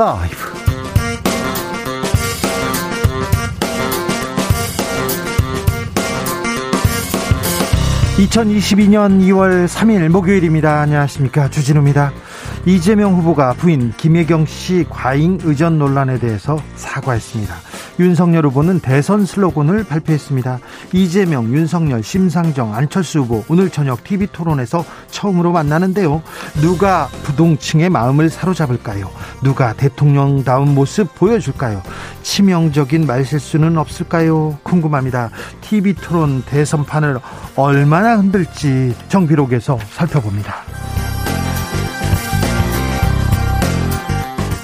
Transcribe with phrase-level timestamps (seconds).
[0.00, 0.34] 라이브.
[8.16, 10.80] 2022년 2월 3일 목요일입니다.
[10.80, 11.50] 안녕하십니까.
[11.50, 12.12] 주진우입니다.
[12.64, 17.54] 이재명 후보가 부인 김혜경 씨 과잉 의전 논란에 대해서 사과했습니다.
[17.98, 20.60] 윤석열 후보는 대선 슬로건을 발표했습니다.
[20.92, 26.22] 이재명, 윤석열, 심상정, 안철수 후보 오늘 저녁 TV 토론에서 처음으로 만나는데요.
[26.60, 29.10] 누가 부동층의 마음을 사로잡을까요?
[29.42, 31.82] 누가 대통령다운 모습 보여줄까요?
[32.22, 34.58] 치명적인 말실수는 없을까요?
[34.62, 35.30] 궁금합니다.
[35.60, 37.18] TV 토론 대선판을
[37.56, 40.56] 얼마나 흔들지 정비록에서 살펴봅니다.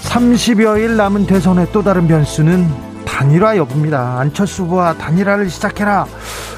[0.02, 4.18] 30여일 남은 대선의 또 다른 변수는 단일화 여부입니다.
[4.18, 6.06] 안철수 후보와 단일화를 시작해라.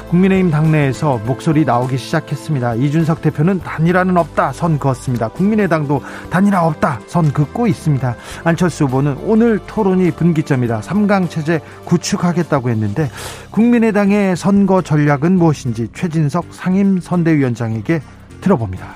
[0.09, 2.75] 국민의힘 당내에서 목소리 나오기 시작했습니다.
[2.75, 5.29] 이준석 대표는 단일화는 없다 선 그었습니다.
[5.29, 8.15] 국민의당도 단일화 없다 선 긋고 있습니다.
[8.43, 10.81] 안철수 후보는 오늘 토론이 분기점이다.
[10.81, 13.09] 3강 체제 구축하겠다고 했는데
[13.51, 18.01] 국민의당의 선거 전략은 무엇인지 최진석 상임 선대위원장에게
[18.41, 18.95] 들어봅니다.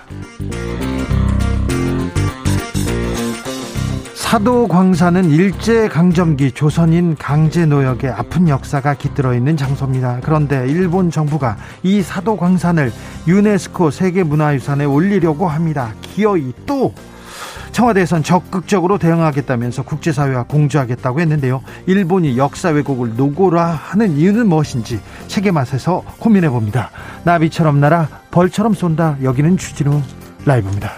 [4.33, 10.21] 사도 광산은 일제 강점기 조선인 강제 노역의 아픈 역사가 깃들어 있는 장소입니다.
[10.23, 12.91] 그런데 일본 정부가 이 사도 광산을
[13.27, 15.93] 유네스코 세계 문화유산에 올리려고 합니다.
[16.01, 16.95] 기어이 또
[17.73, 21.61] 청와대에선 적극적으로 대응하겠다면서 국제사회와 공조하겠다고 했는데요.
[21.85, 26.89] 일본이 역사 왜곡을 노고라 하는 이유는 무엇인지 책의 맛에서 고민해 봅니다.
[27.23, 29.17] 나비처럼 날아 벌처럼 쏜다.
[29.21, 30.01] 여기는 주진우
[30.43, 30.91] 라이브입니다.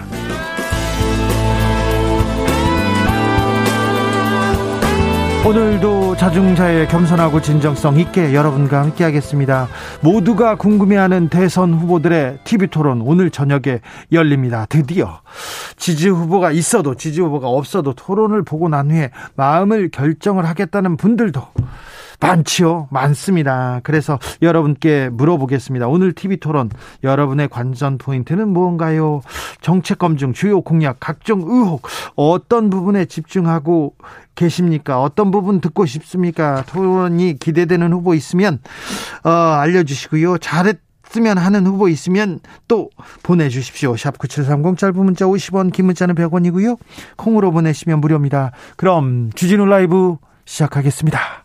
[5.46, 9.68] 오늘도 자중자의 겸손하고 진정성 있게 여러분과 함께하겠습니다.
[10.02, 14.66] 모두가 궁금해하는 대선 후보들의 TV 토론 오늘 저녁에 열립니다.
[14.68, 15.22] 드디어
[15.78, 21.44] 지지 후보가 있어도 지지 후보가 없어도 토론을 보고 난 후에 마음을 결정을 하겠다는 분들도
[22.20, 22.88] 많지요.
[22.92, 23.80] 많습니다.
[23.84, 25.88] 그래서 여러분께 물어보겠습니다.
[25.88, 26.70] 오늘 TV 토론
[27.04, 29.22] 여러분의 관전 포인트는 무언가요?
[29.62, 33.96] 정책 검증, 주요 공약, 각종 의혹 어떤 부분에 집중하고
[34.36, 35.02] 계십니까?
[35.02, 36.64] 어떤 부분 듣고 싶습니까?
[36.68, 38.60] 토론이 기대되는 후보 있으면
[39.24, 40.38] 어, 알려주시고요.
[40.40, 42.90] 잘했 쓰면 하는 후보 있으면 또
[43.24, 43.96] 보내주십시오.
[43.96, 46.78] 샵 9730 짧은 문자 50원 긴 문자는 100원이고요.
[47.16, 48.52] 콩으로 보내시면 무료입니다.
[48.76, 51.45] 그럼 주진우 라이브 시작하겠습니다.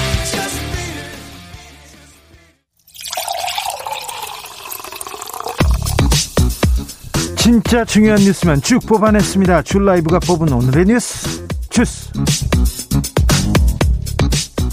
[7.41, 9.63] 진짜 중요한 뉴스만 쭉 뽑아냈습니다.
[9.63, 12.11] 줄 라이브가 뽑은 오늘의 뉴스 주스.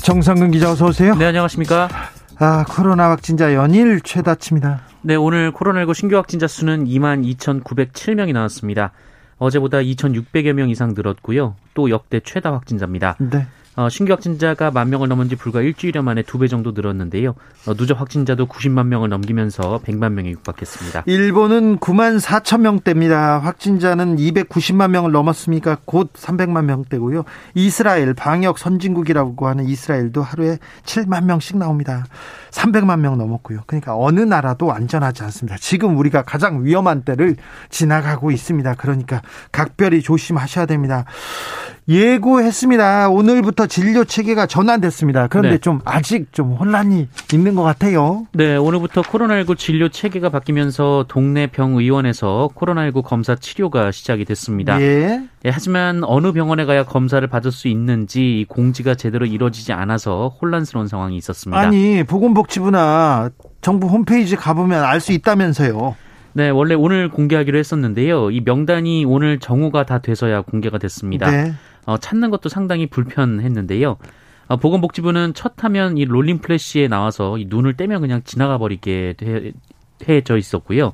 [0.02, 1.14] 정상근 기자 어서 오세요.
[1.14, 1.88] 네 안녕하십니까.
[2.36, 4.82] 아 코로나 확진자 연일 최다치입니다.
[5.00, 8.92] 네 오늘 코로나19 신규 확진자 수는 2만 2,907명이 나왔습니다.
[9.38, 11.56] 어제보다 2,600여 명 이상 늘었고요.
[11.72, 13.16] 또 역대 최다 확진자입니다.
[13.18, 13.46] 네.
[13.78, 17.36] 어, 신규 확진자가 만 명을 넘은 지 불과 일주일여 만에 두 배 정도 늘었는데요.
[17.68, 21.04] 어, 누적 확진자도 90만 명을 넘기면서 100만 명에 육박했습니다.
[21.06, 23.38] 일본은 9만 4천 명대입니다.
[23.38, 27.24] 확진자는 290만 명을 넘었으니까 곧 300만 명대고요.
[27.54, 32.04] 이스라엘 방역 선진국이라고 하는 이스라엘도 하루에 7만 명씩 나옵니다.
[32.50, 33.60] 300만 명 넘었고요.
[33.66, 35.56] 그러니까 어느 나라도 안전하지 않습니다.
[35.58, 37.36] 지금 우리가 가장 위험한 때를
[37.70, 38.74] 지나가고 있습니다.
[38.74, 39.22] 그러니까
[39.52, 41.04] 각별히 조심하셔야 됩니다.
[41.88, 43.08] 예고했습니다.
[43.08, 45.28] 오늘부터 진료 체계가 전환됐습니다.
[45.28, 45.58] 그런데 네.
[45.58, 48.26] 좀 아직 좀 혼란이 있는 것 같아요.
[48.32, 54.80] 네, 오늘부터 코로나19 진료 체계가 바뀌면서 동네 병의원에서 코로나19 검사 치료가 시작이 됐습니다.
[54.82, 55.22] 예.
[55.44, 61.16] 예, 하지만 어느 병원에 가야 검사를 받을 수 있는지 공지가 제대로 이루어지지 않아서 혼란스러운 상황이
[61.16, 61.58] 있었습니다.
[61.58, 63.30] 아니, 보건복지부나
[63.60, 65.96] 정부 홈페이지 가보면 알 수 있다면서요.
[66.32, 68.30] 네, 원래 오늘 공개하기로 했었는데요.
[68.30, 71.30] 이 명단이 오늘 정오가 다 돼서야 공개가 됐습니다.
[71.30, 71.52] 네.
[71.86, 73.96] 어, 찾는 것도 상당히 불편했는데요.
[74.48, 79.52] 어, 보건복지부는 첫 하면 이 롤링 플래시에 나와서 이 눈을 떼면 그냥 지나가 버리게 돼,
[80.08, 80.92] 해져 있었고요.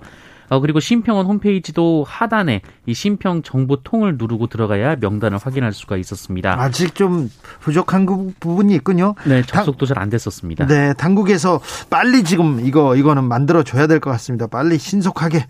[0.48, 6.60] 어, 그리고 심평원 홈페이지도 하단에 이 심평 정보통을 누르고 들어가야 명단을 확인할 수가 있었습니다.
[6.60, 7.30] 아직 좀
[7.60, 8.06] 부족한
[8.40, 9.14] 부분이 있군요.
[9.26, 10.66] 네, 접속도 잘 안 됐었습니다.
[10.66, 14.46] 네, 당국에서 빨리 지금 이거 이거는 만들어 줘야 될 것 같습니다.
[14.48, 15.46] 빨리 신속하게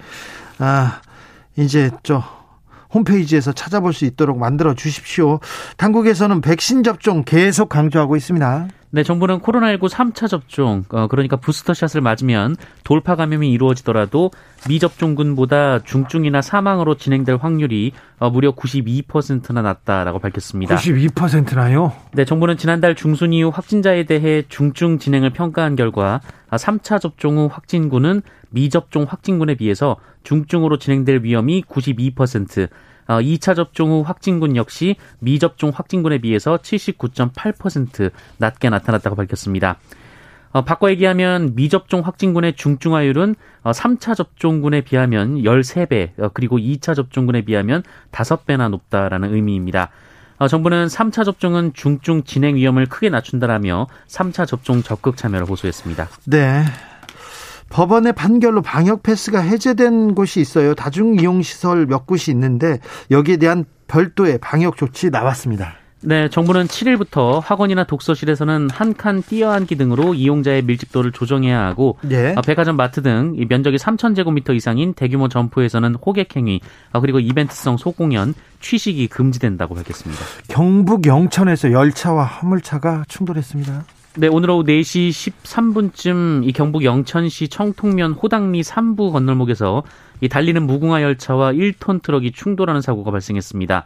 [0.59, 1.01] 아
[1.57, 2.23] 이제 저
[2.93, 5.41] 홈페이지에서 찾아볼 수 있도록 만들어 주십시오.
[5.77, 8.69] 당국에서는 백신 접종 계속 강조하고 있습니다.
[8.95, 12.55] 네, 정부는 코로나19 3차 접종, 어, 그러니까 부스터샷을 맞으면
[12.85, 14.31] 돌파 감염이 이루어지더라도
[14.69, 20.77] 미접종군보다 중증이나 사망으로 진행될 확률이 어, 무려 92%나 낮다라고 밝혔습니다.
[20.77, 21.93] 92%나요?
[22.13, 26.21] 네, 정부는 지난달 중순 이후 확진자에 대해 중증 진행을 평가한 결과
[26.53, 32.69] 3차 접종 후 확진군은 미접종 확진군에 비해서 중증으로 진행될 위험이 92%,
[33.07, 39.79] 2차 어, 접종 후 확진군 역시 미접종 확진군에 비해서 79.8% 낮게 나타났다고 밝혔습니다.
[40.55, 43.35] 어, 바꿔 얘기하면 미접종 확진군의 중증화율은
[43.65, 49.91] 어, 3차 접종군에 비하면 13배, 어, 그리고 2차 접종군에 비하면 5배나 높다라는 의미입니다.
[50.39, 56.09] 어, 정부는 3차 접종은 중증 진행 위험을 크게 낮춘다라며 3차 접종 적극 참여를 호소했습니다.
[56.27, 56.65] 네.
[57.75, 60.77] 법원의 판결로 방역 패스가 해제된 곳이 있어요.
[60.77, 62.79] 다중 이용 시설 몇 곳이 있는데
[63.11, 65.75] 여기에 대한 별도의 방역 조치 나왔습니다.
[66.01, 72.37] 네, 정부는 7일부터 학원이나 독서실에서는 한 칸 뛰어앉기 등으로 이용자의 밀집도를 조정해야 하고 예.
[72.47, 76.61] 백화점, 마트 등 면적이 3,000제곱미터 이상인 대규모 점포에서는 호객 행위
[76.93, 80.23] 아, 그리고 이벤트성 소공연, 취식이 금지된다고 밝혔습니다.
[80.47, 83.85] 경북 영천에서 열차와 화물차가 충돌했습니다.
[84.17, 89.83] 네, 오늘 오후 4시 13분쯤 이 경북 영천시 청통면 호당리 3부 건널목에서
[90.21, 93.85] 이 달리는 무궁화 열차와 1톤 트럭이 충돌하는 사고가 발생했습니다.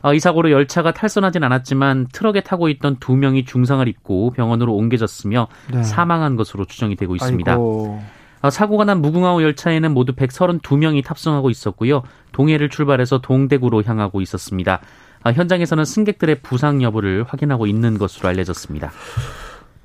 [0.00, 5.48] 어, 이 사고로 열차가 탈선하진 않았지만 트럭에 타고 있던 두 명이 중상을 입고 병원으로 옮겨졌으며
[5.70, 5.82] 네.
[5.82, 7.52] 사망한 것으로 추정이 되고 있습니다.
[7.52, 8.00] 아이고.
[8.40, 12.04] 어, 사고가 난 무궁화호 열차에는 모두 132명이 탑승하고 있었고요.
[12.32, 14.80] 동해를 출발해서 동대구로 향하고 있었습니다.
[15.24, 18.92] 어, 현장에서는 승객들의 부상 여부를 확인하고 있는 것으로 알려졌습니다.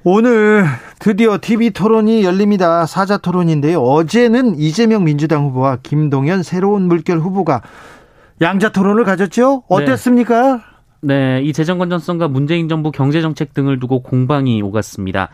[0.06, 0.66] 오늘
[1.00, 2.86] 드디어 TV 토론이 열립니다.
[2.86, 3.82] 사자 토론인데요.
[3.82, 7.62] 어제는 이재명 민주당 후보와 김동연 새로운 물결 후보가
[8.42, 9.64] 양자 토론을 가졌죠?
[9.70, 10.62] 어땠습니까?
[11.02, 15.30] 네, 네 이 재정 건전성과 문재인 정부 경제 정책 등을 두고 공방이 오갔습니다.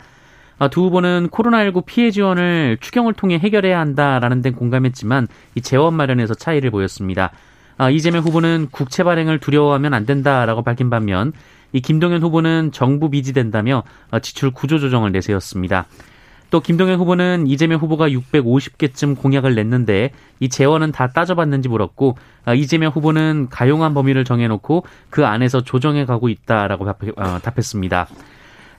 [0.58, 5.26] 아, 두 후보는 코로나19 피해 지원을 추경을 통해 해결해야 한다라는 데 공감했지만
[5.56, 7.30] 이 재원 마련에서 차이를 보였습니다.
[7.78, 11.32] 아, 이재명 후보는 국채 발행을 두려워하면 안 된다라고 밝힌 반면
[11.72, 15.86] 이 김동연 후보는 정부 미지된다며 어, 지출 구조 조정을 내세웠습니다.
[16.50, 22.90] 또 김동연 후보는 이재명 후보가 650개쯤 공약을 냈는데 이 재원은 다 따져봤는지 물었고 어, 이재명
[22.92, 28.08] 후보는 가용한 범위를 정해놓고 그 안에서 조정해 가고 있다라고 어, 답했습니다.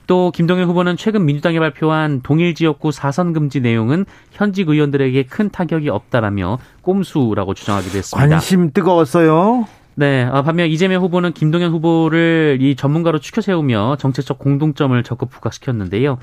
[0.06, 5.88] 또 김동연 후보는 최근 민주당이 발표한 동일 지역구 사선 금지 내용은 현직 의원들에게 큰 타격이
[5.88, 8.28] 없다라며 꼼수라고 주장하기도 했습니다.
[8.28, 9.66] 관심 뜨거웠어요.
[9.94, 16.18] 네, 아, 반면 이재명 후보는 김동연 후보를 이 전문가로 추켜 세우며 정책적 공동점을 적극 부각시켰는데요.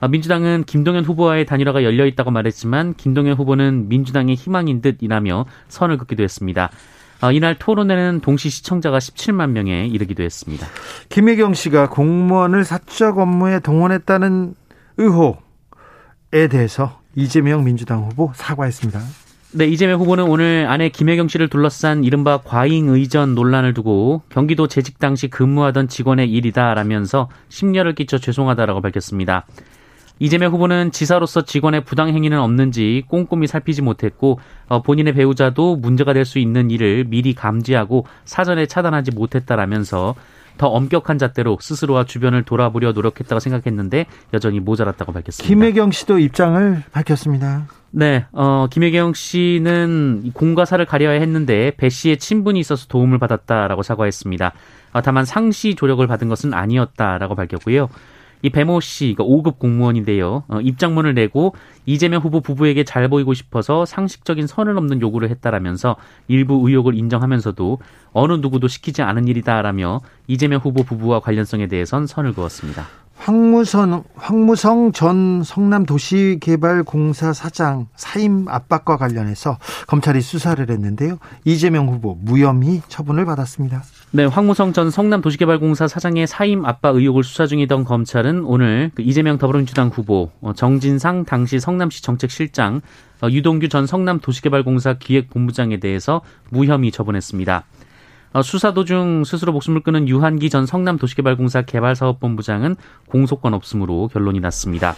[0.00, 6.22] 아, 민주당은 김동연 후보와의 단일화가 열려 있다고 말했지만 김동연 후보는 민주당의 희망인 듯이라며 선을 긋기도
[6.22, 6.70] 했습니다.
[7.20, 10.66] 아, 이날 토론회는 동시 시청자가 17만 명에 이르기도 했습니다.
[11.08, 14.54] 김혜경 씨가 공무원을 사적 업무에 동원했다는
[14.98, 19.23] 의혹에 대해서 이재명 민주당 후보 사과했습니다.
[19.56, 24.98] 네, 이재명 후보는 오늘 아내 김혜경 씨를 둘러싼 이른바 과잉 의전 논란을 두고 경기도 재직
[24.98, 29.46] 당시 근무하던 직원의 일이다라면서 심려를 끼쳐 죄송하다라고 밝혔습니다.
[30.18, 36.24] 이재명 후보는 지사로서 직원의 부당 행위는 없는지 꼼꼼히 살피지 못했고 어, 본인의 배우자도 문제가 될
[36.24, 40.16] 수 있는 일을 미리 감지하고 사전에 차단하지 못했다라면서
[40.58, 45.48] 더 엄격한 잣대로 스스로와 주변을 돌아보려 노력했다고 생각했는데 여전히 모자랐다고 밝혔습니다.
[45.48, 47.66] 김혜경 씨도 입장을 밝혔습니다.
[47.90, 54.52] 네, 어, 김혜경 씨는 공과 사를 가려야 했는데 배 씨의 친분이 있어서 도움을 받았다라고 사과했습니다.
[54.94, 57.88] 어, 다만 상시 조력을 받은 것은 아니었다라고 밝혔고요.
[58.44, 60.44] 이 배모 씨, 그러니까 5급 공무원인데요.
[60.48, 61.54] 어, 입장문을 내고
[61.86, 65.96] 이재명 후보 부부에게 잘 보이고 싶어서 상식적인 선을 넘는 요구를 했다라면서
[66.28, 67.78] 일부 의혹을 인정하면서도
[68.12, 72.86] 어느 누구도 시키지 않은 일이다라며 이재명 후보 부부와 관련성에 대해선 선을 그었습니다.
[73.16, 81.16] 황무선, 황무성 전 성남도시개발공사 사장 사임 압박과 관련해서 검찰이 수사를 했는데요.
[81.46, 83.82] 이재명 후보 무혐의 처분을 받았습니다.
[84.16, 89.88] 네, 황무성 전 성남도시개발공사 사장의 사임 압박 의혹을 수사 중이던 검찰은 오늘 그 이재명 더불어민주당
[89.88, 92.80] 후보, 어, 정진상 당시 성남시 정책실장,
[93.22, 97.64] 어, 유동규 전 성남도시개발공사 기획본부장에 대해서 무혐의 처분했습니다.
[98.34, 102.76] 어, 수사 도중 스스로 목숨을 끊은 유한기 전 성남도시개발공사 개발사업본부장은
[103.08, 104.94] 공소권 없음으로 결론이 났습니다.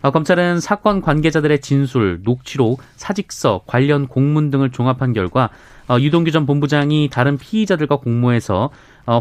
[0.00, 5.50] 어, 검찰은 사건 관계자들의 진술, 녹취록, 사직서, 관련 공문 등을 종합한 결과
[5.88, 8.70] 어, 유동규 전 본부장이 다른 피의자들과 공모해서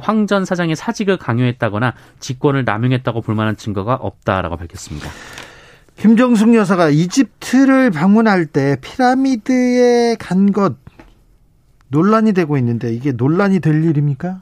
[0.02, 5.10] 황 전 사장의 사직을 강요했다거나 직권을 남용했다고 볼 만한 증거가 없다라고 밝혔습니다.
[5.96, 10.76] 김정숙 여사가 이집트를 방문할 때 피라미드에 간 것
[11.88, 14.42] 논란이 되고 있는데 이게 논란이 될 일입니까?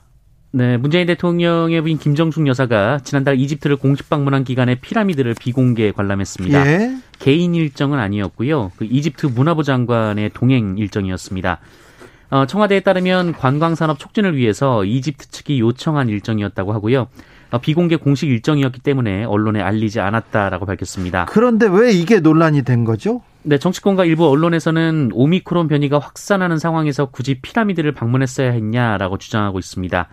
[0.55, 6.65] 네, 문재인 대통령의 부인 김정숙 여사가 지난달 이집트를 공식 방문한 기간에 피라미드를 비공개 관람했습니다.
[6.65, 6.95] 예?
[7.19, 8.71] 개인 일정은 아니었고요.
[8.77, 11.59] 그 이집트 문화부 장관의 동행 일정이었습니다.
[12.29, 17.07] 어, 청와대에 따르면 관광산업 촉진을 위해서 이집트 측이 요청한 일정이었다고 하고요.
[17.51, 21.25] 어, 비공개 공식 일정이었기 때문에 언론에 알리지 않았다라고 밝혔습니다.
[21.25, 23.21] 그런데 왜 이게 논란이 된 거죠?
[23.43, 30.07] 네, 정치권과 일부 언론에서는 오미크론 변이가 확산하는 상황에서 굳이 피라미드를 방문했어야 했냐라고 주장하고 있습니다.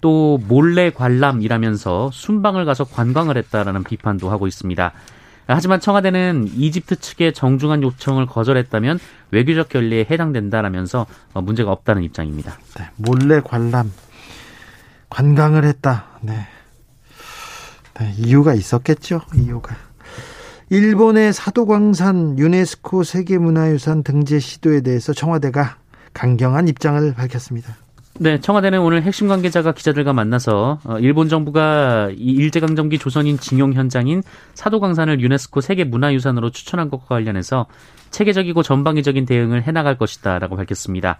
[0.00, 4.92] 또 몰래 관람이라면서 순방을 가서 관광을 했다라는 비판도 하고 있습니다.
[5.46, 8.98] 하지만 청와대는 이집트 측의 정중한 요청을 거절했다면
[9.30, 12.58] 외교적 결례에 해당된다라면서 어, 문제가 없다는 입장입니다.
[12.76, 13.90] 네, 몰래 관람
[15.08, 16.04] 관광을 했다.
[16.20, 16.46] 네.
[17.98, 19.22] 네, 이유가 있었겠죠.
[19.34, 19.74] 이유가.
[20.70, 25.78] 일본의 사도광산 유네스코 세계문화유산 등재 시도에 대해서 청와대가
[26.12, 27.74] 강경한 입장을 밝혔습니다.
[28.20, 35.20] 네, 청와대는 오늘 핵심 관계자가 기자들과 만나서 어, 일본 정부가 일제강점기 조선인 징용 현장인 사도광산을
[35.20, 37.66] 유네스코 세계 문화유산으로 추천한 것과 관련해서
[38.10, 41.18] 체계적이고 전방위적인 대응을 해나갈 것이다라고 밝혔습니다.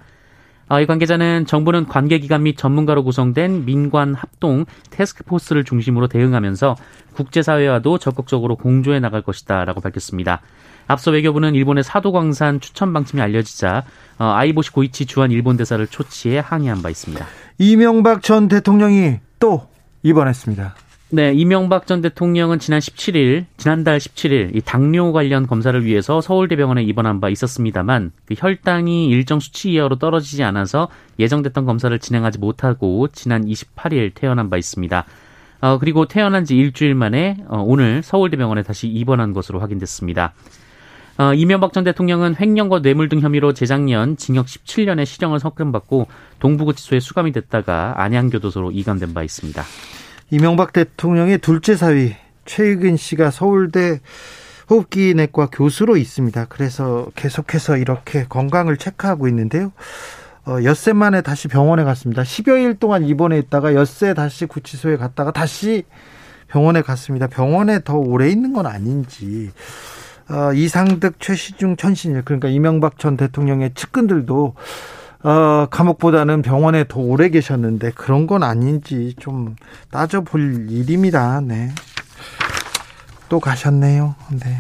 [0.69, 6.75] 어, 이 관계자는 정부는 관계기관 및 전문가로 구성된 민관 합동 테스크포스를 중심으로 대응하면서
[7.15, 10.41] 국제사회와도 적극적으로 공조해 나갈 것이다라고 밝혔습니다.
[10.89, 13.85] 앞서 외교부는 일본의 사도광산 추천 방침이 알려지자
[14.19, 17.25] 어, 아이보시 고이치 주한 일본 대사를 초치해 항의한 바 있습니다.
[17.59, 19.69] 이명박 전 대통령이 또
[20.03, 20.75] 입원했습니다.
[21.11, 27.21] 네, 이명박 전 대통령은 지난 17일, 지난달 17일 이 당뇨 관련 검사를 위해서 서울대병원에 입원한
[27.21, 34.13] 바 있었습니다만 그 혈당이 일정 수치 이하로 떨어지지 않아서 예정됐던 검사를 진행하지 못하고 지난 28일
[34.15, 35.07] 퇴원한 바 있습니다.
[35.61, 40.35] 어, 그리고 퇴원한 지 일주일 만에 어, 오늘 서울대병원에 다시 입원한 것으로 확인됐습니다.
[41.21, 46.07] 어, 이명박 전 대통령은 횡령과 뇌물 등 혐의로 재작년 징역 17년의 실형을 석금받고
[46.39, 49.61] 동부구치소에 수감이 됐다가 안양교도소로 이감된 바 있습니다.
[50.31, 54.01] 이명박 대통령의 둘째 사위 최익은 씨가 서울대
[54.71, 56.45] 호흡기 내과 교수로 있습니다.
[56.45, 59.73] 그래서 계속해서 이렇게 건강을 체크하고 있는데요.
[60.47, 62.23] 어, 엿새 만에 다시 병원에 갔습니다.
[62.23, 65.83] 10여일 동안 입원해 있다가 엿새 다시 구치소에 갔다가 다시
[66.47, 67.27] 병원에 갔습니다.
[67.27, 69.51] 병원에 더 오래 있는 건 아닌지
[70.31, 74.55] 어, 이상득, 최시중, 천신일 그러니까 이명박 전 대통령의 측근들도
[75.25, 79.57] 어, 감옥보다는 병원에 더 오래 계셨는데 그런 건 아닌지 좀
[79.91, 81.41] 따져볼 일입니다.
[81.41, 81.71] 네.
[83.29, 84.15] 또 가셨네요.
[84.33, 84.59] 네.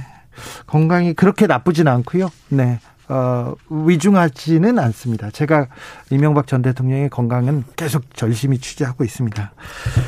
[0.66, 2.30] 건강이 그렇게 나쁘진 않고요.
[2.48, 2.80] 네.
[3.08, 5.30] 어, 위중하지는 않습니다.
[5.30, 5.68] 제가
[6.10, 9.52] 이명박 전 대통령의 건강은 계속 열심히 취재하고 있습니다.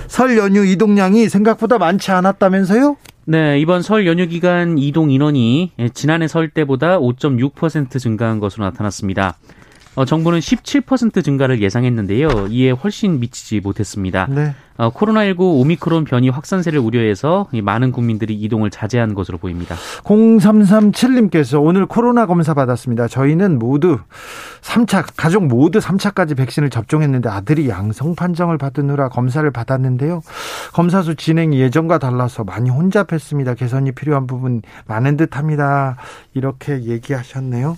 [0.08, 2.96] 설 연휴 이동량이 생각보다 많지 않았다면서요?
[3.30, 9.36] 네, 이번 설 연휴 기간 이동 인원이 지난해 설 때보다 5.6% 증가한 것으로 나타났습니다.
[10.00, 12.46] 어, 정부는 17% 증가를 예상했는데요.
[12.48, 14.26] 이에 훨씬 미치지 못했습니다.
[14.30, 14.54] 네.
[14.78, 19.76] 어, 코로나19 오미크론 변이 확산세를 우려해서 많은 국민들이 이동을 자제한 것으로 보입니다.
[20.04, 23.08] 0337님께서 오늘 코로나 검사 받았습니다.
[23.08, 23.98] 저희는 모두
[24.62, 30.22] 3차, 가족 모두 3차까지 백신을 접종했는데 아들이 양성 판정을 받으느라 검사를 받았는데요.
[30.72, 33.52] 검사 수 진행이 예전과 달라서 많이 혼잡했습니다.
[33.52, 35.98] 개선이 필요한 부분 많은 듯 합니다.
[36.32, 37.76] 이렇게 얘기하셨네요.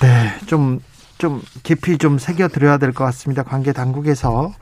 [0.00, 0.80] 네, 좀
[1.22, 3.44] 좀 깊이 좀 새겨드려야 될 것 같습니다.
[3.44, 4.52] 관계 당국에서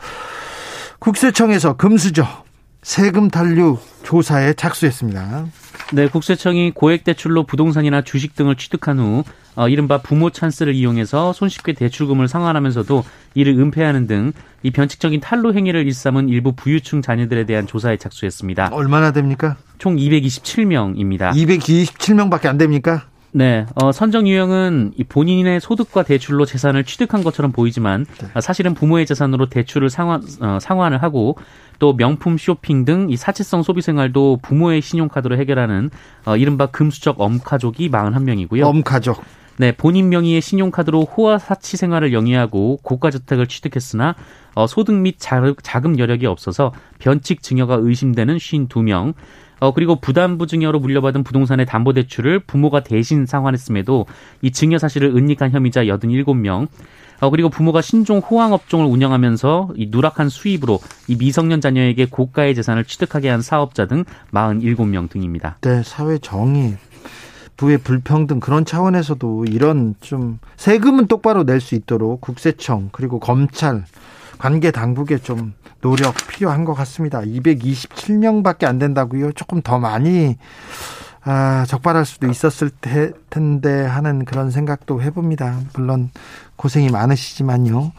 [0.99, 2.26] 국세청에서 금수저
[2.83, 5.47] 세금 탄류 조사에 착수했습니다.
[5.95, 9.25] 네, 국세청이 고액 대출로 부동산이나 주식 등을 취득한 후
[9.57, 15.87] 어, 이른바 부모 찬스를 이용해서 손쉽게 대출금을 상환하면서도 이를 은폐하는 등 이 변칙적인 탈루 행위를
[15.87, 18.69] 일삼은 일부 부유층 자녀들에 대한 조사에 착수했습니다.
[18.73, 19.57] 얼마나 됩니까?
[19.79, 21.33] 총 227명입니다.
[21.33, 23.05] 227명밖에 안 됩니까?
[23.32, 28.40] 네, 어, 선정 유형은 본인의 소득과 대출로 재산을 취득한 것처럼 보이지만 네.
[28.40, 31.37] 사실은 부모의 재산으로 대출을 상환, 어, 상환을 하고
[31.78, 35.90] 또 명품 쇼핑 등 이 사치성 소비 생활도 부모의 신용카드로 해결하는
[36.26, 38.62] 어, 이른바 금수적 엄가족이 41명이고요.
[38.62, 39.22] 엄가족.
[39.56, 44.14] 네, 본인 명의의 신용카드로 호화 사치 생활을 영위하고 고가 주택을 취득했으나
[44.54, 49.14] 어, 소득 및 자금 여력이 없어서 변칙 증여가 의심되는 52명,
[49.61, 54.07] 어, 그리고 부담부 증여로 물려받은 부동산의 담보대출을 부모가 대신 상환했음에도
[54.43, 56.67] 이 증여 사실을 은닉한 혐의자 87명,
[57.21, 63.29] 어, 그리고 부모가 신종 호황업종을 운영하면서 이 누락한 수입으로 이 미성년 자녀에게 고가의 재산을 취득하게
[63.29, 65.59] 한 사업자 등 47명 등입니다.
[65.61, 66.79] 네, 사회 정의,
[67.59, 73.85] 부의 불평등 그런 차원에서도 이런 좀 세금은 똑바로 낼 수 있도록 국세청 그리고 검찰
[74.38, 77.20] 관계 당국에 좀 노력 필요한 것 같습니다.
[77.20, 79.32] 227명밖에 안 된다고요.
[79.32, 80.37] 조금 더 많이
[81.22, 82.70] 아, 적발할 수도 있었을
[83.28, 85.58] 텐데 하는 그런 생각도 해봅니다.
[85.75, 86.10] 물론
[86.56, 87.92] 고생이 많으시지만요.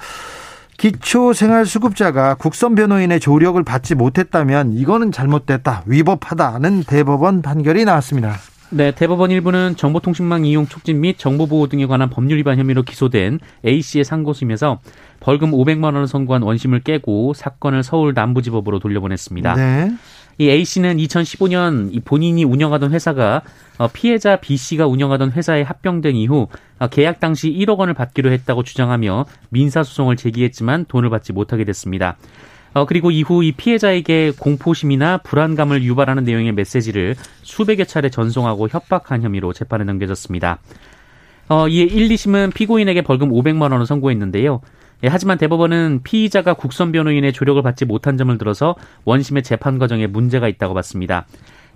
[0.78, 8.36] 기초생활수급자가 국선 변호인의 조력을 받지 못했다면 이거는 잘못됐다, 위법하다는 대법원 판결이 나왔습니다.
[8.74, 14.06] 네, 대법원 일부는 정보통신망 이용 촉진 및 정보보호 등에 관한 법률 위반 혐의로 기소된 A씨의
[14.06, 14.80] 상고심에서
[15.20, 19.56] 벌금 500만 원을 선고한 원심을 깨고 사건을 서울 남부지법으로 돌려보냈습니다.
[19.56, 19.92] 네.
[20.38, 23.42] 이 A 씨는 2015년 본인이 운영하던 회사가
[23.78, 26.48] 어, 피해자 B 씨가 운영하던 회사에 합병된 이후
[26.80, 32.16] 어, 계약 당시 1억 원을 받기로 했다고 주장하며 민사소송을 제기했지만 돈을 받지 못하게 됐습니다.
[32.74, 39.52] 어, 그리고 이후 이 피해자에게 공포심이나 불안감을 유발하는 내용의 메시지를 수백여 차례 전송하고 협박한 혐의로
[39.54, 40.60] 재판에 넘겨졌습니다.
[41.50, 44.62] 어, 이에 1, 2심은 피고인에게 벌금 500만 원을 선고했는데요.
[45.04, 48.76] 예, 하지만 대법원은 피의자가 국선 변호인의 조력을 받지 못한 점을 들어서
[49.06, 51.26] 원심의 재판 과정에 문제가 있다고 봤습니다.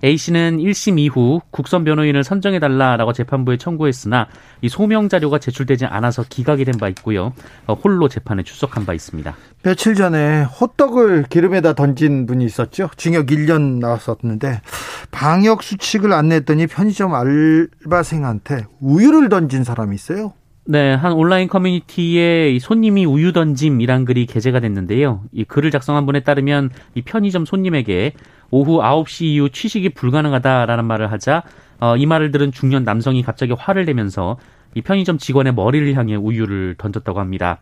[0.04, 4.28] A씨는 1심 이후 국선 변호인을 선정해달라라고 재판부에 청구했으나
[4.62, 7.34] 이 소명 자료가 제출되지 않아서 기각이 된 바 있고요.
[7.66, 9.36] 어, 홀로 재판에 출석한 바 있습니다.
[9.66, 12.92] 며칠 전에 호떡을 기름에다 던진 분이 있었죠.
[12.98, 14.62] 징역 1년 나왔었는데
[15.10, 20.34] 방역 수칙을 안내했더니 편의점 알바생한테 우유를 던진 사람이 있어요.
[20.66, 25.24] 네, 한 온라인 커뮤니티에 손님이 우유 던짐이란 글이 게재가 됐는데요.
[25.32, 28.14] 이 글을 작성한 분에 따르면 이 편의점 손님에게
[28.52, 31.42] 오후 9시 이후 취식이 불가능하다라는 말을 하자
[31.80, 34.38] 어, 이 말을 들은 중년 남성이 갑자기 화를 내면서
[34.76, 37.60] 이 편의점 직원의 머리를 향해 우유를 던졌다고 합니다.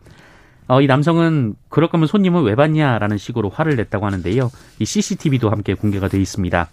[0.66, 4.50] 어, 이 남성은 그럴 거면 손님은 왜 받냐라는 식으로 화를 냈다고 하는데요.
[4.78, 6.68] 이 CCTV도 함께 공개가 돼 있습니다.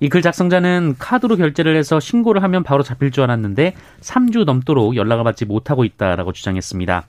[0.00, 5.24] 이 글 작성자는 카드로 결제를 해서 신고를 하면 바로 잡힐 줄 알았는데 3주 넘도록 연락을
[5.24, 7.06] 받지 못하고 있다라고 주장했습니다.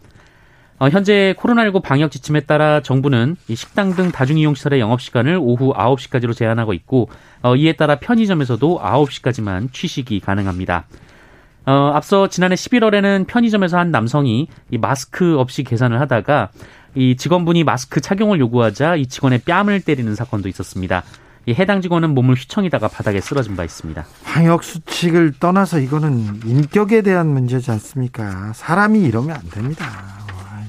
[0.79, 6.73] 어, 현재 코로나19 방역 지침에 따라 정부는 이 식당 등 다중이용시설의 영업시간을 오후 9시까지로 제한하고
[6.73, 7.09] 있고
[7.41, 10.85] 어, 이에 따라 편의점에서도 9시까지만 취식이 가능합니다.
[11.67, 16.49] 어, 앞서 지난해 11월에는 편의점에서 한 남성이 이 마스크 없이 계산을 하다가
[16.95, 21.03] 이 직원분이 마스크 착용을 요구하자 이 직원의 뺨을 때리는 사건도 있었습니다.
[21.45, 24.05] 이 해당 직원은 몸을 휘청이다가 바닥에 쓰러진 바 있습니다.
[24.23, 28.53] 방역 수칙을 떠나서 이거는 인격에 대한 문제지 않습니까?
[28.53, 30.16] 사람이 이러면 안 됩니다.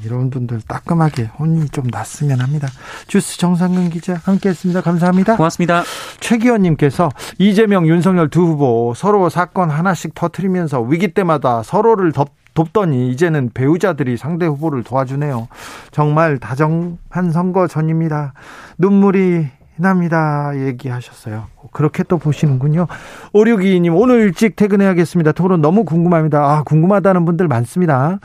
[0.08, 2.66] 이런 분들 따끔하게 혼이 좀 났으면 합니다.
[3.06, 4.80] 주스 정상근 기자 함께했습니다.
[4.80, 5.36] 감사합니다.
[5.36, 5.82] 고맙습니다.
[6.20, 13.50] 최기현님께서 이재명, 윤석열 두 후보 서로 사건 하나씩 터트리면서 위기 때마다 서로를 덮 돕더니 이제는
[13.54, 15.46] 배우자들이 상대 후보를 도와주네요.
[15.92, 18.32] 정말 다정한 선거 전입니다.
[18.78, 20.50] 눈물이 납니다.
[20.56, 21.44] 얘기하셨어요.
[21.72, 22.88] 그렇게 또 보시는군요.
[23.32, 25.32] 5622님, 오늘 일찍 퇴근해야겠습니다.
[25.32, 26.38] 토론 너무 궁금합니다.
[26.38, 28.18] 아, 궁금하다는 분들 많습니다.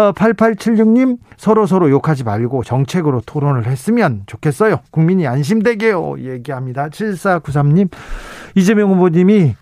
[0.00, 4.80] 어, 8876님, 서로 서로 욕하지 말고 정책으로 토론을 했으면 좋겠어요.
[4.90, 6.20] 국민이 안심되게요.
[6.20, 6.88] 얘기합니다.
[6.88, 7.90] 7493님,
[8.54, 9.56] 이재명 후보님이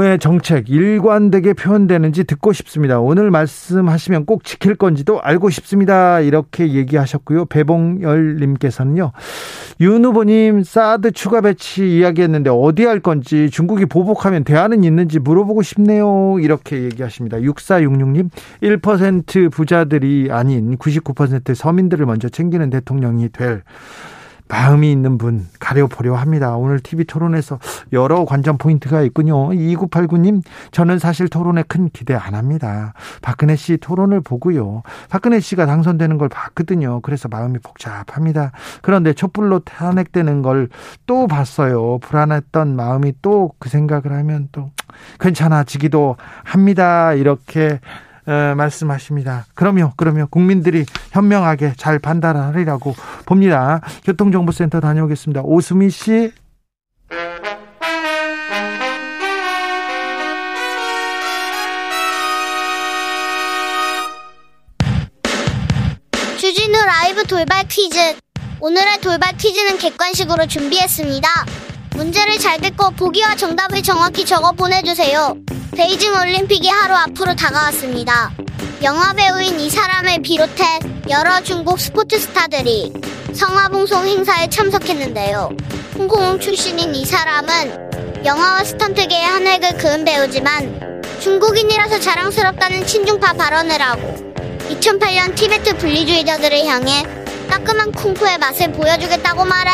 [0.00, 3.00] 의 정책 일관되게 표현되는지 듣고 싶습니다.
[3.00, 6.20] 오늘 말씀하시면 꼭 지킬 건지도 알고 싶습니다.
[6.20, 7.46] 이렇게 얘기하셨고요.
[7.46, 9.12] 배봉열 님께서는요.
[9.80, 16.36] 윤 후보님 사드 추가 배치 이야기했는데 어디 할 건지 중국이 보복하면 대안은 있는지 물어보고 싶네요.
[16.40, 17.38] 이렇게 얘기하십니다.
[17.38, 18.30] 6466님
[18.62, 23.62] 1% 부자들이 아닌 99% 서민들을 먼저 챙기는 대통령이 될
[24.48, 26.56] 마음이 있는 분 가려보려 합니다.
[26.56, 27.58] 오늘 TV 토론에서
[27.92, 29.48] 여러 관전 포인트가 있군요.
[29.50, 32.92] 2989님, 저는 사실 토론에 큰 기대 안 합니다.
[33.22, 34.82] 박근혜 씨 토론을 보고요.
[35.08, 37.00] 박근혜 씨가 당선되는 걸 봤거든요.
[37.00, 38.52] 그래서 마음이 복잡합니다.
[38.82, 40.68] 그런데 촛불로 탄핵되는 걸
[41.06, 41.98] 또 봤어요.
[41.98, 44.70] 불안했던 마음이 또 그 생각을 하면 또
[45.20, 47.12] 괜찮아지기도 합니다.
[47.14, 47.80] 이렇게
[48.26, 49.46] 에, 말씀하십니다.
[49.54, 50.28] 그럼요, 그럼요.
[50.28, 52.94] 국민들이 현명하게 잘 판단하리라고
[53.26, 53.80] 봅니다.
[54.04, 55.42] 교통정보센터 다녀오겠습니다.
[55.42, 56.32] 오수미 씨.
[66.38, 67.98] 주진우 라이브 돌발 퀴즈.
[68.60, 71.28] 오늘의 돌발 퀴즈는 객관식으로 준비했습니다.
[71.96, 75.36] 문제를 잘 듣고 보기와 정답을 정확히 적어 보내주세요.
[75.74, 78.30] 베이징 올림픽이 하루 앞으로 다가왔습니다.
[78.84, 80.78] 영화 배우인 이 사람을 비롯해
[81.10, 82.92] 여러 중국 스포츠 스타들이
[83.32, 85.50] 성화봉송 행사에 참석했는데요.
[85.98, 94.14] 홍콩 출신인 이 사람은 영화와 스턴트계의 한 획을 그은 배우지만 중국인이라서 자랑스럽다는 친중파 발언을 하고
[94.70, 97.02] 2008년 티베트 분리주의자들을 향해
[97.50, 99.72] 따끔한 쿵푸의 맛을 보여주겠다고 말해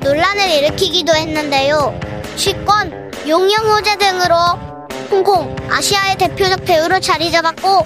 [0.00, 1.98] 논란을 일으키기도 했는데요.
[2.36, 4.67] 취권, 용영호제 등으로
[5.10, 7.84] 홍콩, 아시아의 대표적 배우로 자리 잡았고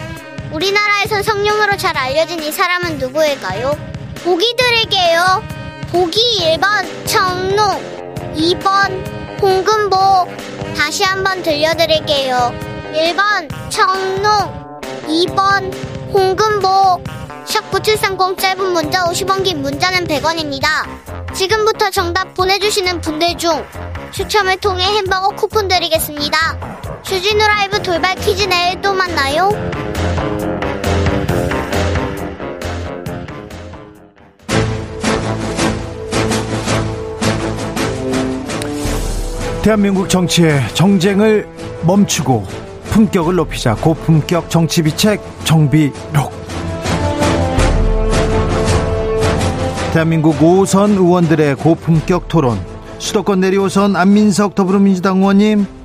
[0.53, 3.79] 우리나라에선 성룡으로 잘 알려진 이 사람은 누구일까요?
[4.25, 5.43] 보기 드릴게요.
[5.91, 9.97] 보기 1번 청룡, 2번 홍금보.
[10.77, 12.53] 다시 한번 들려드릴게요.
[12.93, 15.73] 1번 청룡, 2번
[16.13, 17.03] 홍금보.
[17.47, 20.67] 샵9730 짧은 문자 50원 긴 문자는 100원입니다.
[21.35, 23.65] 지금부터 정답 보내주시는 분들 중
[24.13, 26.82] 추첨을 통해 햄버거 쿠폰 드리겠습니다.
[27.03, 29.51] 주진우 라이브 돌발 퀴즈 내일 또 만나요.
[39.63, 41.49] 대한민국 정치의 정쟁을
[41.87, 42.45] 멈추고
[42.91, 46.33] 품격을 높이자 고품격 정치비책 정비록
[49.93, 52.59] 대한민국 5선 의원들의 고품격 토론
[52.99, 55.82] 수도권 내리 오선 안민석 더불어민주당 의원님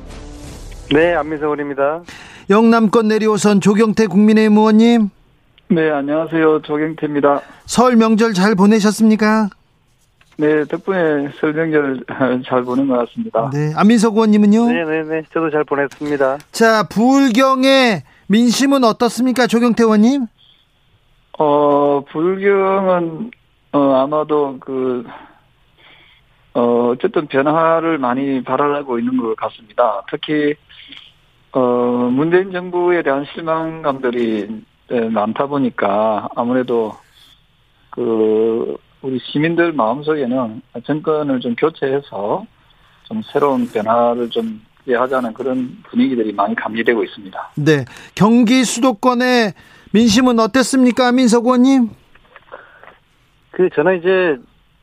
[0.92, 2.02] 네 안민석 의원입니다
[2.50, 5.10] 영남권 내리오선 조경태 국민의힘 의원님
[5.70, 9.50] 네 안녕하세요 조경태입니다 설 명절 잘 보내셨습니까?
[10.40, 12.04] 네, 덕분에 설 명절
[12.48, 13.50] 잘 보낸 것 같습니다.
[13.52, 14.68] 네, 안민석 의원님은요?
[14.68, 16.38] 네, 네, 네, 저도 잘 보냈습니다.
[16.52, 20.28] 자, 불경의 민심은 어떻습니까, 조경태 의원님?
[21.40, 23.32] 어, 불경은
[23.72, 25.04] 어, 아마도 그
[26.54, 30.04] 어, 어쨌든 변화를 많이 바라고 있는 것 같습니다.
[30.12, 30.56] 특히
[31.54, 31.60] 어,
[32.12, 34.64] 문재인 정부에 대한 실망감들이
[35.12, 36.94] 많다 보니까 아무래도
[37.90, 42.46] 그 우리 시민들 마음속에는 정권을 좀 교체해서
[43.04, 47.52] 좀 새로운 변화를 좀 기대하자는 그런 분위기들이 많이 감지되고 있습니다.
[47.58, 47.86] 네.
[48.16, 49.54] 경기 수도권의
[49.94, 51.90] 민심은 어땠습니까, 민석 의원님?
[53.52, 54.38] 그, 저는 이제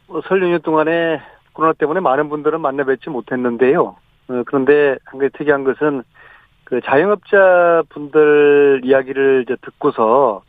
[0.09, 1.21] 뭐설 연휴 동안에
[1.53, 3.97] 코로나 때문에 많은 분들은 만나 뵙지 못했는데요.
[4.29, 6.03] 어, 그런데 한 가지 특이한 것은
[6.75, 10.43] 그 자영업자 분들 이야기를 이제 듣고서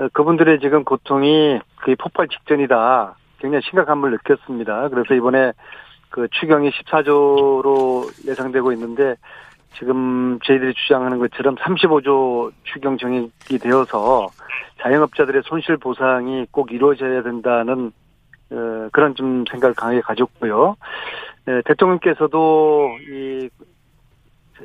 [0.00, 3.14] 어, 그분들의 지금 고통이 거의 폭발 직전이다.
[3.38, 4.88] 굉장히 심각함을 느꼈습니다.
[4.88, 5.52] 그래서 이번에
[6.10, 9.14] 그 추경이 14조로 예상되고 있는데
[9.78, 14.30] 지금 저희들이 주장하는 것처럼 35조 추경 정액이 되어서
[14.80, 17.92] 자영업자들의 손실 보상이 꼭 이루어져야 된다는
[18.50, 20.74] 어, 그런 좀 생각을 강하게 가졌고요.
[21.46, 23.48] 네, 대통령께서도 이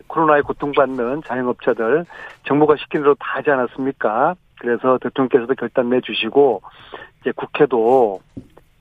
[0.08, 2.06] 코로나에 고통받는 자영업자들
[2.48, 4.36] 정부가 시킨 대로 다 하지 않았습니까?
[4.60, 6.62] 그래서 대통령께서도 결단 내주시고
[7.22, 8.20] 이제 국회도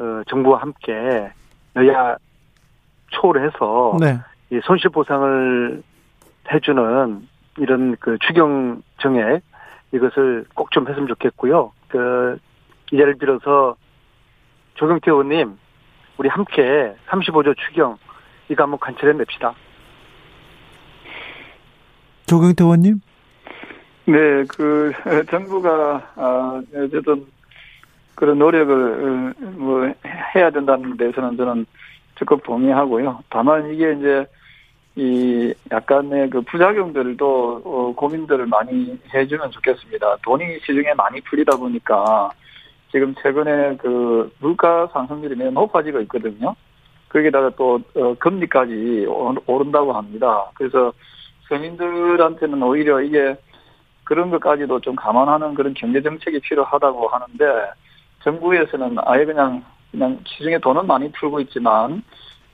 [0.01, 1.31] 어, 정부와 함께
[1.77, 2.17] 여야
[3.11, 4.19] 초월해서 네.
[4.51, 5.83] 이 손실 보상을
[6.53, 9.43] 해주는 이런 그 추경 정액
[9.93, 11.73] 이것을 꼭 좀 했으면 좋겠고요.
[11.89, 12.39] 그
[12.91, 13.77] 이 자리를 빌어서
[14.75, 15.59] 조경태 의원님
[16.17, 17.99] 우리 함께 35조 추경
[18.49, 19.55] 이거 한번 관찰해 냅시다.
[22.29, 23.01] 조경태 의원님?
[24.07, 24.93] 네, 그
[25.31, 27.27] 정부가 아, 어쨌든
[28.15, 29.93] 그런 노력을 뭐
[30.35, 31.67] 해야 된다는 데서는 저는
[32.19, 33.21] 적극 동의하고요.
[33.31, 34.27] 다만 이게 이제
[34.97, 40.17] 이 약간의 그 부작용들도 어, 고민들을 많이 해주면 좋겠습니다.
[40.23, 42.31] 돈이 시중에 많이 풀리다 보니까
[42.91, 46.57] 지금 최근에 그 물가 상승률이 매우 높아지고 있거든요.
[47.09, 49.07] 거기다가 또 어, 금리까지
[49.47, 50.51] 오른다고 합니다.
[50.55, 50.93] 그래서
[51.49, 53.37] 서민들한테는 오히려 이게
[54.05, 57.71] 그런 것까지도 좀 감안하는 그런 경제 정책이 필요하다고 하는데
[58.23, 62.03] 정부에서는 아예 그냥 그냥 시중에 돈은 많이 풀고 있지만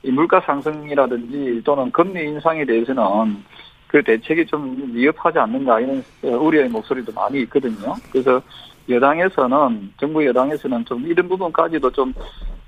[0.03, 3.43] 이 물가 상승이라든지 또는 금리 인상에 대해서는
[3.87, 7.95] 그 대책이 좀 미흡하지 않는가 이런 우려의 목소리도 많이 있거든요.
[8.11, 8.41] 그래서
[8.89, 12.13] 여당에서는 정부 여당에서는 좀 이런 부분까지도 좀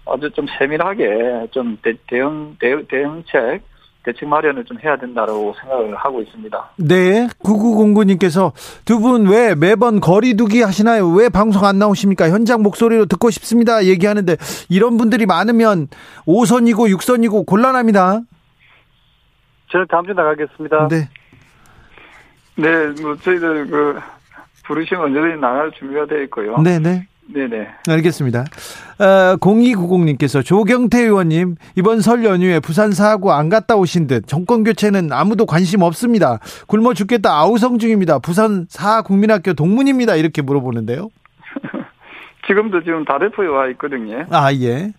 [0.06, 3.62] 아주 좀 세밀하게 좀 대, 대응 대, 대응책
[4.08, 6.70] 대책 마련을 좀 해야 된다고 생각을 하고 있습니다.
[6.78, 7.28] 네.
[7.44, 8.54] 9909님께서
[8.86, 11.10] 두 분 왜 매번 거리두기 하시나요?
[11.10, 12.30] 왜 방송 안 나오십니까?
[12.30, 13.84] 현장 목소리로 듣고 싶습니다.
[13.84, 14.38] 얘기하는데
[14.70, 15.88] 이런 분들이 많으면
[16.26, 18.22] 5선이고 6선이고 곤란합니다.
[19.72, 20.88] 저는 다음 주 나가겠습니다.
[20.88, 21.10] 네.
[22.56, 24.00] 네, 뭐 저희들 그
[24.66, 26.58] 부르시면 언제든지 나갈 준비가 되어 있고요.
[26.60, 27.08] 네네.
[27.28, 27.48] 네.
[27.48, 27.68] 네네.
[27.88, 28.46] 알겠습니다.
[29.00, 35.12] 어, 0290님께서 조경태 의원님, 이번 설 연휴에 부산 사고 안 갔다 오신 듯 정권 교체는
[35.12, 36.40] 아무도 관심 없습니다.
[36.68, 38.20] 굶어 죽겠다 아우성 중입니다.
[38.20, 40.16] 부산 사국민학교 동문입니다.
[40.16, 41.10] 이렇게 물어보는데요.
[42.48, 44.26] 지금도 지금 다대포에 와 있거든요.
[44.32, 44.94] 아, 예.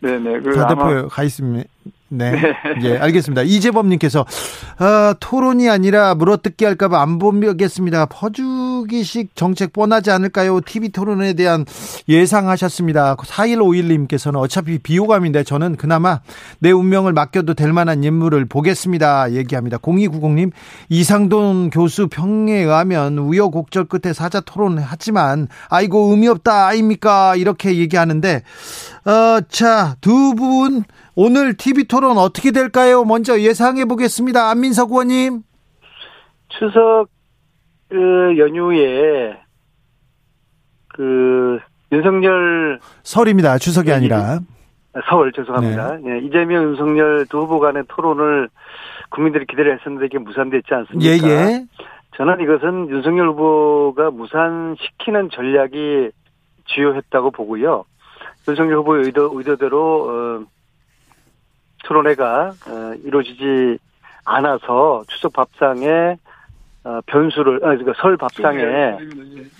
[0.00, 0.40] 네네.
[0.40, 1.68] 그 다대포에 가 있습니다.
[2.14, 2.30] 네.
[2.30, 2.54] 네.
[2.82, 3.42] 예, 알겠습니다.
[3.42, 8.06] 이재범님께서, 어, 토론이 아니라 물어뜯기 할까봐 안 보겠습니다.
[8.06, 10.60] 퍼주기식 정책 뻔하지 않을까요?
[10.64, 11.64] TV 토론에 대한
[12.08, 13.16] 예상하셨습니다.
[13.16, 16.20] 4151님께서는 어차피 비호감인데 저는 그나마
[16.60, 19.32] 내 운명을 맡겨도 될 만한 인물을 보겠습니다.
[19.32, 19.78] 얘기합니다.
[19.78, 20.52] 0290님,
[20.88, 27.34] 이상돈 교수 평에 의하면 우여곡절 끝에 사자 토론 하지만, 아이고, 의미 없다, 아닙니까?
[27.36, 28.42] 이렇게 얘기하는데,
[29.04, 30.84] 어, 자, 두 분,
[31.16, 33.04] 오늘 TV 토론 어떻게 될까요?
[33.04, 34.50] 먼저 예상해 보겠습니다.
[34.50, 35.42] 안민석 의원님.
[36.48, 37.06] 추석
[37.88, 39.36] 그 연휴에
[40.88, 41.58] 그
[41.92, 43.58] 윤석열 설입니다.
[43.58, 44.40] 추석이 네, 아니라
[45.08, 45.98] 서울 죄송합니다.
[45.98, 46.10] 네.
[46.10, 48.48] 예, 이재명 윤석열 두 후보 간의 토론을
[49.10, 51.28] 국민들이 기대를 했었는데 이게 무산됐지 않습니까?
[51.28, 51.66] 예, 예.
[52.16, 56.10] 저는 이것은 윤석열 후보가 무산시키는 전략이
[56.66, 57.84] 주요했다고 보고요.
[58.48, 60.46] 윤석열 후보의 의도, 의도대로 어,
[61.84, 63.78] 토론회가 어, 이루어지지
[64.24, 66.16] 않아서 추석 밥상에
[66.84, 68.60] 어, 변수를 아 그러니까 설 밥상에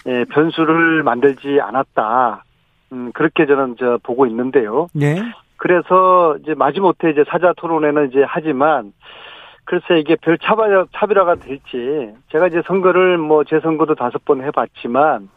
[0.07, 2.45] 예, 변수를 만들지 않았다.
[2.93, 4.89] 음, 그렇게 저는 저 보고 있는데요.
[4.93, 5.23] 네.
[5.57, 8.93] 그래서 이제 마지못해 이제 사자 토론회는 이제 하지만
[9.65, 15.31] 글쎄 이게 별 차별, 차별화가 될지 제가 이제 선거를 뭐 재선거도 다섯 번 해봤지만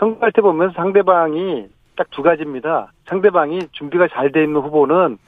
[0.00, 2.90] 선거할 때 보면 상대방이 딱 두 가지입니다.
[3.06, 5.18] 상대방이 준비가 잘 돼 있는 후보는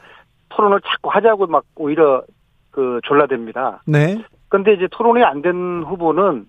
[0.54, 2.22] 토론을 자꾸 하자고 막 오히려
[2.70, 3.80] 그 졸라댑니다.
[3.86, 4.22] 네.
[4.48, 6.46] 근데 이제 토론이 안 된 후보는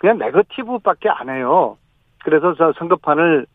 [0.00, 1.76] 그냥 네거티브밖에 안 해요.
[2.24, 3.46] 그래서 저 선거판을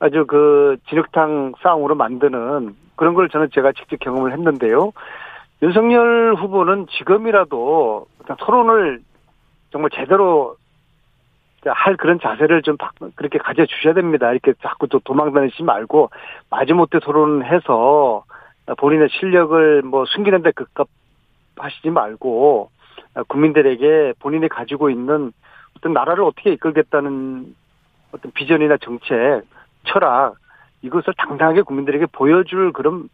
[0.00, 4.92] 아주 그 진흙탕 싸움으로 만드는 그런 걸 저는 제가 직접 경험을 했는데요.
[5.62, 8.06] 윤석열 후보는 지금이라도
[8.38, 9.00] 토론을
[9.70, 10.56] 정말 제대로
[11.64, 12.76] 할 그런 자세를 좀
[13.14, 14.32] 그렇게 가져주셔야 됩니다.
[14.32, 16.10] 이렇게 자꾸 또 도망다니지 말고
[16.50, 18.24] 마지못해 토론해서
[18.78, 22.70] 본인의 실력을 뭐 숨기는 데 급급하시지 말고
[23.28, 25.32] 국민들에게 본인이 가지고 있는
[25.76, 27.54] 어떤 나라를 어떻게 이끌겠다는
[28.12, 29.42] 어떤 비전이나 정책,
[29.84, 30.34] 철학
[30.82, 33.08] 이것을 당당하게 국민들에게 보여줄 그런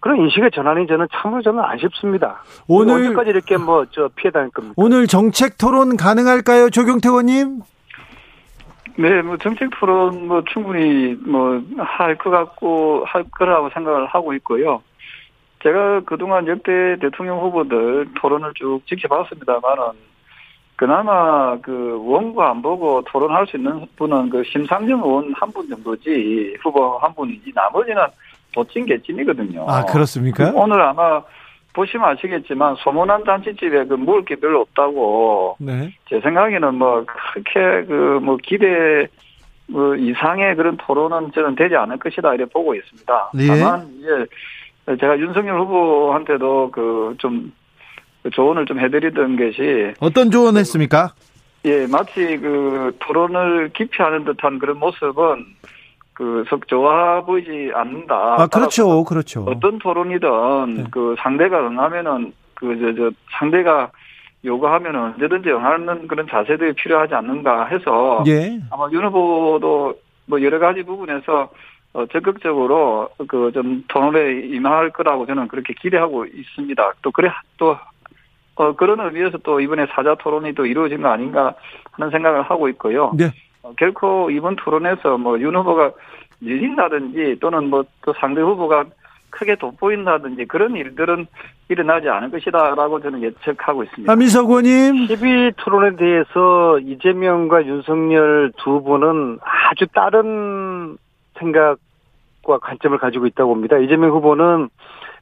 [0.00, 2.42] 그런 인식의 전환이 저는 참으로 저는 아쉽습니다.
[2.68, 4.74] 오늘 언제까지 이렇게 뭐 저 피해 다닐 겁니까?
[4.76, 7.60] 오늘 정책 토론 가능할까요, 조경태 의원님?
[8.98, 14.82] 네, 뭐 정책 토론 뭐 충분히 뭐 할 것 같고 할 거라고 생각을 하고 있고요.
[15.62, 19.84] 제가 그동안 역대 대통령 후보들 토론을 쭉 지켜봤습니다만은
[20.76, 26.56] 그나마 그 원고 안 보고 토론할 수 있는 분은 그 심상정 의원 한 분 정도지
[26.62, 28.02] 후보 한 분이지 나머지는
[28.54, 29.66] 도찐 개찐이거든요.
[29.68, 30.52] 아 그렇습니까?
[30.54, 31.22] 오늘 아마
[31.76, 35.56] 보시면 아시겠지만 소문난 잔치집에 그 먹을 게 별로 없다고.
[35.60, 35.92] 네.
[36.08, 39.06] 제 생각에는 뭐 그렇게 그 뭐 기대
[39.68, 43.30] 뭐 이상의 그런 토론은 저는 되지 않을 것이다 이렇게 보고 있습니다.
[43.34, 43.46] 네.
[43.46, 47.52] 다만 이제 제가 윤석열 후보한테도 그좀
[48.22, 51.14] 그 조언을 좀 해드리던 것이 어떤 조언했습니까?
[51.66, 55.44] 예, 마치 그 토론을 기피하는 듯한 그런 모습은
[56.16, 58.14] 그석 좋아 보이지 않는다.
[58.38, 59.44] 아, 그렇죠, 그렇죠.
[59.46, 60.84] 어떤 토론이든 네.
[60.90, 63.90] 그 상대가 응하면은 그저저 상대가
[64.42, 68.58] 요구하면은 언제든지 응하는 그런 자세들이 필요하지 않는가 해서 예.
[68.70, 71.50] 아마 윤 후보도 뭐 여러 가지 부분에서
[71.92, 76.92] 어, 적극적으로 그 좀 토론에 임할 거라고 저는 그렇게 기대하고 있습니다.
[77.02, 77.76] 또 그래 또
[78.54, 81.54] 어, 그런 의미에서 또 이번에 사자 토론이 또 이루어진 거 아닌가
[81.92, 83.12] 하는 생각을 하고 있고요.
[83.14, 83.30] 네.
[83.66, 85.92] 어, 결코 이번 토론에서 뭐윤 후보가
[86.40, 88.84] 밀린다든지 또는 뭐 또 상대 후보가
[89.30, 91.26] 크게 돋보인다든지 그런 일들은
[91.68, 94.10] 일어나지 않을 것이다라고 저는 예측하고 있습니다.
[94.10, 95.08] 한민석 의원님.
[95.08, 100.96] 12 토론에 대해서 이재명과 윤석열 두 분은 아주 다른
[101.38, 103.76] 생각과 관점을 가지고 있다고 봅니다.
[103.78, 104.68] 이재명 후보는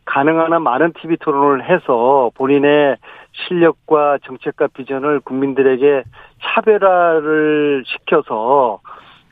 [0.05, 2.99] 가능한 한 많은 TV 토론을 해서 본인의
[3.35, 6.05] 실력과 정책과 비전을 국민들에게
[6.43, 8.81] 차별화를 시켜서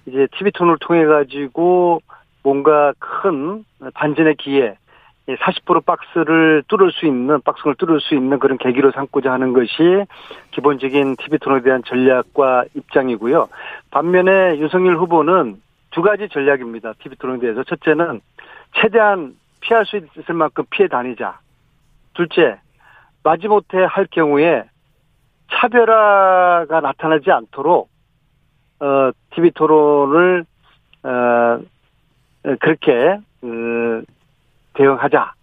[0.07, 2.03] 이제 TV 토론을 통해 가지고
[2.43, 4.77] 뭔가 큰 반전의 기회
[5.29, 10.05] 40% 박스를 뚫을 수 있는 박스를 뚫을 수 있는 그런 계기로 삼고자 하는 것이
[10.51, 13.49] 기본적인 TV 토론에 대한 전략과 입장이고요.
[13.93, 15.61] 반면에 윤석열 후보는
[15.93, 16.95] 두 가지 전략입니다.
[17.01, 18.21] TV 토론에 대해서 첫째는
[18.75, 21.38] 최대한 피할 수 있을 만큼 피해 다니자.
[22.15, 22.59] 둘째,
[23.22, 24.64] 마지못해 할 경우에
[25.50, 27.88] 차별화가 나타나지 않도록
[28.80, 30.44] 어 TV 토론을
[31.04, 31.61] 어
[32.61, 34.04] 그렇게 그
[34.74, 35.35] 대응하자.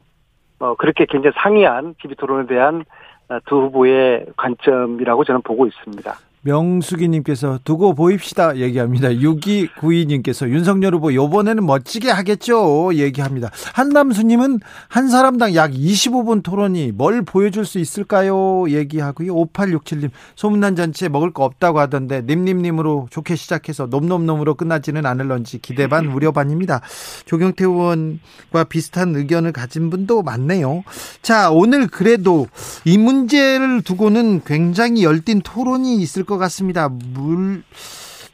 [0.59, 2.83] 어 그렇게 굉장히 상이한 TV 토론에 대한
[3.29, 6.28] 어, 두 후보의 관점이라고 저는 보고 있습니다.
[6.41, 9.09] 명수기님께서 두고 보입시다 얘기합니다.
[9.09, 13.49] 6292님께서 윤석열 후보 요번에는 멋지게 하겠죠 얘기합니다.
[13.73, 19.33] 한남수님은 한 사람당 약 25분 토론이 뭘 보여줄 수 있을까요 얘기하고요.
[19.35, 26.07] 5867님 소문난 잔치에 먹을 거 없다고 하던데 님님님으로 좋게 시작해서 놈놈놈으로 끝나지는 않을런지 기대 반
[26.13, 26.81] 우려 반입니다.
[27.25, 30.83] 조경태 의원과 비슷한 의견을 가진 분도 많네요.
[31.21, 32.47] 자 오늘 그래도
[32.85, 36.89] 이 문제를 두고는 굉장히 열띤 토론이 있을 것 같습니다.
[36.89, 37.63] 물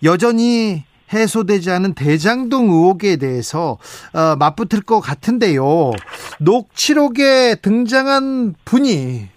[0.04, 3.78] 여전히 해소되지 않은 대장동 의혹에 대해서
[4.14, 5.92] 어, 맞붙을 것 같은데요.
[6.42, 9.30] 녹취록에 등장한 분이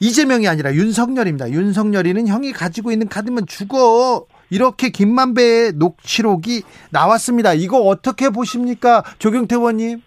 [0.00, 1.50] 이재명이 아니라 윤석열입니다.
[1.50, 7.54] 윤석열이는 형이 가지고 있는 카드면 죽어 이렇게 김만배의 녹취록이 나왔습니다.
[7.54, 9.04] 이거 어떻게 보십니까?
[9.20, 10.02] 조경태 의원님?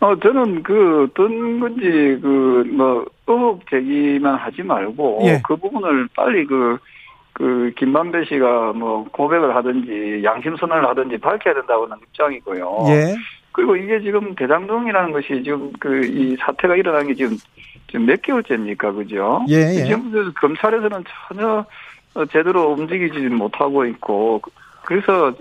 [0.00, 1.82] 어, 저는 그 어떤 건지
[2.22, 5.40] 그 뭐 의혹 제기만 하지 말고 예.
[5.46, 6.78] 그 부분을 빨리 그,
[7.32, 12.84] 그 김만배 씨가 뭐 고백을 하든지 양심 선언을 하든지 밝혀야 된다고는 입장이고요.
[12.88, 13.14] 예.
[13.52, 17.36] 그리고 이게 지금 대장동이라는 것이 지금 그 이 사태가 일어난 게 지금
[17.88, 19.44] 지금 몇 개월째입니까, 그죠?
[19.48, 19.54] 예.
[19.54, 19.84] 예.
[19.84, 21.64] 지금 검찰에서는 전혀
[22.30, 24.40] 제대로 움직이지 못하고 있고
[24.84, 25.32] 그래서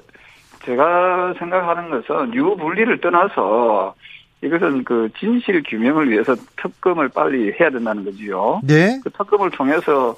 [0.63, 3.95] 제가 생각하는 것은 유분리를 떠나서
[4.41, 8.61] 이것은 그 진실 규명을 위해서 특검을 빨리 해야 된다는 거지요.
[8.63, 8.99] 네.
[9.03, 10.15] 그 특검을 통해서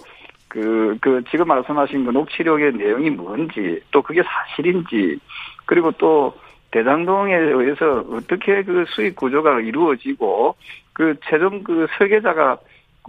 [0.47, 5.19] 그, 그, 지금 말씀하신 그 녹취록의 내용이 뭔지, 또 그게 사실인지,
[5.65, 6.33] 그리고 또
[6.71, 10.55] 대장동에 의해서 어떻게 그 수익 구조가 이루어지고,
[10.93, 12.57] 그 최종 그 설계자가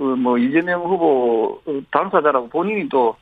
[0.01, 3.17] 그 뭐 이재명 후보 당사자라고 본인이 또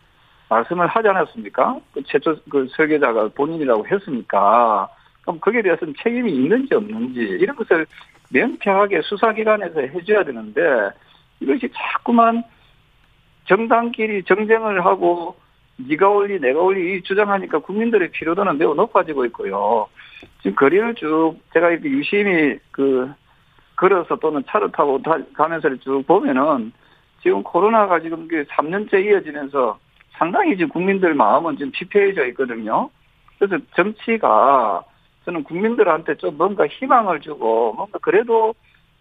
[0.48, 1.78] 말씀을 하지 않았습니까?
[1.92, 4.88] 그 최초 그 설계자가 본인이라고 했으니까
[5.28, 7.84] 그럼 거기에 대해서는 책임이 있는지 없는지 이런 것을
[8.32, 10.62] 명쾌하게 수사기관에서 해줘야 되는데
[11.40, 12.42] 이것이 자꾸만
[13.46, 15.36] 정당끼리 정쟁을 하고
[15.76, 19.86] 네가 올리 내가 올리 주장하니까 국민들의 피로도는 매우 높아지고 있고요.
[20.38, 23.12] 지금 거리를 쭉 제가 이렇게 유심히 그
[23.76, 24.98] 걸어서 또는 차를 타고
[25.34, 26.72] 가면서 쭉 보면은
[27.22, 29.78] 지금 코로나가 지금 3년째 이어지면서
[30.12, 32.88] 상당히 지금 국민들 마음은 지금 피폐해져 있거든요.
[33.38, 34.82] 그래서 정치가
[35.28, 38.54] 저는 국민들한테 좀 뭔가 희망을 주고 뭔가 그래도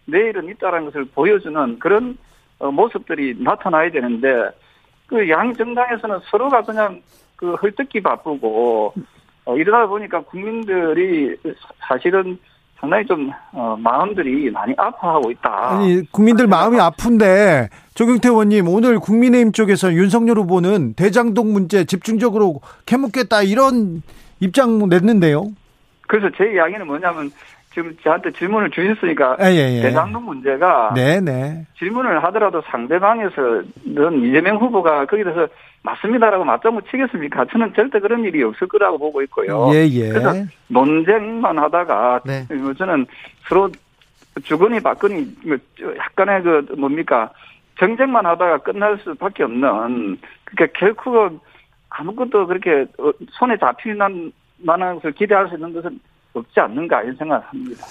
[0.04, 2.18] 내일은 있다라는 것을 보여주는 그런
[2.58, 4.50] 어, 모습들이 나타나야 되는데
[5.06, 7.00] 그 양 정당에서는 서로가 그냥
[7.34, 8.92] 그 헐뜯기 바쁘고
[9.46, 11.34] 어, 이러다 보니까 국민들이
[11.88, 12.38] 사실은
[12.78, 15.70] 상당히 좀 어, 마음들이 많이 아파하고 있다.
[15.78, 23.42] 아니 국민들 마음이 아픈데 조경태 의원님 오늘 국민의힘 쪽에서 윤석열 후보는 대장동 문제 집중적으로 캐묻겠다
[23.44, 24.02] 이런
[24.40, 25.46] 입장 냈는데요.
[26.08, 27.30] 그래서 제 이야기는 뭐냐면
[27.72, 29.82] 지금 저한테 질문을 주셨으니까 아, 예, 예.
[29.82, 31.20] 대장동 문제가 네네.
[31.20, 31.66] 네.
[31.78, 35.46] 질문을 하더라도 상대방에서는 이재명 후보가 거기에 대해서
[35.82, 37.44] 맞습니다라고 맞장구 치겠습니까?
[37.52, 39.70] 저는 절대 그런 일이 없을 거라고 보고 있고요.
[39.72, 40.08] 예, 예.
[40.08, 40.34] 그래서
[40.66, 42.46] 논쟁만 하다가 네.
[42.56, 43.06] 뭐 저는
[43.48, 43.70] 서로
[44.42, 45.56] 주거니 받거니 뭐
[45.96, 47.30] 약간의 그 뭡니까
[47.78, 51.38] 정쟁만 하다가 끝날 수밖에 없는 그러니까 결코
[51.90, 55.98] 아무것도 그렇게 어, 손에 잡히는 만한 것을 기대할 수 있는 것은
[56.34, 57.84] 없지 않는가 이런 생각을 합니다.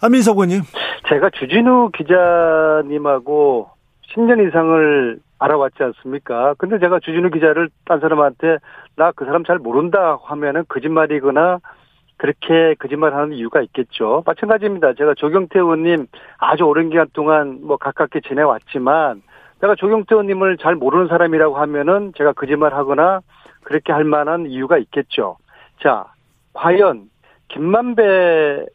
[0.00, 0.62] 한민석 의원님.
[1.08, 3.68] 제가 주진우 기자님하고
[4.14, 6.54] 10년 이상을 알아왔지 않습니까?
[6.58, 8.58] 근데 제가 주진우 기자를 딴 사람한테
[8.96, 11.58] 나 그 사람 잘 모른다 하면은 거짓말이거나
[12.18, 14.22] 그렇게 거짓말 하는 이유가 있겠죠.
[14.26, 14.92] 마찬가지입니다.
[14.94, 16.06] 제가 조경태 의원님
[16.38, 19.22] 아주 오랜 기간 동안 뭐 가깝게 지내왔지만
[19.62, 23.20] 제가 조경태 의원님을 잘 모르는 사람이라고 하면은 제가 거짓말 하거나
[23.62, 25.36] 그렇게 할 만한 이유가 있겠죠.
[25.82, 26.04] 자,
[26.52, 27.08] 과연
[27.48, 28.68] 김만배를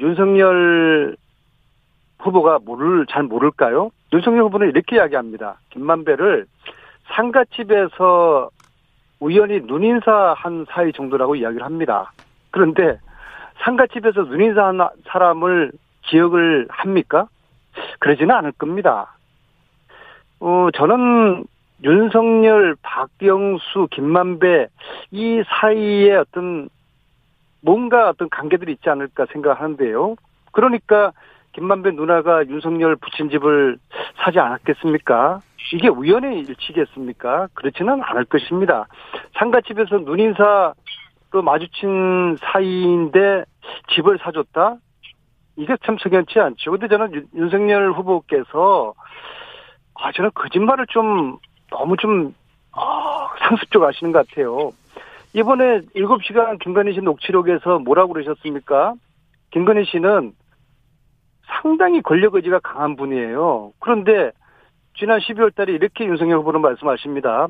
[0.00, 1.16] 윤석열
[2.18, 3.90] 후보가 모를 잘 모를까요?
[4.12, 5.58] 윤석열 후보는 이렇게 이야기합니다.
[5.70, 6.46] 김만배를
[7.14, 8.50] 상가집에서
[9.20, 12.12] 우연히 눈인사한 사이 정도라고 이야기를 합니다.
[12.50, 12.98] 그런데
[13.64, 17.28] 상가집에서 눈인사한 사람을 기억을 합니까?
[17.98, 19.16] 그러지는 않을 겁니다.
[20.40, 21.44] 어, 저는
[21.82, 24.68] 윤석열, 박병수, 김만배
[25.10, 26.68] 이 사이에 어떤
[27.60, 30.16] 뭔가 어떤 관계들이 있지 않을까 생각하는데요.
[30.52, 31.12] 그러니까
[31.52, 33.78] 김만배 누나가 윤석열 부친 집을
[34.16, 35.40] 사지 않았겠습니까?
[35.72, 37.48] 이게 우연의 일치겠습니까?
[37.54, 38.86] 그렇지는 않을 것입니다.
[39.38, 43.44] 상가집에서 눈인사로 마주친 사이인데
[43.94, 44.76] 집을 사줬다?
[45.56, 46.72] 이게 참 석연치 않죠.
[46.72, 48.94] 근데 저는 윤석열 후보께서
[49.94, 51.38] 아, 저는 거짓말을 좀
[51.74, 52.34] 너무 좀
[52.72, 54.70] 어, 상습적 하시는 것 같아요.
[55.32, 58.94] 이번에 7시간 김건희 씨 녹취록에서 뭐라고 그러셨습니까?
[59.50, 60.32] 김건희 씨는
[61.46, 63.72] 상당히 권력 의지가 강한 분이에요.
[63.80, 64.30] 그런데
[64.96, 67.48] 지난 12월 달에 이렇게 윤석열 후보는 말씀하십니다.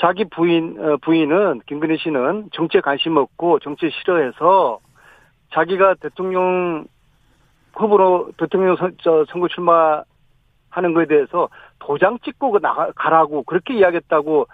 [0.00, 4.80] 자기 부인, 어, 부인은, 김건희 씨는 정치에 관심 없고 정치 싫어해서
[5.52, 6.84] 자기가 대통령
[7.74, 11.48] 후보로 대통령 선거 출마하는 것에 대해서
[11.80, 14.46] 도장 찍고 나가, 가라고 그렇게 이야기했다고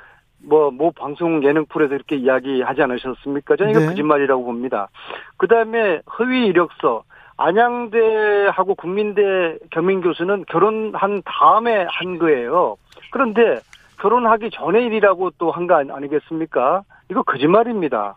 [0.44, 3.56] 뭐, 뭐 방송 예능 프로에서 이렇게 이야기하지 않으셨습니까?
[3.56, 3.86] 저는 이거 네.
[3.86, 4.88] 거짓말이라고 봅니다.
[5.36, 7.02] 그 다음에 허위 이력서,
[7.38, 12.76] 안양대하고 국민대 겸임 교수는 결혼한 다음에 한 거예요.
[13.10, 13.60] 그런데
[14.00, 16.82] 결혼하기 전에 일이라고 또 한 거 아니겠습니까?
[17.10, 18.16] 이거 거짓말입니다.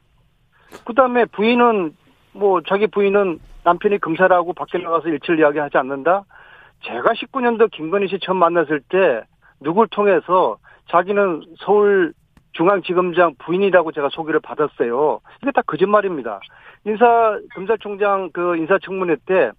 [0.86, 1.95] 그 다음에 부인은
[2.34, 6.24] 뭐 자기 부인은 남편이 검사라고 밖에 나가서 일치를 이야기 하지 않는다?
[6.84, 9.23] 제가 19년도 김건희 씨 처음 만났을 때
[9.59, 10.57] 누굴 통해서
[10.89, 12.13] 자기는 서울
[12.53, 15.19] 중앙지검장 부인이라고 제가 소개를 받았어요.
[15.41, 16.39] 이게 다 거짓말입니다.
[16.86, 19.51] 인사 검찰총장 그 인사청문회 때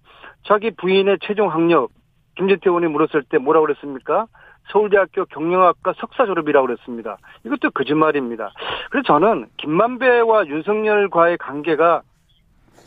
[0.43, 1.91] 자기 부인의 최종 학력
[2.35, 4.25] 김진태 의원이 물었을 때 뭐라고 그랬습니까?
[4.71, 7.17] 서울대학교 경영학과 석사 졸업이라고 그랬습니다.
[7.45, 8.51] 이것도 거짓말입니다.
[8.89, 12.01] 그래서 저는 김만배와 윤석열과의 관계가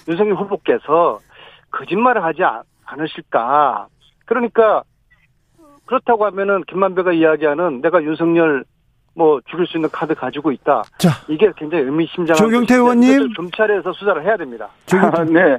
[0.08, 1.20] 윤석열 후보께서
[1.70, 2.42] 거짓말을 하지
[2.84, 3.88] 않으실까.
[4.24, 4.82] 그러니까
[5.86, 8.64] 그렇다고 하면은 김만배가 이야기하는 내가 윤석열
[9.14, 10.82] 뭐 죽일 수 있는 카드 가지고 있다.
[10.98, 12.36] 자, 이게 굉장히 의미심장한.
[12.36, 14.68] 조경태 의원님 검찰에서 수사를 해야 됩니다.
[14.92, 15.58] 아, 네.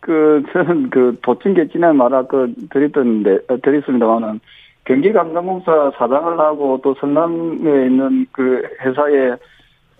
[0.00, 4.40] 그 저는 그 도찐 개 찐한 말 아까 그 드렸던데 어, 드렸습니다만은
[4.84, 9.36] 경기관광공사 사장을 하고 또 성남에 있는 그 회사의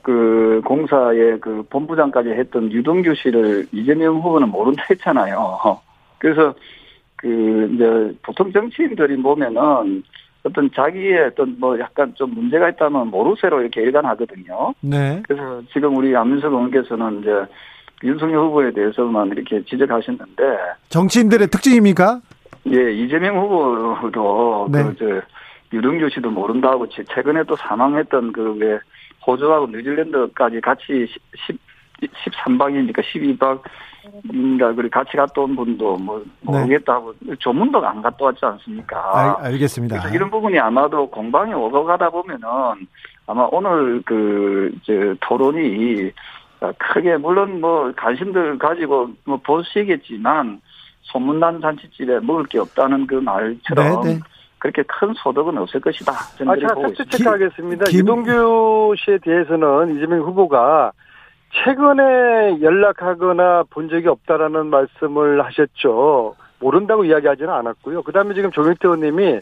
[0.02, 5.58] 그 공사의 그 본부장까지 했던 유동규 씨를 이재명 후보는 모른다 했잖아요.
[6.16, 6.54] 그래서
[7.18, 10.02] 그 이제 보통 정치인들이 보면은
[10.44, 14.72] 어떤 자기의 어떤 뭐 약간 좀 문제가 있다면 모르쇠로 이렇게 일관하거든요.
[14.80, 15.22] 네.
[15.26, 17.30] 그래서 지금 우리 안민석 의원께서는 이제
[18.04, 20.42] 윤석열 후보에 대해서만 이렇게 지적하셨는데
[20.88, 22.20] 정치인들의 특징입니까?
[22.72, 24.84] 예, 이재명 후보도 네.
[24.84, 25.20] 그저
[25.72, 28.78] 유동규 씨도 모른다고 최근에 또 사망했던 그왜
[29.26, 31.06] 호주하고 뉴질랜드까지 같이
[31.46, 31.58] 10
[32.00, 33.60] 13박이니까 12박
[34.32, 36.52] 인가 그리 같이 갔다 온 분도 뭐 네.
[36.52, 37.34] 모르겠다고 네.
[37.38, 39.38] 조문도 안 갔다 왔지 않습니까?
[39.40, 42.48] 알, 겠습니다 그래서 이런 부분이 아마도 공방이 오고 가다 보면은
[43.26, 46.10] 아마 오늘 그 이제 토론이
[46.78, 50.60] 크게 물론 뭐 관심들 가지고 뭐 보시겠지만
[51.02, 54.20] 소문난 잔치집에 먹을 게 없다는 그 말처럼 네, 네.
[54.58, 56.12] 그렇게 큰 소득은 없을 것이다.
[56.12, 57.84] 아, 제가 팩트 체크하겠습니다.
[57.86, 58.00] 김...
[58.00, 60.92] 이동규 씨에 대해서는 이재명 후보가
[61.50, 66.36] 최근에 연락하거나 본 적이 없다라는 말씀을 하셨죠.
[66.60, 68.02] 모른다고 이야기하지는 않았고요.
[68.02, 69.40] 그 다음에 지금 조경태 의원님이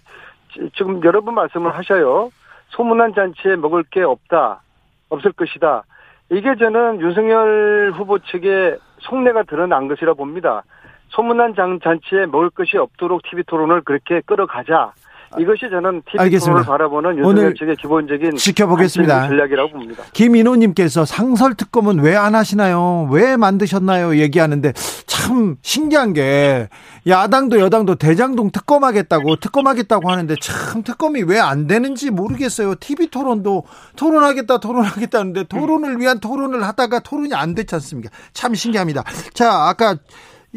[0.76, 2.30] 지금 여러 번 말씀을 하셔요.
[2.68, 4.62] 소문난 잔치에 먹을 게 없다.
[5.08, 5.84] 없을 것이다.
[6.30, 10.62] 이게 저는 윤석열 후보 측의 속내가 드러난 것이라 봅니다.
[11.08, 14.92] 소문난 잔치에 먹을 것이 없도록 TV 토론을 그렇게 끌어가자.
[15.38, 19.28] 이것이 저는 TV 토론을 바라보는 윤석열 측의 기본적인 지켜보겠습니다.
[19.28, 20.02] 전략이라고 봅니다.
[20.12, 23.08] 김인호님께서 상설 특검은 왜 안 하시나요?
[23.10, 24.16] 왜 만드셨나요?
[24.16, 24.72] 얘기하는데
[25.06, 26.68] 참 신기한 게
[27.06, 32.74] 야당도 여당도 대장동 특검하겠다고 특검하겠다고 하는데 참 특검이 왜 안 되는지 모르겠어요.
[32.80, 33.64] TV 토론도
[33.96, 38.10] 토론하겠다 토론하겠다는데 토론을 위한 토론을 하다가 토론이 안 됐지 않습니까?
[38.32, 39.04] 참 신기합니다.
[39.34, 39.96] 자 아까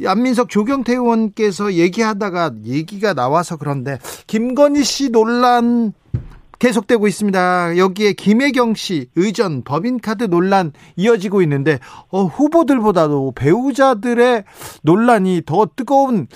[0.06, 3.98] 안민석 조경태 의원께서 얘기하다가 얘기가 나와서 그런데
[4.28, 5.94] 김건희 씨 논란
[6.60, 7.78] 계속되고 있습니다.
[7.78, 11.80] 여기에 김혜경 씨 의전 법인카드 논란 이어지고 있는데
[12.12, 14.44] 어, 후보들보다도 배우자들의
[14.84, 16.28] 논란이 더 뜨거운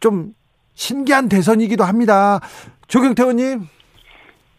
[0.00, 0.34] 좀
[0.74, 2.40] 신기한 대선이기도 합니다.
[2.88, 3.60] 조경태 의원님.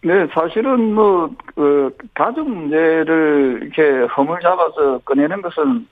[0.06, 5.88] 네, 사실은 뭐, 그, 가족 문제를 이렇게 허물 잡아서 꺼내는 것은,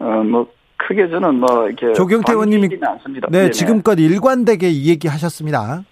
[0.00, 0.52] 어, 뭐,
[0.86, 3.28] 크게 저는 뭐 이렇게 조경태 의원님이 않습니다.
[3.30, 3.50] 네, 네네.
[3.50, 5.82] 지금껏 일관되게 이 얘기 하셨습니다.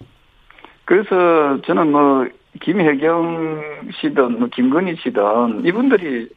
[0.85, 2.27] 그래서 저는 뭐
[2.61, 3.61] 김혜경
[4.01, 6.29] 씨든 뭐 김건희 씨든 이분들이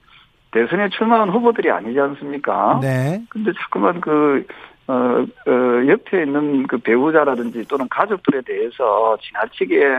[0.53, 2.79] 대선에 출마한 후보들이 아니지 않습니까?
[2.81, 3.21] 네.
[3.29, 4.47] 근데 자꾸만 그,
[4.87, 9.99] 어, 어, 옆에 있는 그 배우자라든지 또는 가족들에 대해서 지나치게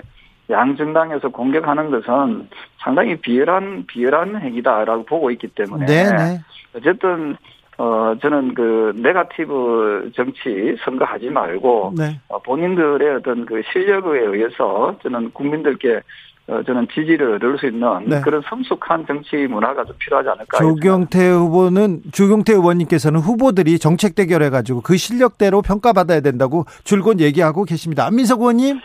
[0.49, 2.47] 양정당에서 공격하는 것은
[2.77, 5.85] 상당히 비열한, 비열한 행위다라고 보고 있기 때문에.
[5.85, 6.39] 네네.
[6.77, 7.35] 어쨌든
[7.77, 12.19] 어, 저는 그, 네가티브 정치 선거하지 말고, 네.
[12.29, 16.01] 어, 본인들의 어떤 그 실력에 의해서 저는 국민들께
[16.47, 18.21] 어, 저는 지지를 얻을 수 있는 네.
[18.21, 20.59] 그런 성숙한 정치 문화가 좀 필요하지 않을까.
[20.59, 28.05] 조경태 후보는, 조경태 의원님께서는 후보들이 정책 대결해가지고 그 실력대로 평가받아야 된다고 줄곧 얘기하고 계십니다.
[28.05, 28.79] 안민석 의원님?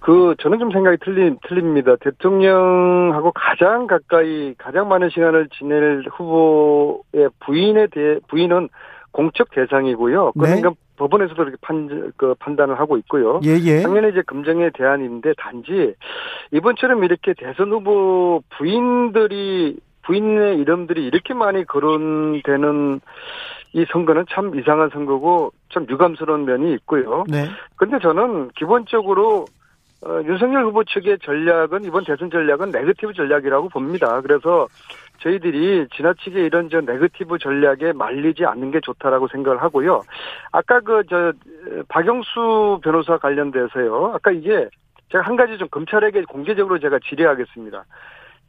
[0.00, 1.96] 그 저는 좀 생각이 틀린 틀립니다.
[1.96, 8.68] 대통령하고 가장 가까이 가장 많은 시간을 지낼 후보의 부인에 대해 부인은
[9.12, 10.32] 공적 대상이고요.
[10.32, 10.74] 그러니까 네.
[10.96, 13.40] 법원에서도 이렇게 판, 그 판단을 하고 있고요.
[13.44, 13.82] 예, 예.
[13.82, 15.94] 당연히 이제 금정의 대안인데 단지
[16.52, 23.00] 이번처럼 이렇게 대선 후보 부인들이 부인의 이름들이 이렇게 많이 거론되는
[23.72, 27.24] 이 선거는 참 이상한 선거고 참 유감스러운 면이 있고요.
[27.28, 27.46] 네.
[27.76, 29.46] 근데 저는 기본적으로
[30.06, 34.20] 어, 윤석열 후보 측의 전략은 이번 대선 전략은 네거티브 전략이라고 봅니다.
[34.20, 34.66] 그래서
[35.20, 40.02] 저희들이 지나치게 이런 저 네거티브 전략에 말리지 않는 게 좋다라고 생각을 하고요.
[40.52, 41.32] 아까 그 저
[41.88, 44.12] 박영수 변호사 관련돼서요.
[44.14, 44.68] 아까 이게
[45.10, 47.84] 제가 한 가지 좀 검찰에게 공개적으로 제가 질의하겠습니다.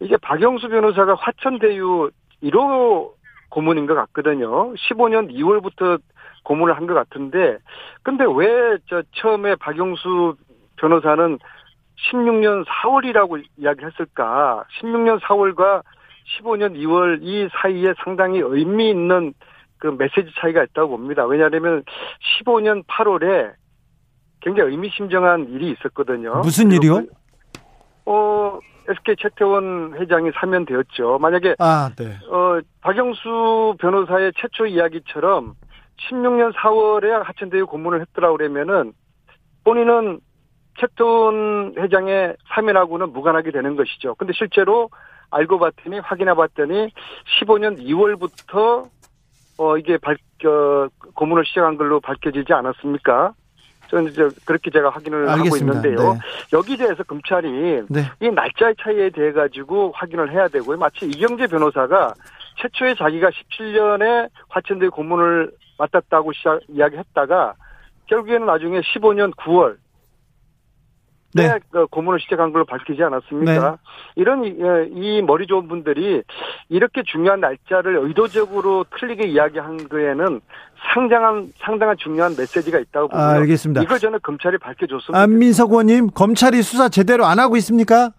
[0.02, 2.10] 이게 박영수 변호사가 화천대유
[2.44, 3.12] 1호
[3.50, 4.74] 고문인 것 같거든요.
[4.74, 6.02] 15년 2월부터
[6.44, 7.58] 고문을 한 것 같은데,
[8.04, 10.36] 근데 왜 저 처음에 박영수
[10.78, 11.40] 변호사는
[12.12, 14.66] 16년 4월이라고 이야기했을까?
[14.80, 15.82] 16년 4월과
[16.40, 19.34] 15년 2월 이 사이에 상당히 의미 있는
[19.78, 21.26] 그 메시지 차이가 있다고 봅니다.
[21.26, 21.84] 왜냐하면
[22.42, 23.54] 15년 8월에
[24.42, 26.42] 굉장히 의미심장한 일이 있었거든요.
[26.42, 27.04] 무슨 일이요?
[28.06, 31.18] 어, SK 최태원 회장이 사면되었죠.
[31.20, 32.18] 만약에 아, 네.
[32.30, 35.56] 어, 박영수 변호사의 최초 이야기처럼
[36.10, 38.94] 16년 4월에 하천대에 고문을 했더라 그러면은
[39.64, 40.20] 본인은
[40.78, 44.16] 최태원 회장의 사면하고는 무관하게 되는 것이죠.
[44.16, 44.90] 근데 실제로
[45.32, 46.92] 알고 봤더니 확인해 봤더니
[47.40, 48.90] 15년 2월부터
[49.58, 53.34] 어 이게 밝혀 고문을 시작한 걸로 밝혀지지 않았습니까?
[53.88, 55.78] 저는 이제 그렇게 제가 확인을 알겠습니다.
[55.78, 56.14] 하고 있는데요.
[56.14, 56.20] 네.
[56.54, 58.02] 여기 대해서 검찰이 네.
[58.20, 60.78] 이 날짜의 차이에 대해 가지고 확인을 해야 되고요.
[60.78, 62.14] 마치 이경재 변호사가
[62.58, 67.54] 최초에 자기가 17년에 화천대 고문을 맡았다고 시작, 이야기했다가
[68.08, 69.78] 결국에는 나중에 15년 9월
[71.36, 71.60] 네.
[71.70, 73.72] 그 고문을 시작한 걸로 밝히지 않았습니까?
[73.72, 73.78] 네.
[74.16, 76.24] 이런 이, 예, 이 머리 좋은 분들이
[76.70, 80.40] 이렇게 중요한 날짜를 의도적으로 틀리게 이야기한 거에는
[80.94, 83.22] 상당한 상당한 중요한 메시지가 있다고 보고요.
[83.22, 83.82] 아, 알겠습니다.
[83.82, 85.20] 이걸 저는 검찰이 밝혀줬습니다.
[85.20, 88.12] 안민석 의원님, 검찰이 수사 제대로 안 하고 있습니까?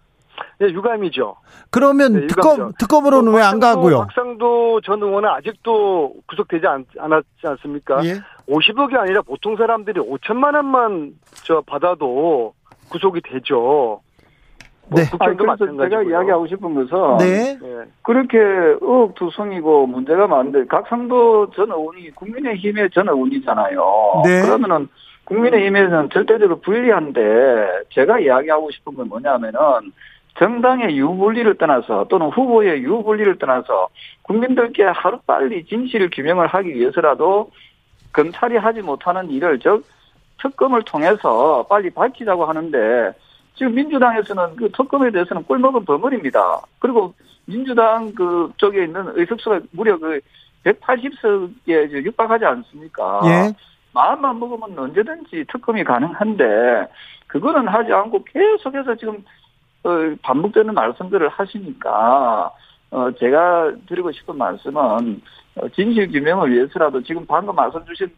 [0.59, 1.35] 네, 유감이죠.
[1.71, 3.99] 그러면 네, 특검 특검으로는 왜 안 가고요?
[3.99, 8.03] 박상도 전 의원은 아직도 구속되지 않, 않았지 않습니까?
[8.05, 8.15] 예?
[8.49, 11.13] 50억이 아니라 보통 사람들이 5천만 원만
[11.43, 12.53] 저 받아도
[12.89, 14.01] 구속이 되죠.
[14.89, 15.03] 뭐 네.
[15.19, 17.57] 아니, 그래서 제가 이야기하고 싶은 것은 네.
[17.61, 17.85] 네.
[18.03, 24.21] 그렇게 의혹투성이고 문제가 많은데 각상도 전 의원이 국민의힘의 전 의원이잖아요.
[24.23, 24.41] 네.
[24.43, 24.87] 그러면은
[25.25, 27.21] 국민의힘에서는 절대적으로 불리한데
[27.89, 29.59] 제가 이야기하고 싶은 건 뭐냐면은
[30.39, 33.89] 정당의 유불리를 떠나서 또는 후보의 유불리를 떠나서
[34.21, 37.49] 국민들께 하루빨리 진실을 규명을 하기 위해서라도
[38.13, 39.83] 검찰이 하지 못하는 일을 즉
[40.41, 43.13] 특검을 통해서 빨리 밝히자고 하는데
[43.55, 46.61] 지금 민주당에서는 그 특검에 대해서는 꿀먹은 버물입니다.
[46.79, 47.13] 그리고
[47.45, 50.19] 민주당 그 쪽에 있는 의석수가 무려 그
[50.63, 53.21] 180석에 육박하지 않습니까?
[53.25, 53.53] 예.
[53.93, 56.43] 마음만 먹으면 언제든지 특검이 가능한데
[57.25, 59.23] 그거는 하지 않고 계속해서 지금
[59.83, 62.51] 어, 반복되는 말씀들을 하시니까
[62.91, 65.21] 어, 제가 드리고 싶은 말씀은
[65.55, 68.09] 어, 진실 규명을 위해서라도 지금 방금 말씀 주신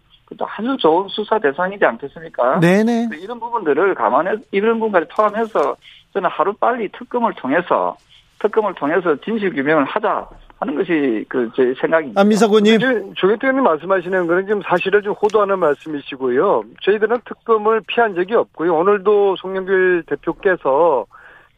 [0.42, 2.60] 아주 좋은 수사 대상이지 않겠습니까?
[2.60, 3.10] 네네.
[3.22, 5.76] 이런 부분들을 감안해 이런 부분까지 포함해서
[6.14, 7.96] 저는 하루 빨리 특검을 통해서
[8.40, 10.28] 특검을 통해서 진실 규명을 하자
[10.60, 12.20] 하는 것이 그 제 생각입니다.
[12.22, 12.80] 안미사고님,
[13.16, 16.64] 조경태 의원님 말씀하시는 거는 지금 사실을 좀 호도하는 말씀이시고요.
[16.84, 18.76] 저희들은 특검을 피한 적이 없고요.
[18.76, 21.06] 오늘도 송영길 대표께서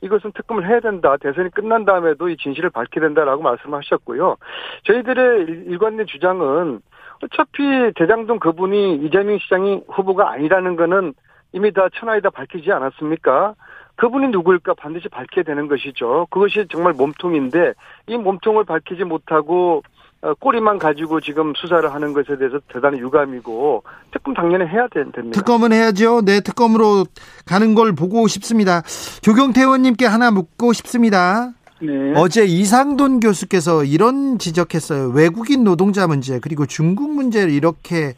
[0.02, 1.16] 이것은 특검을 해야 된다.
[1.18, 4.38] 대선이 끝난 다음에도 이 진실을 밝혀야 된다라고 말씀하셨고요.
[4.86, 6.82] 저희들의 일관된 주장은
[7.24, 11.14] 어차피 대장동 그분이 이재명 시장이 후보가 아니라는 거는
[11.54, 13.56] 이미 다 천하에 다 밝히지 않았습니까?
[13.96, 16.28] 그분이 누구일까 반드시 밝혀야 되는 것이죠.
[16.32, 17.74] 그것이 정말 몸통인데
[18.08, 19.84] 이 몸통을 밝히지 못하고
[20.24, 25.32] 어, 꼬리만 가지고 지금 수사를 하는 것에 대해서 대단히 유감이고 특검 당연히 해야 됩니다.
[25.32, 26.22] 특검은 해야죠.
[26.22, 27.06] 네, 특검으로
[27.46, 28.82] 가는 걸 보고 싶습니다.
[29.22, 31.52] 조경태 의원님께 하나 묻고 싶습니다.
[31.82, 32.14] 네.
[32.16, 35.10] 어제 이상돈 교수께서 이런 지적했어요.
[35.10, 38.14] 외국인 노동자 문제 그리고 중국 문제를 이렇게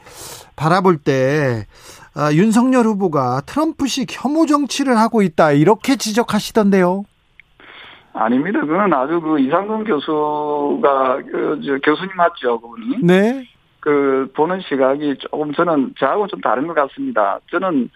[0.56, 1.66] 바라볼 때
[2.16, 7.06] 아, 윤석열 후보가 트럼프식 혐오 정치를 하고 있다 이렇게 지적하시던데요.
[8.14, 8.62] 아닙니다.
[8.62, 12.98] 그건 아주 그 이상돈 교수가 그, 저, 교수님 맞죠, 그분이?
[13.04, 13.48] 네.
[13.80, 17.40] 그 보는 시각이 조금 저는 저하고 좀 다른 것 같습니다.
[17.50, 17.90] 저는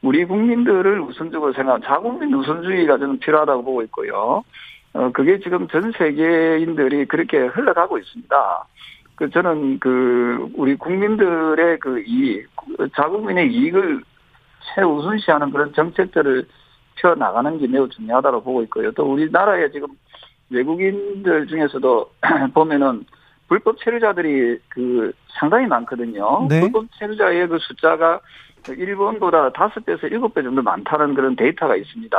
[0.00, 4.44] 우리 국민들을 우선적으로 생각, 자국민 우선주의가 저는 필요하다고 보고 있고요.
[4.94, 8.66] 어, 그게 지금 전 세계인들이 그렇게 흘러가고 있습니다.
[9.16, 12.48] 그, 저는 그, 우리 국민들의 그 이익,
[12.96, 14.02] 자국민의 이익을
[14.74, 16.46] 최우선시하는 그런 정책들을
[16.96, 18.92] 펴 나가는 게 매우 중요하다고 보고 있고요.
[18.92, 19.88] 또 우리나라에 지금
[20.50, 22.10] 외국인들 중에서도
[22.54, 23.04] 보면은
[23.48, 26.46] 불법 체류자들이 그 상당히 많거든요.
[26.48, 26.60] 네.
[26.60, 28.20] 불법 체류자의 그 숫자가
[28.68, 32.16] 일본보다 다섯 배에서 일곱 배 정도 많다는 그런 데이터가 있습니다.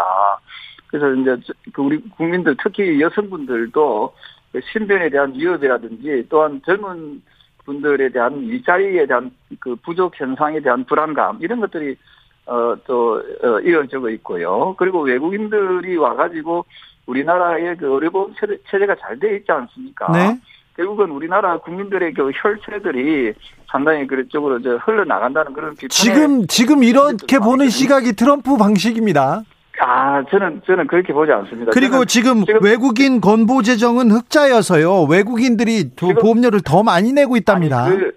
[0.98, 4.14] 그래서 이제 그 우리 국민들 특히 여성분들도
[4.52, 7.22] 그 신변에 대한 위협이라든지 또한 젊은
[7.66, 11.98] 분들에 대한 일자리에 대한 그 부족 현상에 대한 불안감 이런 것들이
[12.46, 14.76] 어또 어, 이어지고 있고요.
[14.78, 16.66] 그리고 외국인들이 와가지고
[17.08, 18.36] 우리나라의 그 의료보험
[18.70, 20.12] 체제가 잘 돼 있지 않습니까?
[20.12, 20.40] 네.
[20.78, 23.34] 결국은 우리나라 국민들의 그 혈세들이
[23.72, 29.44] 상당히 그쪽으로 저 흘러 나간다는 그런 비판 지금 지금 이렇게 보는 시각이 트럼프 방식입니다.
[29.82, 31.72] 아, 저는, 저는 그렇게 보지 않습니다.
[31.72, 35.04] 그리고 지금, 지금, 외국인 건보 재정은 흑자여서요.
[35.04, 37.86] 외국인들이 보험료를 더 많이 내고 있답니다.
[37.86, 38.16] 아니, 그,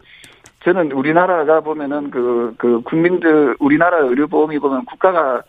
[0.65, 5.43] 저는 우리나라가 보면은 그, 그 국민들, 우리나라 의료보험이 보면 국가가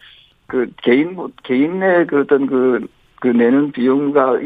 [0.48, 2.88] 그 개인 개인의 그 어떤 그,
[3.20, 4.40] 그 내는 비용과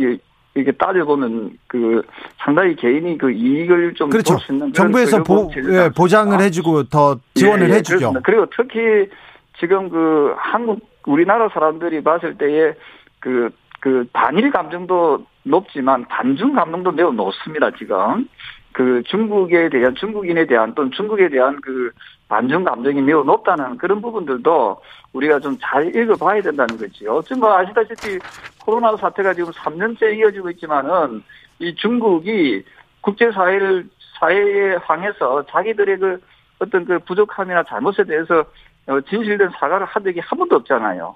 [0.56, 2.02] 이렇게 따져보면 그
[2.38, 4.34] 상당히 개인이 그 이익을 좀 그렇죠.
[4.34, 7.98] 볼수 있는 정부에서 보, 예, 보장을 해주고 더 지원을 예, 예, 해주죠.
[7.98, 8.22] 그렇습니다.
[8.24, 9.10] 그리고 특히
[9.60, 12.74] 지금 그 한국 우리나라 사람들이 봤을 때에
[13.20, 13.50] 그,
[13.80, 18.28] 그 반일 감정도 높지만 반중 감정도 매우 높습니다, 지금.
[18.72, 21.92] 그 중국에 대한, 중국인에 대한 또는 중국에 대한 그
[22.28, 24.82] 반중 감정이 매우 높다는 그런 부분들도
[25.14, 27.22] 우리가 좀 잘 읽어봐야 된다는 거지요.
[27.22, 28.18] 지금 뭐 아시다시피
[28.60, 31.24] 코로나 사태가 지금 3년째 이어지고 있지만은
[31.60, 32.64] 이 중국이
[33.02, 33.88] 국제사회를,
[34.20, 36.20] 사회에 향해서 자기들의 그
[36.60, 38.46] 어떤 그 부족함이나 잘못에 대해서 어,
[39.10, 41.16] 진실된 사과를 한 적이 한 번도 없잖아요.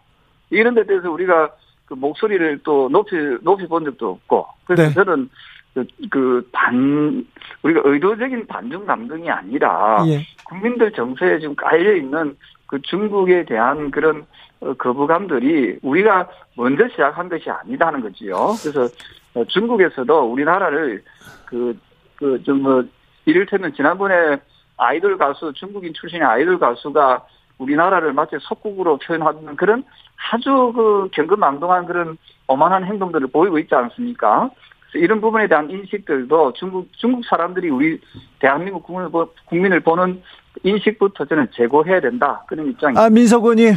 [0.50, 1.52] 이런 데 대해서 우리가
[1.86, 4.48] 그 목소리를 또 높이, 높이 본 적도 없고.
[4.66, 4.94] 그래서 네.
[4.94, 5.30] 저는
[5.74, 7.26] 그, 그, 반,
[7.62, 10.26] 우리가 의도적인 반중 감정이 아니라 예.
[10.46, 14.26] 국민들 정서에 지금 깔려있는 그 중국에 대한 그런
[14.60, 18.56] 어, 거부감들이 우리가 먼저 시작한 것이 아니다는 거지요.
[18.62, 18.88] 그래서
[19.36, 21.04] 어, 중국에서도 우리나라를
[21.46, 21.78] 그,
[22.16, 22.84] 그, 좀 뭐,
[23.26, 24.38] 이를테면 지난번에
[24.78, 27.26] 아이돌 가수, 중국인 출신의 아이돌 가수가
[27.58, 29.84] 우리나라를 마치 석국으로 표현하는 그런
[30.32, 34.50] 아주 그 경금망동한 그런 오만한 행동들을 보이고 있지 않습니까?
[34.92, 38.00] 그래서 이런 부분에 대한 인식들도 중국 중국 사람들이 우리
[38.40, 39.12] 대한민국 국민을,
[39.46, 40.22] 국민을 보는
[40.64, 43.04] 인식부터 저는 제고해야 된다 그런 입장입니다.
[43.04, 43.72] 아 민석원이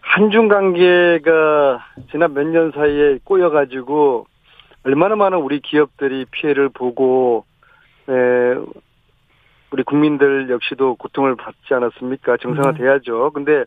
[0.00, 4.26] 한중 관계가 지난 몇 년 사이에 꼬여가지고
[4.84, 7.44] 얼마나 많은 우리 기업들이 피해를 보고
[8.08, 8.12] 에,
[9.74, 12.36] 우리 국민들 역시도 고통을 받지 않았습니까?
[12.36, 13.32] 정상화돼야죠.
[13.34, 13.64] 근데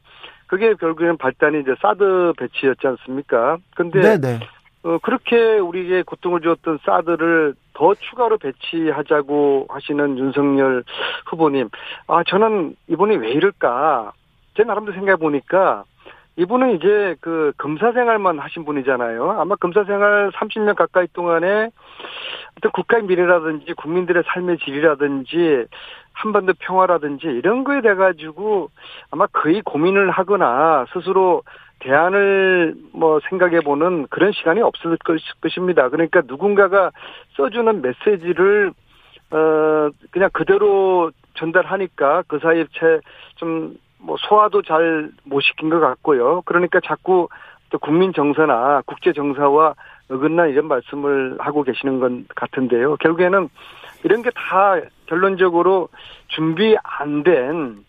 [0.48, 3.58] 그게 결국에는 발단이 이제 사드 배치였지 않습니까?
[3.76, 4.40] 근데 네네.
[4.84, 10.86] 어, 그렇게 우리에게 고통을 주었던 사드를 더 추가로 배치하자고 하시는 윤석열
[11.26, 11.68] 후보님.
[12.08, 14.14] 아, 저는 이분이 왜 이럴까?
[14.56, 15.84] 제 나름대로 생각해 보니까
[16.38, 19.32] 이분은 이제 그 검사 생활만 하신 분이잖아요.
[19.40, 21.72] 아마 검사 생활 30년 가까이 동안에
[22.58, 25.66] 어떤 국가의 미래라든지 국민들의 삶의 질이라든지
[26.14, 28.70] 한반도 평화라든지 이런 거에 대 가지고
[29.10, 31.42] 아마 거의 고민을 하거나 스스로
[31.80, 34.98] 대안을 뭐 생각해 보는 그런 시간이 없을
[35.42, 35.90] 것입니다.
[35.90, 36.92] 그러니까 누군가가
[37.36, 38.74] 써주는 메시지를
[39.32, 46.42] 어 그냥 그대로 전달하니까 그 사이에 채좀 뭐 소화도 잘 못 시킨 것 같고요.
[46.46, 47.28] 그러니까 자꾸
[47.70, 49.76] 또 국민 정서나 국제 정서와
[50.10, 52.96] 어긋난 이런 말씀을 하고 계시는 것 같은데요.
[52.98, 53.50] 결국에는
[54.04, 55.90] 이런 게 다 결론적으로
[56.28, 57.84] 준비 안 된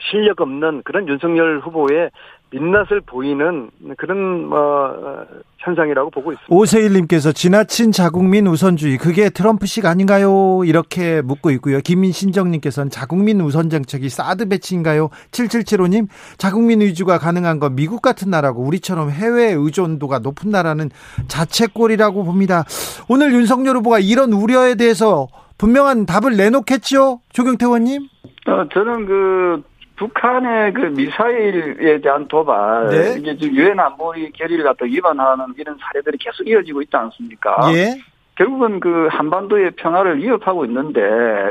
[0.00, 2.10] 실력 없는 그런 윤석열 후보의
[2.52, 5.26] 민낯을 보이는 그런 뭐
[5.58, 6.54] 현상이라고 보고 있습니다.
[6.54, 10.62] 오세일님께서 지나친 자국민 우선주의 그게 트럼프식 아닌가요?
[10.64, 11.80] 이렇게 묻고 있고요.
[11.80, 15.08] 김민신정님께서는 자국민 우선 정책이 사드 배치인가요?
[15.30, 20.90] 7775님 자국민 위주가 가능한 건 미국 같은 나라고 우리처럼 해외 의존도가 높은 나라는
[21.28, 22.64] 자책골이라고 봅니다.
[23.08, 25.28] 오늘 윤석열 후보가 이런 우려에 대해서
[25.58, 28.08] 분명한 답을 내놓겠죠, 조경태 의원님?
[28.48, 29.62] 어, 저는 그
[30.02, 33.14] 북한의 그 미사일에 대한 도발, 네.
[33.18, 37.70] 이게 지금 유엔 안보리 결의를 갖다 위반하는 이런 사례들이 계속 이어지고 있지 않습니까?
[37.72, 38.00] 예.
[38.34, 41.00] 결국은 그 한반도의 평화를 위협하고 있는데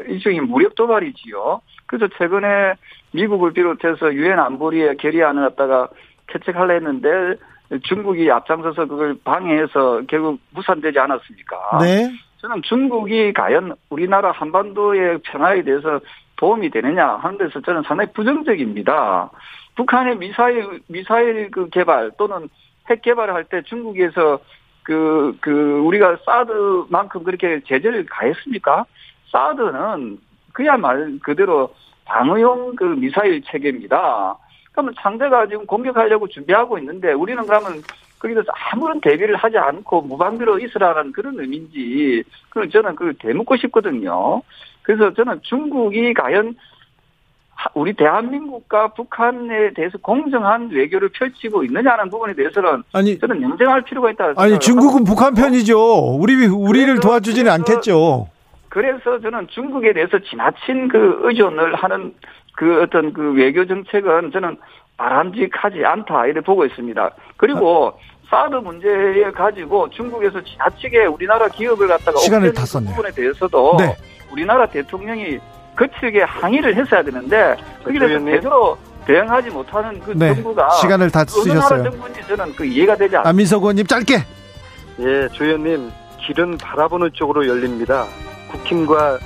[0.07, 1.61] 일종의 무력 도발이지요.
[1.85, 2.73] 그래서 최근에
[3.13, 5.87] 미국을 비롯해서 유엔 안보리의 결의안을 갖다가
[6.33, 7.07] 채택하려 했는데
[7.83, 11.77] 중국이 앞장서서 그걸 방해해서 결국 무산되지 않았습니까?
[11.79, 12.11] 네.
[12.39, 16.01] 저는 중국이 과연 우리나라 한반도의 평화에 대해서
[16.41, 19.29] 도움이 되느냐 하는 데서 저는 상당히 부정적입니다.
[19.75, 22.49] 북한의 미사일 미사일 그 개발 또는
[22.89, 24.39] 핵 개발을 할 때 중국에서
[24.81, 25.51] 그, 그,
[25.85, 28.85] 우리가 사드만큼 그렇게 제재를 가했습니까?
[29.31, 30.17] 사드는
[30.53, 31.75] 그야말 그대로
[32.05, 34.35] 방어용 그 미사일 체계입니다.
[34.71, 37.83] 그러면 상대가 지금 공격하려고 준비하고 있는데 우리는 그러면
[38.17, 44.41] 거기서 아무런 대비를 하지 않고 무방비로 있으라는 그런 의미인지, 그 저는 그걸 되묻고 싶거든요.
[44.83, 46.55] 그래서 저는 중국이 과연
[47.75, 54.33] 우리 대한민국과 북한에 대해서 공정한 외교를 펼치고 있느냐는 부분에 대해서는 아니, 저는 냉정할 필요가 있다.
[54.37, 56.15] 아니 중국은 북한 편이죠.
[56.15, 58.27] 우리 우리를 도와주지는 않겠죠.
[58.69, 62.15] 그래서 저는 중국에 대해서 지나친 그 의존을 하는
[62.55, 64.57] 그 어떤 그 외교 정책은 저는
[64.97, 67.11] 바람직하지 않다 이렇게 보고 있습니다.
[67.37, 72.95] 그리고 사드 문제에 가지고 중국에서 지나치게 우리나라 기업을 갖다가 시간을 다 썼네요.
[72.95, 73.95] 부분에 대해서도 네.
[74.31, 75.39] 우리나라 대통령이
[75.75, 80.33] 거칠게 항의를 했어야 되는데 거기에 대해서 제대로 대응하지 못하는 그 네.
[80.33, 81.83] 정부가 시간을 다 쓰셨어요.
[81.89, 83.29] 정부인지 저는 그 이해가 되지 않습니다.
[83.29, 84.15] 안민석 의원님 짧게.
[84.99, 88.05] 예, 조 의원님 길은 바라보는 쪽으로 열립니다.
[88.51, 89.17] 국힘과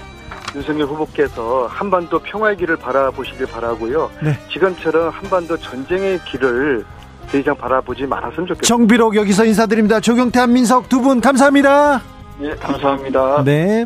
[0.56, 4.10] 윤석열 후보께서 한반도 평화의 길을 바라보시길 바라고요.
[4.24, 4.38] 네.
[4.54, 6.86] 지금처럼 한반도 전쟁의 길을
[7.30, 8.66] 더 이상 바라보지 말았으면 좋겠습니다.
[8.68, 10.00] 정비록 여기서 인사드립니다.
[10.00, 12.02] 조경태 한민석 두 분 감사합니다.
[12.40, 13.44] 네, 감사합니다.
[13.44, 13.86] 네.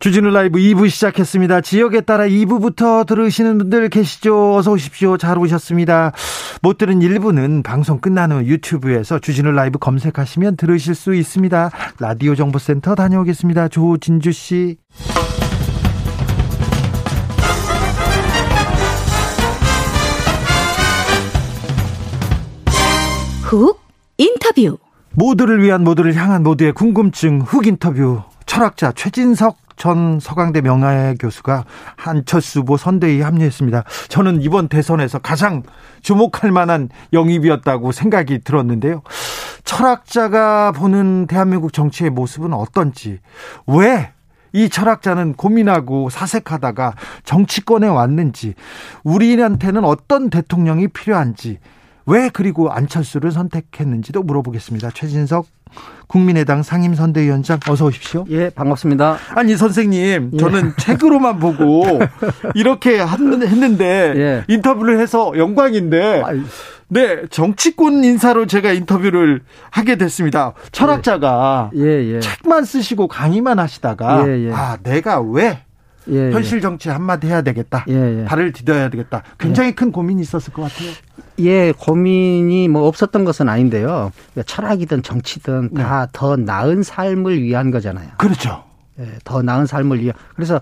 [0.00, 1.60] 주진우 라이브 2부 시작했습니다.
[1.60, 4.54] 지역에 따라 2부부터 들으시는 분들 계시죠?
[4.54, 5.16] 어서 오십시오.
[5.16, 6.12] 잘 오셨습니다.
[6.62, 11.70] 못 들은 1부는 방송 끝난 후 유튜브에서 주진우 라이브 검색하시면 들으실 수 있습니다.
[11.98, 13.66] 라디오 정보센터 다녀오겠습니다.
[13.66, 14.76] 조진주 씨.
[23.42, 23.80] 훅
[24.16, 24.78] 인터뷰.
[25.10, 28.22] 모두를 위한 모두를 향한 모두의 궁금증 훅 인터뷰.
[28.46, 31.64] 철학자 최진석 전 서강대 명예 교수가
[31.96, 33.84] 한철수 후보 선대위에 합류했습니다.
[34.08, 35.62] 저는 이번 대선에서 가장
[36.02, 39.02] 주목할 만한 영입이었다고 생각이 들었는데요.
[39.64, 43.20] 철학자가 보는 대한민국 정치의 모습은 어떤지,
[43.66, 44.12] 왜
[44.52, 48.54] 이 철학자는 고민하고 사색하다가 정치권에 왔는지,
[49.04, 51.58] 우리한테는 어떤 대통령이 필요한지,
[52.06, 54.90] 왜 그리고 안철수를 선택했는지도 물어보겠습니다.
[54.92, 55.46] 최진석
[56.06, 58.24] 국민의당 상임선대위원장 어서 오십시오.
[58.30, 59.18] 예, 반갑습니다.
[59.34, 60.72] 아니 선생님, 저는 예.
[60.82, 61.84] 책으로만 보고
[62.54, 64.44] 이렇게 했는데 예.
[64.48, 66.22] 인터뷰를 해서 영광인데
[66.88, 70.54] 네, 정치권 인사로 제가 인터뷰를 하게 됐습니다.
[70.72, 72.14] 철학자가 예, 예.
[72.14, 72.20] 예.
[72.20, 75.64] 책만 쓰시고 강의만 하시다가 예, 아, 내가 왜
[76.08, 77.84] 예, 현실 정치 한마디 해야 되겠다.
[77.88, 78.24] 예, 예.
[78.24, 79.22] 발을 디뎌야 되겠다.
[79.38, 80.90] 굉장히 큰 고민이 있었을 것 같아요.
[81.40, 84.12] 예, 고민이 뭐 없었던 것은 아닌데요.
[84.44, 85.82] 철학이든 정치든 네.
[85.82, 88.08] 다더 나은 삶을 위한 거잖아요.
[88.18, 88.64] 그렇죠.
[89.00, 90.14] 예, 더 나은 삶을 위한.
[90.34, 90.60] 그래서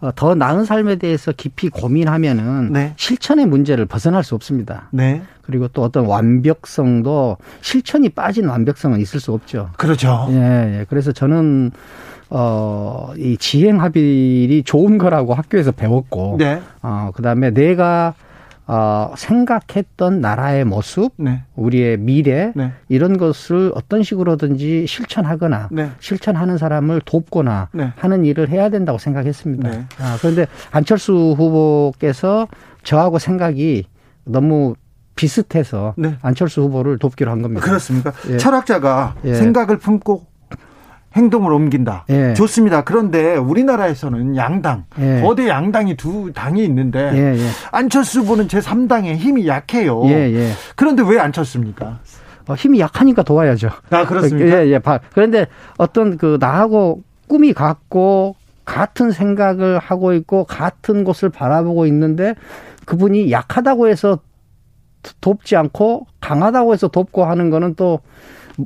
[0.00, 2.92] 어, 더 나은 삶에 대해서 깊이 고민하면은 네.
[2.96, 4.88] 실천의 문제를 벗어날 수 없습니다.
[4.92, 5.22] 네.
[5.42, 9.70] 그리고 또 어떤 완벽성도 실천이 빠진 완벽성은 있을 수 없죠.
[9.78, 10.26] 그렇죠.
[10.30, 10.86] 예, 예.
[10.90, 11.70] 그래서 저는
[12.30, 16.60] 어, 이 지행 합의이 좋은 거라고 학교에서 배웠고, 네.
[16.82, 18.14] 어, 그 다음에 내가
[18.70, 21.42] 어, 생각했던 나라의 모습, 네.
[21.56, 22.72] 우리의 미래, 네.
[22.90, 25.90] 이런 것을 어떤 식으로든지 실천하거나, 네.
[26.00, 27.92] 실천하는 사람을 돕거나 네.
[27.96, 29.70] 하는 일을 해야 된다고 생각했습니다.
[29.70, 29.86] 네.
[29.98, 32.46] 아, 그런데 안철수 후보께서
[32.82, 33.86] 저하고 생각이
[34.24, 34.74] 너무
[35.16, 36.16] 비슷해서 네.
[36.20, 37.64] 안철수 후보를 돕기로 한 겁니다.
[37.64, 38.12] 그렇습니까?
[38.28, 38.36] 예.
[38.36, 39.34] 철학자가 예.
[39.34, 40.26] 생각을 품고
[41.16, 42.04] 행동을 옮긴다.
[42.10, 42.34] 예.
[42.34, 42.82] 좋습니다.
[42.82, 45.22] 그런데 우리나라에서는 양당, 예.
[45.22, 47.46] 거대 양당이 두 당이 있는데 예, 예.
[47.72, 50.04] 안철수 후보는 제3당의 힘이 약해요.
[50.06, 50.50] 예, 예.
[50.76, 52.00] 그런데 왜 안철수입니까?
[52.48, 53.68] 어, 힘이 약하니까 도와야죠.
[53.90, 54.64] 아, 그렇습니까?
[54.64, 54.80] 예, 예.
[55.12, 55.46] 그런데
[55.76, 62.34] 어떤 그 나하고 꿈이 같고 같은 생각을 하고 있고 같은 곳을 바라보고 있는데
[62.84, 64.18] 그분이 약하다고 해서
[65.20, 68.00] 돕지 않고 강하다고 해서 돕고 하는 거는 또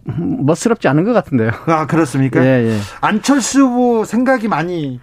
[0.06, 1.50] 멋스럽지 않은 것 같은데요.
[1.66, 2.44] 아 그렇습니까?
[2.44, 2.78] 예, 예.
[3.00, 5.00] 안철수 후보 생각이 많이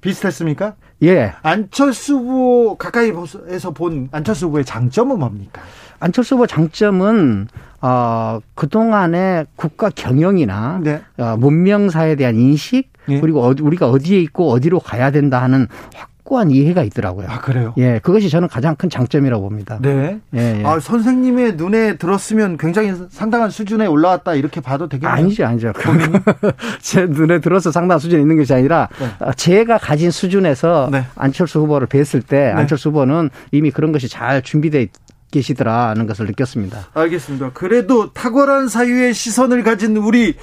[0.00, 0.74] 비슷했습니까?
[1.04, 1.32] 예.
[1.42, 5.62] 안철수 후보 가까이에서 본 안철수 후보의 장점은 뭡니까?
[6.00, 7.48] 안철수 후보 장점은
[7.80, 11.02] 어, 그동안의 국가 경영이나 네.
[11.18, 13.20] 어, 문명사에 대한 인식 예.
[13.20, 17.26] 그리고 어, 우리가 어디에 있고 어디로 가야 된다 하는 확 고한 이해가 있더라고요.
[17.28, 17.74] 아, 그래요?
[17.76, 19.78] 예, 그것이 저는 가장 큰 장점이라고 봅니다.
[19.82, 20.18] 네.
[20.34, 20.62] 예, 예.
[20.64, 25.14] 아, 선생님의 눈에 들었으면 굉장히 상당한 수준에 올라왔다 이렇게 봐도 되겠네요.
[25.14, 25.74] 아니죠, 아니죠.
[26.80, 29.26] 제 눈에 들어서 상당한 수준에 있는 것이 아니라 네.
[29.26, 31.04] 어, 제가 가진 수준에서 네.
[31.16, 32.52] 안철수 후보를 뵀을 때 네.
[32.52, 34.88] 안철수 후보는 이미 그런 것이 잘 준비돼
[35.32, 36.78] 계시더라는 것을 느꼈습니다.
[36.94, 37.50] 알겠습니다.
[37.52, 40.36] 그래도 탁월한 사유의 시선을 가진 우리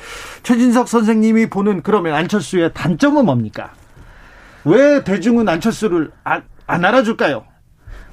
[0.44, 3.72] 최진석 선생님이 보는 그러면 안철수의 단점은 뭡니까?
[4.66, 7.44] 왜 대중은 안철수를 안, 안 알아줄까요?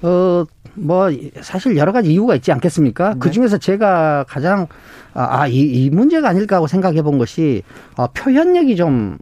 [0.03, 0.44] 어,
[0.74, 3.14] 뭐, 사실 여러 가지 이유가 있지 않겠습니까?
[3.14, 3.16] 네.
[3.18, 4.66] 그 중에서 제가 가장,
[5.14, 7.62] 아, 아, 이, 이 문제가 아닐까 하고 생각해 본 것이,
[7.97, 9.18] 어, 표현력이 좀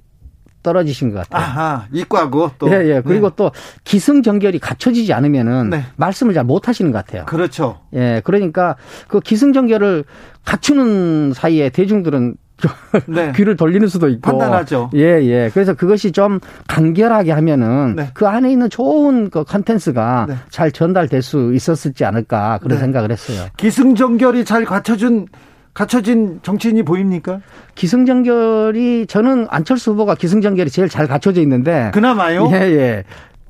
[0.65, 1.43] 떨어지신 것 같아요.
[1.43, 2.69] 아하, 이과고 또.
[2.71, 3.03] 예, 예.
[3.05, 3.35] 그리고 네.
[3.37, 3.53] 또
[3.85, 5.85] 기승전결이 갖춰지지 않으면은 네.
[5.97, 7.27] 말씀을 잘 못 하시는 것 같아요.
[7.27, 7.81] 그렇죠.
[7.95, 10.05] 예, 그러니까 그 기승전결을
[10.45, 12.37] 갖추는 사이에 대중들은
[13.07, 13.33] 네.
[13.35, 14.91] 귀를 돌리는 수도 있고 판단하죠.
[14.95, 15.51] 예, 예.
[15.53, 16.39] 그래서 그것이 좀
[16.69, 18.11] 간결하게 하면은 네.
[18.15, 20.37] 그 안에 있는 좋은 그 컨텐츠가 네.
[20.51, 22.81] 잘 전달될 수 있었을지 않을까 그런 네.
[22.81, 23.49] 생각을 했어요.
[23.57, 25.27] 기승전결이 잘 갖춰준
[25.75, 27.41] 갖춰진 정치인이 보입니까?
[27.75, 32.49] 기승전결이 저는 안철수 후보가 기승전결이 제일 잘 갖춰져 있는데 그나마요?
[32.53, 33.05] 예, 예.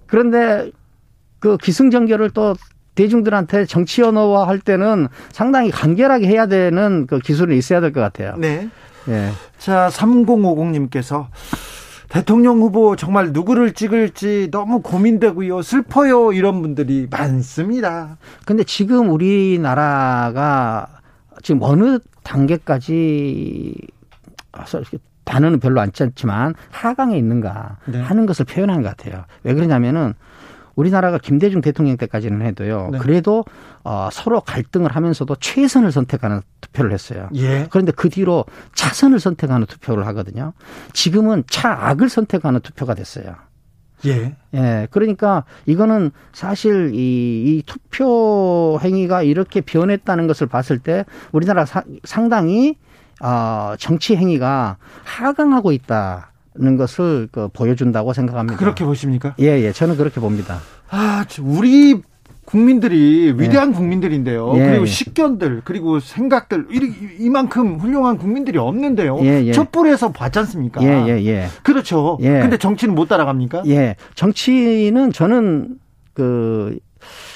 [0.07, 0.70] 그런데
[1.40, 2.55] 그 기승전결을 또
[2.94, 8.36] 대중들한테 정치 언어화 할 때는 상당히 간결하게 해야 되는 그 기술이 있어야 될 것 같아요.
[8.38, 8.68] 네.
[9.09, 9.30] 예.
[9.59, 11.26] 자, 3050님께서
[12.09, 15.62] 대통령 후보 정말 누구를 찍을지 너무 고민되고요.
[15.62, 16.32] 슬퍼요.
[16.32, 18.18] 이런 분들이 많습니다.
[18.44, 20.86] 근데 지금 우리나라가
[21.42, 23.74] 지금 어느 단계까지
[25.24, 28.00] 단어는 별로 안 짰지만 하강에 있는가 네.
[28.00, 29.24] 하는 것을 표현한 것 같아요.
[29.42, 30.14] 왜 그러냐면은
[30.77, 32.91] 우리나라가 김대중 대통령 때까지는 해도요.
[32.93, 32.99] 네.
[32.99, 33.45] 그래도
[33.83, 37.29] 어, 서로 갈등을 하면서도 최선을 선택하는 투표를 했어요.
[37.35, 37.66] 예.
[37.70, 38.45] 그런데 그 뒤로
[38.75, 40.53] 차선을 선택하는 투표를 하거든요.
[40.93, 43.35] 지금은 차악을 선택하는 투표가 됐어요.
[44.07, 44.37] 예.
[44.55, 44.89] 예.
[44.91, 52.77] 그러니까 이거는 사실 이, 이 투표 행위가 이렇게 변했다는 것을 봤을 때 우리나라 사, 상당히
[53.22, 56.33] 어, 정치 행위가 하강하고 있다.
[56.57, 58.59] 는 것을 그 보여준다고 생각합니다.
[58.59, 59.34] 그렇게 보십니까?
[59.40, 59.72] 예, 예.
[59.72, 60.61] 저는 그렇게 봅니다.
[60.88, 62.00] 아, 우리
[62.44, 63.74] 국민들이 위대한 예.
[63.74, 64.52] 국민들인데요.
[64.57, 64.86] 예, 그리고 예.
[64.86, 66.68] 식견들 그리고 생각들
[67.18, 69.18] 이만큼 훌륭한 국민들이 없는데요.
[69.22, 69.52] 예, 예.
[69.52, 70.80] 촛불에서 봤지 않습니까?
[70.84, 71.46] 예, 예, 예.
[71.64, 72.18] 그렇죠.
[72.20, 72.40] 예.
[72.40, 73.64] 근데 정치는 못 따라갑니까?
[73.66, 73.96] 예.
[74.14, 75.78] 정치는 저는
[76.12, 76.78] 그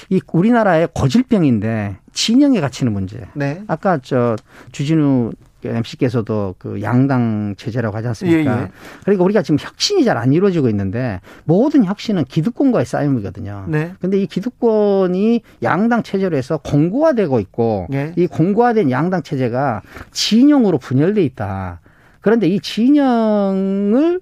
[0.09, 3.21] 이 우리나라의 고질병인데 진영에 갇히는 문제.
[3.33, 3.61] 네.
[3.67, 4.35] 아까 저
[4.71, 5.31] 주진우
[5.63, 8.57] MC께서도 그 양당 체제라고 하지 않습니까?
[8.59, 8.67] 예, 예.
[9.03, 13.65] 그러니까 우리가 지금 혁신이 잘 안 이루어지고 있는데 모든 혁신은 기득권과의 싸움이거든요.
[13.69, 13.93] 네.
[14.01, 18.13] 근데 이 기득권이 양당 체제로 해서 공고화되고 있고 예.
[18.17, 19.81] 이 공고화된 양당 체제가
[20.11, 21.79] 진영으로 분열돼 있다.
[22.21, 24.19] 그런데 이 진영을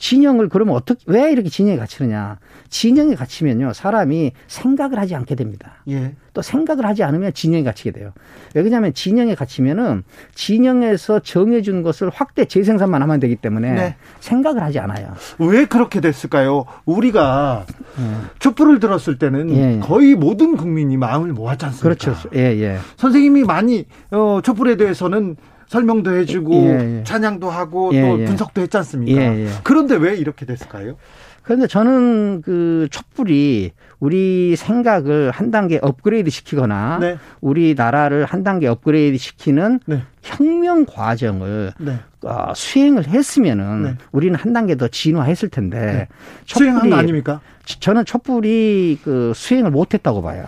[0.00, 2.38] 진영을 그러면 어떻게 왜 이렇게 진영에 갇히느냐?
[2.70, 5.74] 진영에 갇히면요 사람이 생각을 하지 않게 됩니다.
[5.88, 6.14] 예.
[6.32, 8.12] 또 생각을 하지 않으면 진영에 갇히게 돼요.
[8.54, 13.96] 왜 그러냐면 진영에 갇히면은 진영에서 정해준 것을 확대 재생산만 하면 되기 때문에 네.
[14.20, 15.12] 생각을 하지 않아요.
[15.38, 16.64] 왜 그렇게 됐을까요?
[16.86, 17.66] 우리가
[17.98, 18.02] 예.
[18.38, 19.78] 촛불을 들었을 때는 예, 예.
[19.80, 21.82] 거의 모든 국민이 마음을 모았지 않습니까?
[21.82, 22.28] 그렇죠.
[22.34, 22.78] 예, 예.
[22.96, 25.36] 선생님이 많이 어, 촛불에 대해서는
[25.70, 27.04] 설명도 해주고 예, 예.
[27.04, 28.24] 찬양도 하고 예, 또 예.
[28.24, 29.20] 분석도 했지 않습니까?
[29.20, 30.96] 예, 그런데 왜 이렇게 됐을까요?
[31.44, 37.18] 그런데 저는 그 촛불이 우리 생각을 한 단계 업그레이드 시키거나 네.
[37.40, 40.02] 우리 나라를 한 단계 업그레이드 시키는 네.
[40.22, 42.00] 혁명 과정을 네.
[42.22, 43.94] 어, 수행을 했으면은 네.
[44.10, 46.08] 우리는 한 단계 더 진화했을 텐데 네.
[46.46, 47.40] 수행한 거 아닙니까?
[47.64, 50.46] 저는 촛불이 그 수행을 못했다고 봐요.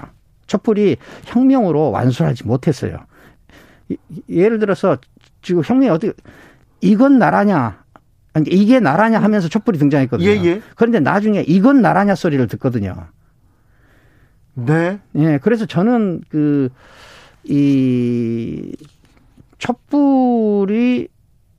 [0.49, 0.97] 촛불이
[1.27, 2.99] 혁명으로 완수하지 못했어요.
[4.29, 4.99] 예를 들어서
[5.43, 6.13] 지금 혁명이 어떻게
[6.81, 7.83] 이건 나라냐
[8.47, 10.29] 이게 나라냐 하면서 촛불이 등장했거든요.
[10.29, 10.63] 예, 예.
[10.75, 13.09] 그런데 나중에 이건 나라냐 소리를 듣거든요.
[14.55, 14.99] 네.
[15.17, 16.69] 예, 그래서 저는 그,
[17.45, 18.75] 이,
[19.59, 21.09] 촛불이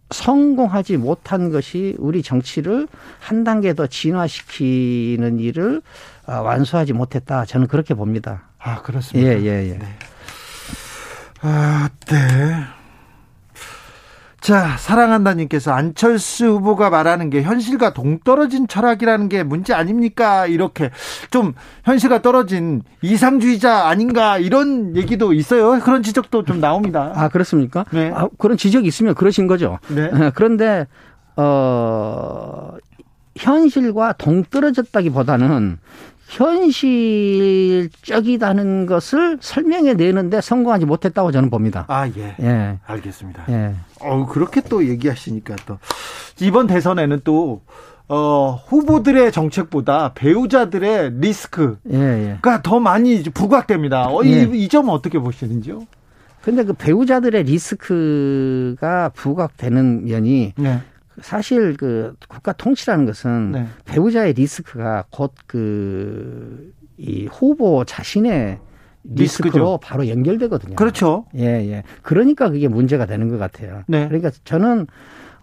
[0.10, 2.88] 성공하지 못한 것이 우리 정치를
[3.20, 5.82] 한 단계 더 진화시키는 일을
[6.26, 7.46] 아, 완수하지 못했다.
[7.46, 8.50] 저는 그렇게 봅니다.
[8.60, 9.30] 아, 그렇습니다.
[9.30, 9.78] 예, 예, 예.
[9.78, 9.86] 네.
[11.42, 12.83] 아, 네.
[14.44, 20.48] 자, 사랑한다님께서 안철수 후보가 말하는 게 현실과 동떨어진 철학이라는 게 문제 아닙니까?
[20.48, 20.92] 이렇게
[21.32, 21.54] 좀
[21.86, 25.80] 현실과 떨어진 이상주의자 아닌가 이런 얘기도 있어요.
[25.80, 27.14] 그런 지적도 좀 나옵니다.
[27.16, 27.86] 아, 그렇습니까?
[27.92, 28.12] 네.
[28.14, 29.80] 아, 그런 지적이 있으면 그러신 거죠.
[29.88, 30.12] 네.
[30.36, 30.88] 그런데,
[31.38, 32.72] 어,
[33.38, 35.80] 현실과 동떨어졌다기보다는
[37.94, 41.86] 현실적이다는 것을 설명해 내는데 성공하지 못했다고 저는 봅니다.
[41.88, 42.36] 아, 예.
[42.40, 42.80] 예.
[42.86, 43.46] 알겠습니다.
[43.50, 43.76] 예.
[44.02, 45.78] 어, 그렇게 또 얘기하시니까 또
[46.42, 47.62] 이번 대선에는 또
[48.10, 52.40] 어, 후보들의 정책보다 배우자들의 리스크가 예, 예.
[52.64, 54.08] 더 많이 부각됩니다.
[54.10, 54.50] 어, 이, 예.
[54.52, 55.86] 이 점은 어떻게 보시는지요?
[56.42, 60.82] 근데 그 배우자들의 리스크가 부각되는 면이 네.
[61.22, 63.68] 사실 그 국가 통치라는 것은 네.
[63.86, 68.60] 배우자의 리스크가 곧 그 이 후보 자신의
[69.04, 69.80] 리스크로 리스크죠.
[69.82, 70.76] 바로 연결되거든요.
[70.76, 71.26] 그렇죠.
[71.36, 71.84] 예, 예.
[72.04, 73.84] 그러니까 그게 문제가 되는 것 같아요.
[73.88, 74.08] 네.
[74.08, 74.88] 그러니까 저는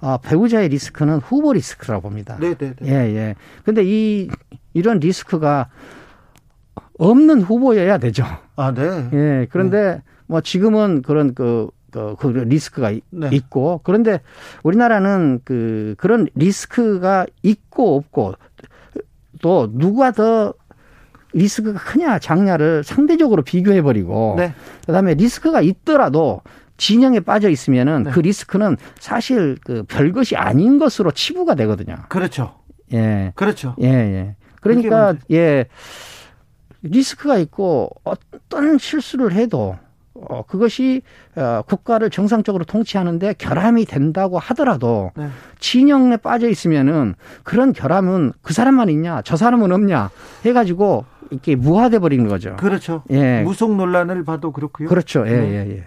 [0.01, 2.37] 어, 배우자의 리스크는 후보 리스크라고 봅니다.
[2.41, 2.89] 네, 네, 네.
[2.89, 3.35] 예, 예.
[3.65, 4.31] 근데 이
[4.73, 5.69] 이런 리스크가
[6.99, 8.25] 없는 후보여야 되죠.
[8.57, 9.09] 아, 네.
[9.13, 9.47] 예.
[9.51, 10.03] 그런데 네.
[10.27, 13.29] 뭐 지금은 그런 그 그, 그 리스크가 네.
[13.33, 14.21] 있고 그런데
[14.63, 18.35] 우리나라는 그 그런 리스크가 있고 없고
[19.43, 20.55] 또 누가 더
[21.33, 24.55] 리스크가 크냐 작냐를 상대적으로 비교해 버리고 네.
[24.87, 26.43] 그다음에 리스크가 있더라도
[26.77, 28.11] 진영에 빠져 있으면은 네.
[28.11, 31.97] 그 리스크는 사실 그 별것이 아닌 것으로 치부가 되거든요.
[32.09, 32.55] 그렇죠.
[32.93, 33.33] 예.
[33.37, 33.77] 그렇죠.
[33.83, 34.37] 예, 예.
[34.61, 35.67] 그러니까 예.
[36.83, 39.77] 리스크가 있고 어떤 실수를 해도
[40.29, 41.03] 어, 그것이
[41.37, 45.29] 어, 국가를 정상적으로 통치하는데 결함이 된다고 하더라도 네.
[45.59, 50.11] 진영에 빠져 있으면은 그런 결함은 그 사람만 있냐, 저 사람은 없냐
[50.45, 52.57] 해가지고 이렇게 무화돼 버리는 거죠.
[52.57, 53.03] 그렇죠.
[53.11, 53.43] 예.
[53.43, 54.89] 무속 논란을 봐도 그렇고요.
[54.89, 55.27] 그렇죠.
[55.27, 55.53] 예, 네.
[55.53, 55.85] 예, 예.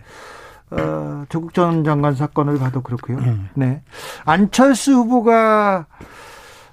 [0.82, 3.20] 어, 조국 전 장관 사건을 봐도 그렇고요.
[3.20, 3.38] 네.
[3.54, 3.82] 네.
[4.26, 5.86] 안철수 후보가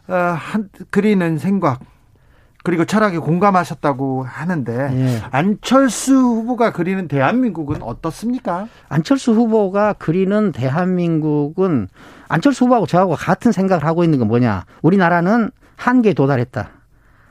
[0.08, 1.80] 어, 한, 그리는 생각
[2.62, 5.20] 그리고 철학에 공감하셨다고 하는데 네.
[5.30, 8.68] 안철수 후보가 그리는 대한민국은 어떻습니까?
[8.88, 11.88] 안철수 후보가 그리는 대한민국은
[12.28, 14.66] 안철수 후보하고 저하고 같은 생각을 하고 있는 건 뭐냐?
[14.82, 16.70] 우리나라는 한계에 도달했다.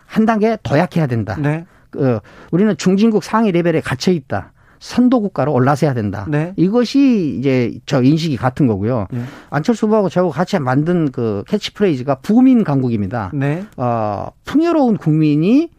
[0.05, 1.35] 한 단계 더 약해야 된다.
[1.37, 1.65] 네.
[1.91, 2.19] 그,
[2.51, 4.51] 우리는 중진국 상위 레벨에 갇혀 있다.
[4.79, 6.25] 선도 국가로 올라서야 된다.
[6.29, 6.53] 네.
[6.55, 9.07] 이것이 이제 저 인식이 같은 거고요.
[9.11, 9.21] 네.
[9.49, 13.31] 안철수 후보하고 저하고 같이 만든 그 캐치프레이즈가 부민 강국입니다.
[13.33, 13.65] 네.
[13.77, 15.69] 어, 풍요로운 국민이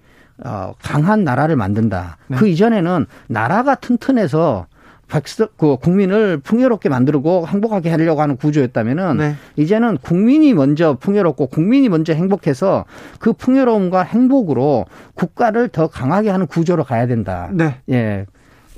[0.45, 2.19] 어, 강한 나라를 만든다.
[2.29, 2.37] 네.
[2.37, 4.67] 그 이전에는 나라가 튼튼해서
[5.09, 9.35] 백석 그 국민을 풍요롭게 만들고 행복하게 하려고 하는 구조였다면은 네.
[9.57, 12.85] 이제는 국민이 먼저 풍요롭고 국민이 먼저 행복해서
[13.19, 17.51] 그 풍요로움과 행복으로 국가를 더 강하게 하는 구조로 가야 된다.
[17.53, 17.77] 네.
[17.91, 18.27] 예.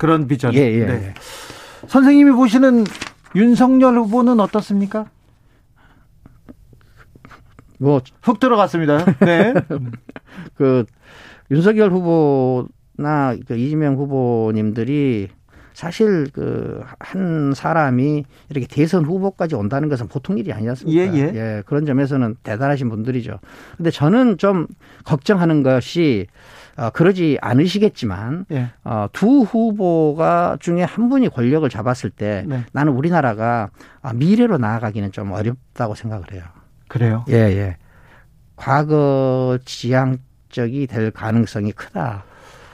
[0.03, 0.53] 그런 비전.
[0.53, 0.85] 예, 예.
[0.85, 1.13] 네.
[1.87, 2.83] 선생님이 보시는
[3.37, 5.05] 윤석열 후보는 어떻습니까?
[7.79, 9.05] 뭐 훅 들어갔습니다.
[9.21, 9.53] 네.
[10.55, 10.83] 그
[11.51, 15.29] 윤석열 후보나 그 이재명 후보님들이
[15.73, 21.13] 사실 그 한 사람이 이렇게 대선 후보까지 온다는 것은 보통 일이 아니지 않습니까?
[21.13, 21.31] 예, 예.
[21.35, 23.39] 예, 그런 점에서는 대단하신 분들이죠.
[23.77, 24.67] 근데 저는 좀
[25.05, 26.27] 걱정하는 것이
[26.75, 28.71] 어, 그러지 않으시겠지만 예.
[28.83, 32.63] 어, 두 후보가 중에 한 분이 권력을 잡았을 때 네.
[32.71, 33.69] 나는 우리나라가
[34.01, 36.43] 아, 미래로 나아가기는 좀 어렵다고 생각을 해요.
[36.87, 37.25] 그래요?
[37.29, 37.77] 예, 예.
[38.55, 42.23] 과거 지향적이 될 가능성이 크다.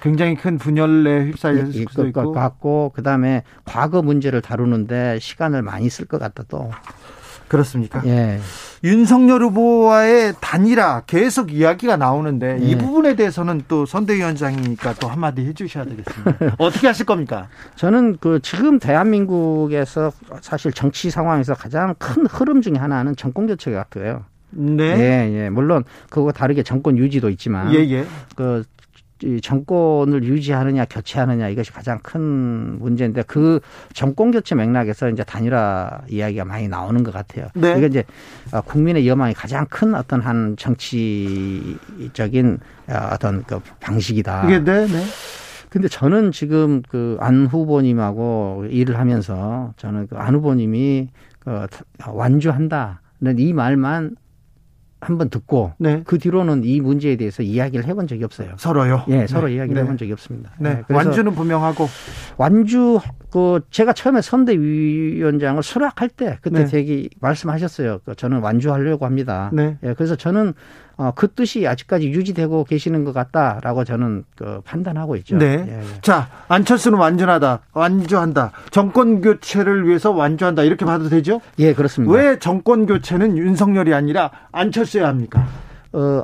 [0.01, 6.05] 굉장히 큰 분열에 휩싸일 예, 수도 있고 같고 그다음에 과거 문제를 다루는데 시간을 많이 쓸
[6.05, 6.71] 것 같다 또
[7.49, 8.01] 그렇습니까?
[8.05, 8.39] 예.
[8.83, 12.65] 윤석열 후보와의 단일화 계속 이야기가 나오는데 예.
[12.65, 16.55] 이 부분에 대해서는 또 선대위원장이니까 또 한마디 해주셔야 되겠습니다.
[16.57, 17.49] 어떻게 하실 겁니까?
[17.75, 24.23] 저는 그 지금 대한민국에서 사실 정치 상황에서 가장 큰 흐름 중에 하나는 정권 교체 같아요.
[24.51, 24.83] 네.
[24.83, 25.49] 예, 예.
[25.49, 28.05] 물론 그거 다르게 정권 유지도 있지만 예, 예.
[28.35, 28.63] 그
[29.41, 33.59] 정권을 유지하느냐 교체하느냐 이것이 가장 큰 문제인데 그
[33.93, 37.47] 정권 교체 맥락에서 이제 단일화 이야기가 많이 나오는 것 같아요.
[37.53, 37.77] 네.
[37.77, 38.03] 이게 이제
[38.51, 44.45] 어, 국민의 여망이 가장 큰 어떤 한 정치적인 어, 어떤 그 방식이다.
[44.45, 45.03] 이게 네, 네.
[45.69, 51.09] 근데 저는 지금 그 안 후보님하고 일을 하면서 저는 그 안 후보님이
[51.39, 51.67] 그
[52.07, 53.01] 완주한다.
[53.37, 54.15] 이 말만
[55.01, 56.01] 한번 듣고 네.
[56.05, 58.53] 그 뒤로는 이 문제에 대해서 이야기를 해본 적이 없어요.
[58.57, 59.05] 서로요?
[59.07, 59.55] 예, 서로 네.
[59.55, 59.81] 이야기를 네.
[59.81, 60.51] 해본 적이 없습니다.
[60.59, 60.83] 네.
[60.87, 60.93] 네.
[60.93, 61.87] 완주는 분명하고
[62.37, 62.99] 완주
[63.31, 66.65] 그 제가 처음에 선대위원장을 수락할 때 그때 네.
[66.65, 67.99] 되게 말씀하셨어요.
[68.03, 69.49] 그 저는 완주하려고 합니다.
[69.53, 69.77] 네.
[69.83, 70.53] 예, 그래서 저는
[70.99, 75.37] 어, 그 뜻이 아직까지 유지되고 계시는 것 같다라고 저는 그 판단하고 있죠.
[75.37, 75.65] 네.
[75.65, 75.83] 예, 예.
[76.01, 78.51] 자, 안철수는 완전하다, 완주한다.
[78.69, 80.63] 정권 교체를 위해서 완주한다.
[80.63, 81.39] 이렇게 봐도 되죠?
[81.57, 82.13] 예, 그렇습니다.
[82.13, 85.47] 왜 정권 교체는 윤석열이 아니라 안철수야 합니까?
[85.93, 86.23] 어,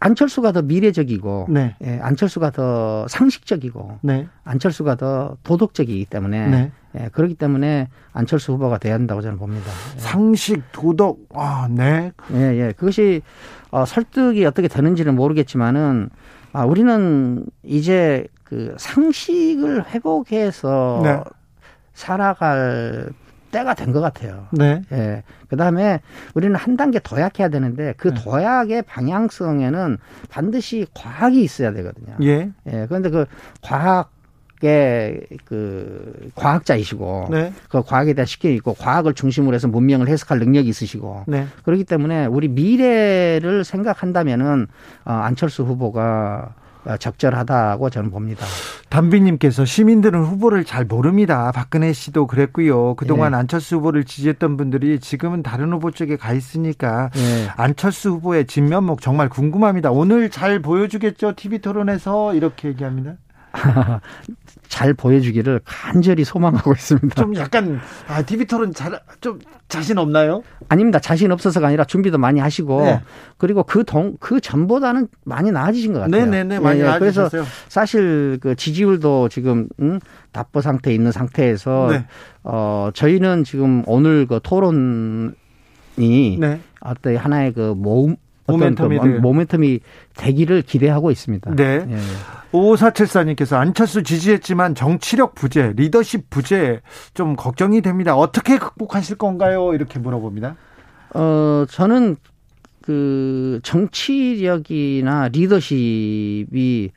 [0.00, 1.76] 안철수가 더 미래적이고 네.
[1.84, 4.28] 예, 안철수가 더 상식적이고 네.
[4.44, 6.72] 안철수가 더 도덕적이기 때문에 네.
[6.98, 9.70] 예, 그렇기 때문에 안철수 후보가 돼야 한다고 저는 봅니다.
[9.96, 10.00] 예.
[10.00, 12.12] 상식, 도덕, 아, 네.
[12.32, 12.72] 예, 예.
[12.76, 13.22] 그것이
[13.70, 16.10] 어, 설득이 어떻게 되는지는 모르겠지만은
[16.52, 21.20] 아, 우리는 이제 그 상식을 회복해서 네.
[21.92, 23.10] 살아갈
[23.50, 24.46] 때가 된 것 같아요.
[24.52, 24.82] 네.
[24.92, 25.22] 예.
[25.48, 26.00] 그 다음에
[26.34, 28.22] 우리는 한 단계 더 약해야 되는데 그 네.
[28.22, 32.16] 도약의 방향성에는 반드시 과학이 있어야 되거든요.
[32.22, 32.50] 예.
[32.66, 32.86] 예.
[32.88, 33.26] 그런데 그
[33.62, 34.10] 과학
[35.44, 37.52] 그 과학자이시고 네.
[37.68, 41.46] 그 과학에 대한 식견이 있고 과학을 중심으로 해서 문명을 해석할 능력이 있으시고 네.
[41.64, 44.66] 그렇기 때문에 우리 미래를 생각한다면은
[45.04, 46.57] 어, 안철수 후보가 어,
[46.96, 48.46] 적절하다고 저는 봅니다.
[48.88, 51.52] 담비님께서 시민들은 후보를 잘 모릅니다.
[51.54, 52.94] 박근혜 씨도 그랬고요.
[52.94, 53.38] 그동안 네.
[53.38, 57.48] 안철수 후보를 지지했던 분들이 지금은 다른 후보 쪽에 가 있으니까 네.
[57.56, 59.90] 안철수 후보의 진면목 정말 궁금합니다.
[59.90, 61.34] 오늘 잘 보여주겠죠?
[61.36, 63.14] TV 토론에서 이렇게 얘기합니다.
[64.68, 67.14] 잘 보여주기를 간절히 소망하고 있습니다.
[67.20, 69.38] 좀 약간 아, TV 토론 잘 좀
[69.68, 70.42] 자신 없나요?
[70.68, 70.98] 아닙니다.
[70.98, 73.00] 자신 없어서가 아니라 준비도 많이 하시고 네.
[73.36, 76.24] 그리고 그동그 전보다는 많이 나아지신 것 같아요.
[76.24, 76.98] 네네네 네, 많이 예, 예.
[76.98, 77.28] 그래서
[77.68, 80.00] 사실 그 지지율도 지금 음,
[80.32, 82.06] 답보 상태에 있는 상태에서 네.
[82.44, 85.32] 어 저희는 지금 오늘 그 토론이
[86.38, 86.60] 네.
[86.80, 88.16] 어떤 하나의 그 모음
[88.48, 89.80] 모멘텀이, 그 모멘텀이
[90.16, 91.54] 되기를 기대하고 있습니다.
[91.54, 91.86] 네.
[91.88, 91.96] 예.
[92.52, 96.80] 5474님께서 안철수 지지했지만 정치력 부재, 리더십 부재
[97.14, 98.16] 좀 걱정이 됩니다.
[98.16, 99.74] 어떻게 극복하실 건가요?
[99.74, 100.56] 이렇게 물어봅니다.
[101.14, 102.16] 어, 저는
[102.82, 106.90] 그 정치력이나 리더십이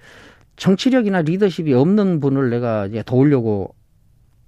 [0.55, 3.75] 정치력이나 리더십이 없는 분을 내가 이제 도우려고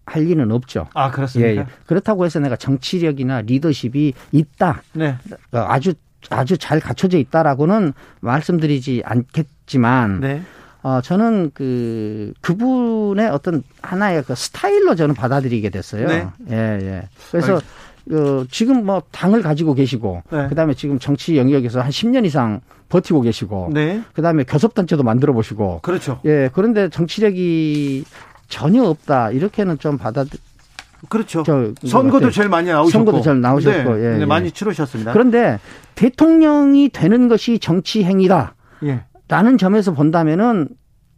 [0.06, 0.88] 할 리는 없죠.
[0.94, 1.52] 아 그렇습니까?
[1.52, 1.66] 예, 예.
[1.86, 4.84] 그렇다고 해서 내가 정치력이나 리더십이 있다.
[4.94, 5.18] 네.
[5.52, 5.94] 어, 아주
[6.30, 10.42] 아주 잘 갖춰져 있다라고는 말씀드리지 않겠지만 네.
[10.84, 16.08] 어, 저는 그, 그분의 어떤 하나의 그 스타일로 저는 받아들이게 됐어요.
[16.08, 16.28] 네.
[16.52, 17.10] 예, 예.
[17.32, 17.56] 그래서,
[18.12, 20.48] 어, 지금 뭐 당을 가지고 계시고, 네.
[20.50, 22.60] 그 다음에 지금 정치 영역에서 한 10년 이상
[22.90, 24.04] 버티고 계시고, 네.
[24.14, 25.80] 그 다음에 교섭단체도 만들어 보시고.
[25.84, 26.20] 그렇죠.
[26.26, 28.04] 예, 그런데 정치력이
[28.50, 29.32] 전혀 없다.
[29.32, 30.38] 이렇게는 좀 받아들,
[31.10, 31.44] 그렇죠.
[31.86, 32.92] 선거도 제일 많이 나오셨고.
[32.92, 33.96] 선거도 잘 나오셨고.
[33.96, 35.14] 네, 예, 네, 많이 치르셨습니다.
[35.14, 35.60] 그런데
[35.96, 38.56] 대통령이 되는 것이 정치 행위다.
[38.84, 39.04] 예.
[39.28, 40.70] 라는 점에서 본다면은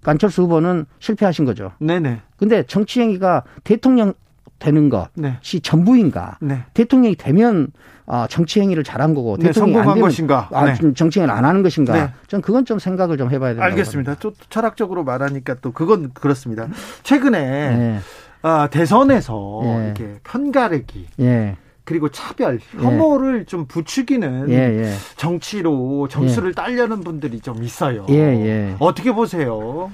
[0.03, 1.71] 안철수 후보는 실패하신 거죠.
[1.79, 2.21] 네네.
[2.37, 4.13] 근데 정치 행위가 대통령
[4.59, 5.59] 되는 것이 네.
[5.61, 6.37] 전부인가?
[6.41, 6.63] 네.
[6.73, 7.67] 대통령이 되면
[8.07, 10.49] 아, 정치 행위를 잘한 거고 네, 대통령이 안 되면 것인가?
[10.53, 10.93] 아, 네.
[10.93, 11.93] 정치 행위를 안 하는 것인가?
[11.93, 12.09] 네.
[12.27, 13.65] 전 그건 좀 생각을 좀 해봐야 된다.
[13.65, 14.15] 알겠습니다.
[14.19, 16.67] 또 철학적으로 말하니까 또 그건 그렇습니다.
[17.03, 17.99] 최근에 네.
[18.47, 19.85] 아, 대선에서 예.
[19.85, 21.07] 이렇게 편가르기.
[21.21, 21.57] 예.
[21.83, 23.45] 그리고 차별, 혐오를 예.
[23.45, 24.93] 좀 부추기는 예, 예.
[25.17, 26.53] 정치로 점수를 예.
[26.53, 28.05] 따려는 분들이 좀 있어요.
[28.09, 28.75] 예, 예.
[28.77, 29.91] 어떻게 보세요?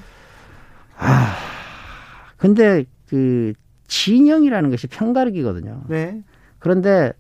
[0.98, 1.34] 아,
[2.36, 3.54] 근데 그
[3.88, 5.84] 진영이라는 것이 편가르기거든요.
[5.88, 6.22] 네.
[6.60, 7.14] 그런데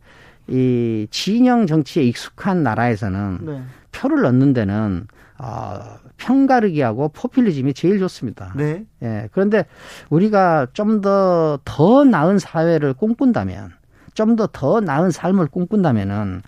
[0.50, 3.62] 이 진영 정치에 익숙한 나라에서는 네.
[3.94, 5.08] 표를 넣는 데는
[5.38, 5.80] 어,
[6.22, 8.54] 편가르기하고 포퓰리즘이 제일 좋습니다.
[8.56, 8.86] 네.
[9.02, 9.28] 예.
[9.32, 9.66] 그런데
[10.10, 13.72] 우리가 좀 더더 나은 사회를 꿈꾼다면
[14.14, 16.42] 좀더더 나은 삶을 꿈꾼다면은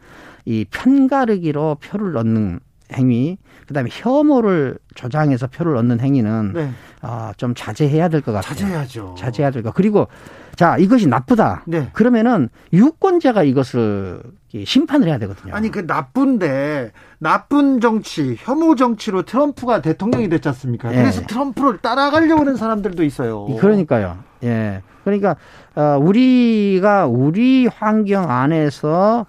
[0.45, 2.59] 이 편가르기로 표를 얻는
[2.93, 6.69] 행위, 그다음에 혐오를 조장해서 표를 얻는 행위는 네.
[7.01, 8.53] 어, 좀 자제해야 될 것 같아요.
[8.53, 9.15] 자제해야죠.
[9.17, 9.74] 자제해야 될 것.
[9.74, 10.07] 그리고
[10.56, 11.64] 자 이것이 나쁘다.
[11.66, 11.89] 네.
[11.93, 14.22] 그러면은 유권자가 이것을
[14.66, 15.54] 심판을 해야 되거든요.
[15.54, 20.91] 아니 그 나쁜데 나쁜 정치, 혐오 정치로 트럼프가 대통령이 됐지 않습니까?
[20.93, 20.97] 예.
[20.97, 23.45] 그래서 트럼프를 따라가려고 하는 사람들도 있어요.
[23.60, 24.20] 그러니까요.
[24.43, 24.84] 예.
[25.04, 25.36] 그러니까
[25.76, 29.26] 어, 우리가 우리 환경 안에서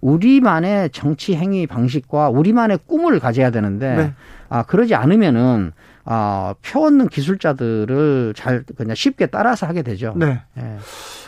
[0.00, 4.14] 우리만의 정치 행위 방식과 우리만의 꿈을 가져야 되는데 네.
[4.48, 5.72] 아 그러지 않으면은
[6.06, 10.14] 아, 표 얻는 기술자들을 잘 그냥 쉽게 따라서 하게 되죠.
[10.16, 10.40] 네.
[10.56, 10.76] 예.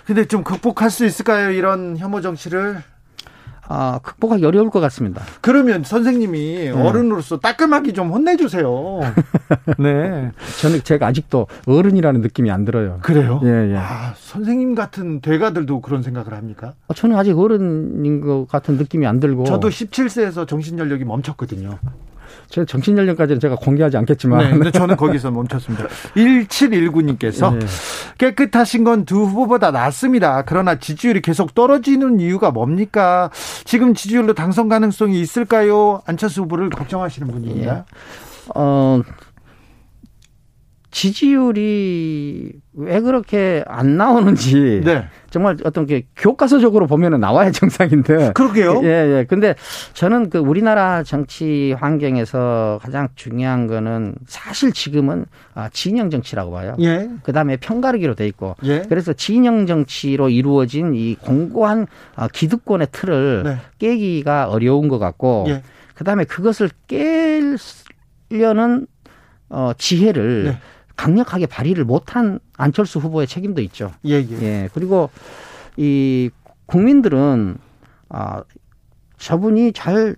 [0.07, 1.51] 근데 좀 극복할 수 있을까요?
[1.51, 2.83] 이런 혐오 정치를?
[3.70, 5.22] 아, 극복하기 어려울 것 같습니다.
[5.43, 6.70] 그러면 선생님이 네.
[6.70, 9.01] 어른으로서 따끔하게 좀 혼내주세요.
[9.79, 10.31] 네.
[10.62, 13.01] 저는 제가 아직도 어른이라는 느낌이 안 들어요.
[13.03, 13.41] 그래요?
[13.45, 13.76] 예, 예.
[13.76, 16.74] 아, 선생님 같은 대가들도 그런 생각을 합니까?
[16.87, 19.45] 어, 저는 아직 어른인 것 같은 느낌이 안 들고.
[19.45, 21.79] 저도 17세에서 정신연력이 멈췄거든요.
[22.49, 24.38] 제 정신 연령까지는 제가 공개하지 않겠지만.
[24.38, 25.86] 네, 근데 저는 거기서 멈췄습니다.
[26.16, 27.66] 1719님께서 네.
[28.18, 30.42] 깨끗하신 건 두 후보보다 낫습니다.
[30.44, 33.30] 그러나 지지율이 계속 떨어지는 이유가 뭡니까?
[33.64, 36.03] 지금 지지율로 당선 가능성이 있을까요?
[36.07, 37.76] 안철수 후보를 걱정하시는 분입니다.
[37.76, 37.84] 예.
[38.55, 39.01] 어,
[40.91, 45.07] 지지율이 왜 그렇게 안 나오는지 네.
[45.30, 48.80] 정말 어떤 게 교과서적으로 보면은 나와야 정상인데 그러게요.
[48.84, 49.26] 예, 예.
[49.28, 49.55] 근데
[49.93, 56.76] 저는 그 우리나라 정치 환경에서 가장 중요한 거는 사실 지금은 아, 진영 정치라고 봐요.
[56.80, 57.11] 예.
[57.22, 58.57] 그다음에 편가르기로 돼 있고.
[58.64, 58.82] 예.
[58.89, 61.86] 그래서 진영 정치로 이루어진 이 공고한
[62.16, 63.57] 아, 기득권의 틀을 네.
[63.78, 65.62] 깨기가 어려운 것 같고 예.
[65.95, 66.70] 그다음에 그것을
[68.30, 68.86] 깨려는
[69.51, 70.59] 어 지혜를 네.
[70.99, 73.92] 강력하게 발의를 못한 안철수 후보의 책임도 있죠.
[74.05, 74.42] 예, 예.
[74.42, 74.68] 예.
[74.74, 75.11] 그리고
[75.76, 76.29] 이
[76.66, 77.57] 국민들은
[78.11, 78.42] 아
[79.16, 80.16] 저분이 잘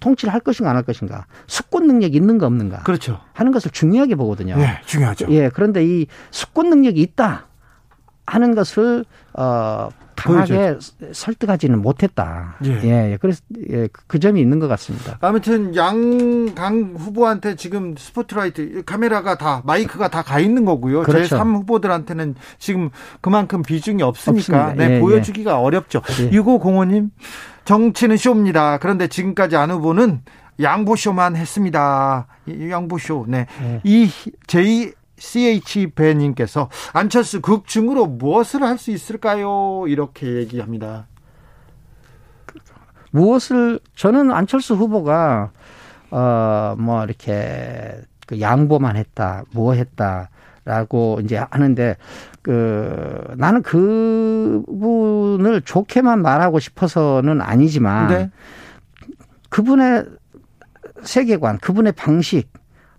[0.00, 4.54] 통치를 할 것인가 안 할 것인가 수권 능력이 있는가 없는가 그렇죠 하는 것을 중요하게 보거든요.
[4.58, 5.26] 예, 중요하죠.
[5.30, 7.48] 예, 그런데 이 수권 능력이 있다
[8.26, 9.04] 하는 것을
[9.34, 10.78] 어 강하게 보여줘
[11.12, 12.56] 설득하지는 못했다.
[12.64, 12.80] 예.
[12.84, 13.18] 예, 예.
[13.20, 15.18] 그래서 예, 그, 그 점이 있는 것 같습니다.
[15.20, 21.02] 아무튼 양강 후보한테 지금 스포트라이트 카메라가 다 마이크가 다 가 있는 거고요.
[21.02, 21.36] 그렇죠.
[21.36, 22.90] 제3 후보들한테는 지금
[23.20, 24.74] 그만큼 비중이 없으니까 없습니다.
[24.74, 25.54] 네, 예, 보여주기가 예.
[25.56, 26.02] 어렵죠.
[26.20, 26.30] 예.
[26.30, 27.10] 유고 공호님
[27.64, 28.78] 정치는 쇼입니다.
[28.78, 30.20] 그런데 지금까지 안 후보는
[30.60, 32.26] 양보쇼만 했습니다.
[32.70, 33.24] 양보쇼.
[33.28, 33.46] 네.
[33.62, 33.80] 예.
[33.82, 34.08] 이
[34.46, 34.92] 제2
[35.22, 39.84] CH 배님께서 안철수 극중으로 무엇을 할 수 있을까요?
[39.86, 41.06] 이렇게 얘기합니다.
[43.12, 45.52] 무엇을 저는 안철수 후보가
[46.10, 51.96] 어뭐 이렇게 그 양보만 했다, 뭐 했다라고 이제 하는데
[52.42, 58.30] 그 나는 그분을 좋게만 말하고 싶어서는 아니지만 네.
[59.50, 60.06] 그분의
[61.04, 62.51] 세계관, 그분의 방식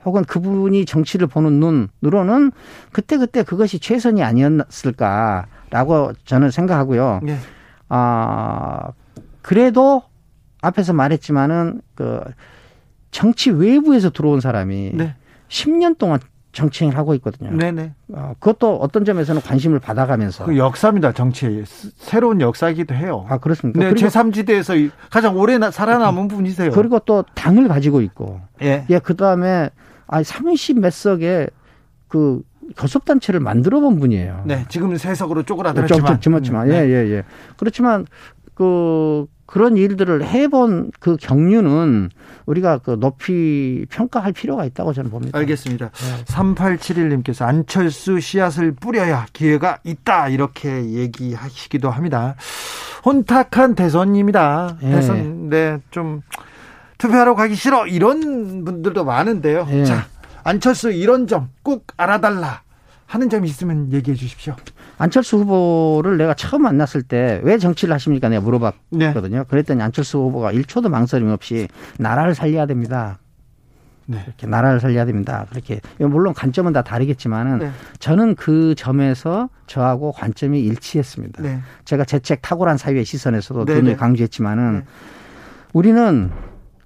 [0.05, 1.59] 혹은 그분이 정치를 보는
[2.01, 2.51] 눈으로는
[2.91, 7.21] 그때그때 그것이 최선이 아니었을까라고 저는 생각하고요.
[7.23, 7.37] 네.
[7.89, 8.91] 아,
[9.41, 10.03] 그래도
[10.61, 12.21] 앞에서 말했지만은 그
[13.11, 15.15] 정치 외부에서 들어온 사람이 네.
[15.49, 16.19] 10년 동안
[16.53, 17.51] 정치행위를 하고 있거든요.
[17.51, 17.93] 네네.
[18.13, 20.45] 어, 그것도 어떤 점에서는 관심을 받아가면서.
[20.45, 21.63] 그 역사입니다, 정치.
[21.97, 23.25] 새로운 역사이기도 해요.
[23.27, 23.79] 아, 그렇습니까?
[23.79, 26.71] 네, 제3지대에서 가장 오래 살아남은 분이세요.
[26.71, 28.39] 그리고 또 당을 가지고 있고.
[28.61, 28.85] 예.
[28.89, 29.71] 예, 그 다음에,
[30.07, 31.49] 아, 30 몇 석의
[32.07, 32.41] 그
[32.77, 34.43] 교섭단체를 만들어 본 분이에요.
[34.45, 36.21] 네, 지금은 세석으로 쪼그라들었지만.
[36.21, 37.23] 좀, 좀, 좀, 예, 예, 예.
[37.57, 38.05] 그렇지만,
[38.53, 42.09] 그, 그런 일들을 해본 그 경륜은
[42.45, 45.37] 우리가 그 높이 평가할 필요가 있다고 저는 봅니다.
[45.37, 45.91] 알겠습니다.
[45.91, 46.25] 네.
[46.25, 52.35] 3871님께서 안철수 씨앗을 뿌려야 기회가 있다 이렇게 얘기하시기도 합니다.
[53.05, 54.77] 혼탁한 대선입니다.
[54.81, 54.91] 네.
[54.91, 56.21] 대선 네, 좀
[56.97, 59.65] 투표하러 가기 싫어 이런 분들도 많은데요.
[59.65, 59.85] 네.
[59.85, 60.05] 자,
[60.43, 62.61] 안철수 이런 점 꼭 알아달라
[63.05, 64.55] 하는 점이 있으면 얘기해 주십시오.
[64.97, 68.29] 안철수 후보를 내가 처음 만났을 때 왜 정치를 하십니까?
[68.29, 69.37] 내가 물어봤거든요.
[69.39, 69.43] 네.
[69.47, 71.67] 그랬더니 안철수 후보가 1초도 망설임 없이
[71.97, 73.19] 나라를 살려야 됩니다.
[74.05, 74.21] 네.
[74.25, 75.45] 이렇게 나라를 살려야 됩니다.
[75.49, 77.71] 그렇게 물론 관점은 다 다르겠지만은 네.
[77.99, 81.41] 저는 그 점에서 저하고 관점이 일치했습니다.
[81.41, 81.59] 네.
[81.85, 83.99] 제가 제책 탁월한 사회의 시선에서도 네, 분명히 네.
[83.99, 84.85] 강조했지만은 네.
[85.71, 86.31] 우리는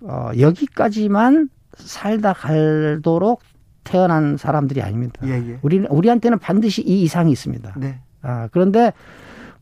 [0.02, 3.41] 어, 여기까지만 살다 갈도록
[3.84, 5.22] 태어난 사람들이 아닙니다.
[5.26, 5.60] 예, 예.
[5.61, 7.76] 우리 우리한테는 반드시 이 이상이 있습니다.
[7.78, 7.99] 네.
[8.22, 8.91] 아, 그런데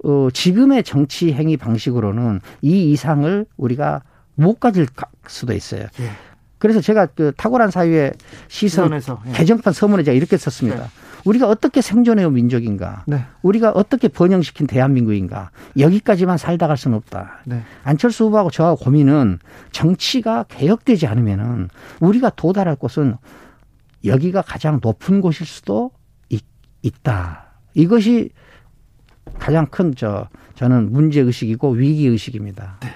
[0.04, 4.02] 어, 지금의 정치 행위 방식으로는 이 이상을 우리가
[4.36, 4.88] 못 가질
[5.28, 5.84] 수도 있어요.
[6.00, 6.10] 예.
[6.58, 8.14] 그래서 제가 그 탁월한 사회의
[8.48, 9.32] 시선 에서 예.
[9.34, 10.84] 개정판 서문에 제가 이렇게 썼습니다.
[10.84, 10.90] 네.
[11.26, 13.04] 우리가 어떻게 생존해온 민족인가?
[13.08, 13.26] 네.
[13.42, 15.50] 우리가 어떻게 번영시킨 대한민국인가?
[15.78, 17.40] 여기까지만 살다 갈 수는 없다.
[17.46, 17.64] 네.
[17.84, 19.40] 안철수 후보하고 저하고 고민은
[19.72, 21.70] 정치가 개혁되지 않으면은
[22.00, 23.18] 우리가 도달할 곳은
[24.06, 25.92] 여기가 가장 높은 곳일 수도
[26.30, 26.44] 있,
[26.84, 27.48] 있다.
[27.74, 28.30] 이것이
[29.40, 32.78] 가장 큰 저 저는 문제 의식이고 위기 의식입니다.
[32.82, 32.90] 네.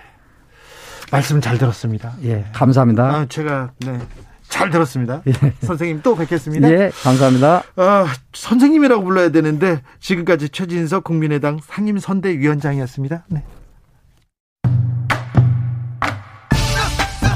[1.12, 2.14] 말씀 잘 들었습니다.
[2.24, 3.04] 예, 감사합니다.
[3.04, 4.00] 아, 제가 네.
[4.50, 5.22] 잘 들었습니다.
[5.28, 5.32] 예.
[5.62, 6.70] 선생님 또 뵙겠습니다.
[6.70, 7.64] 예, 감사합니다.
[7.78, 13.26] 아, 선생님이라고 불러야 되는데 지금까지 최진석 국민의당 상임선대위원장이었습니다.
[13.30, 13.44] 네.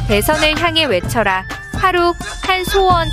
[0.08, 1.44] 대선을 향해 외쳐라.
[1.76, 2.14] 하루
[2.46, 3.08] 한 소원.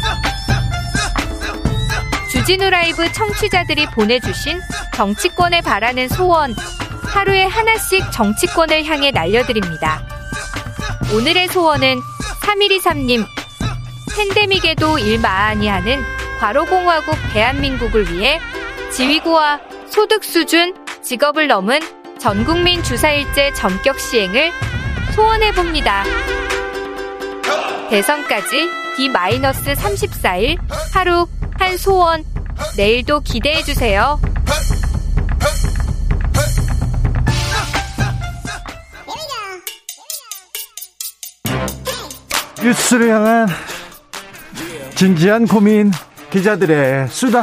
[2.31, 4.61] 주진우 라이브 청취자들이 보내주신
[4.95, 6.55] 정치권에 바라는 소원
[7.05, 10.03] 하루에 하나씩 정치권을 향해 날려드립니다.
[11.15, 11.99] 오늘의 소원은
[12.43, 13.40] 3123님
[14.21, 16.05] 팬데믹에도 일마하니 하는
[16.41, 18.39] 과로공화국 대한민국을 위해
[18.93, 21.81] 지위고와 소득 수준, 직업을 넘은
[22.19, 24.53] 전국민 주사일제 전격 시행을
[25.15, 26.05] 소원해봅니다.
[27.89, 28.69] 대선까지
[28.99, 30.59] D-34일
[30.93, 31.27] 하루
[31.59, 32.23] 한 소원
[32.77, 34.21] 내일도 기대해 주세요.
[42.63, 43.49] 뉴스를 향한
[45.01, 45.91] 진지한 고민
[46.29, 47.43] 기자들의 수다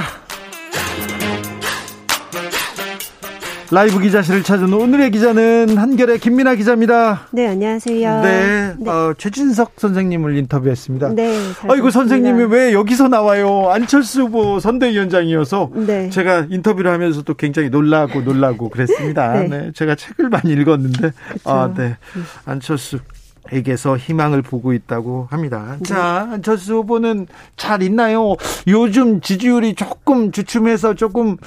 [3.71, 7.27] 라이브 기자실을 찾은 오늘의 기자는 한결의 김민아 기자입니다.
[7.31, 8.21] 네, 안녕하세요.
[8.21, 8.89] 네, 네.
[8.91, 11.15] 어, 최진석 선생님을 인터뷰했습니다.
[11.15, 11.35] 네.
[11.67, 13.71] 아이고 선생님이 왜 여기서 나와요?
[13.71, 16.11] 안철수 후보 선대위원장이어서 네.
[16.11, 19.34] 제가 인터뷰를 하면서 또 굉장히 놀라고 놀라고 그랬습니다.
[19.41, 19.47] 네.
[19.47, 19.71] 네.
[19.73, 21.49] 제가 책을 많이 읽었는데 그쵸.
[21.49, 21.97] 아, 네.
[22.45, 22.99] 안철수
[23.52, 25.78] 에게서 희망을 보고 있다고 합니다.
[25.80, 25.84] 네.
[25.84, 28.36] 자, 안철수 후보는 잘 있나요?
[28.68, 31.38] 요즘 지지율이 조금 주춤해서 조금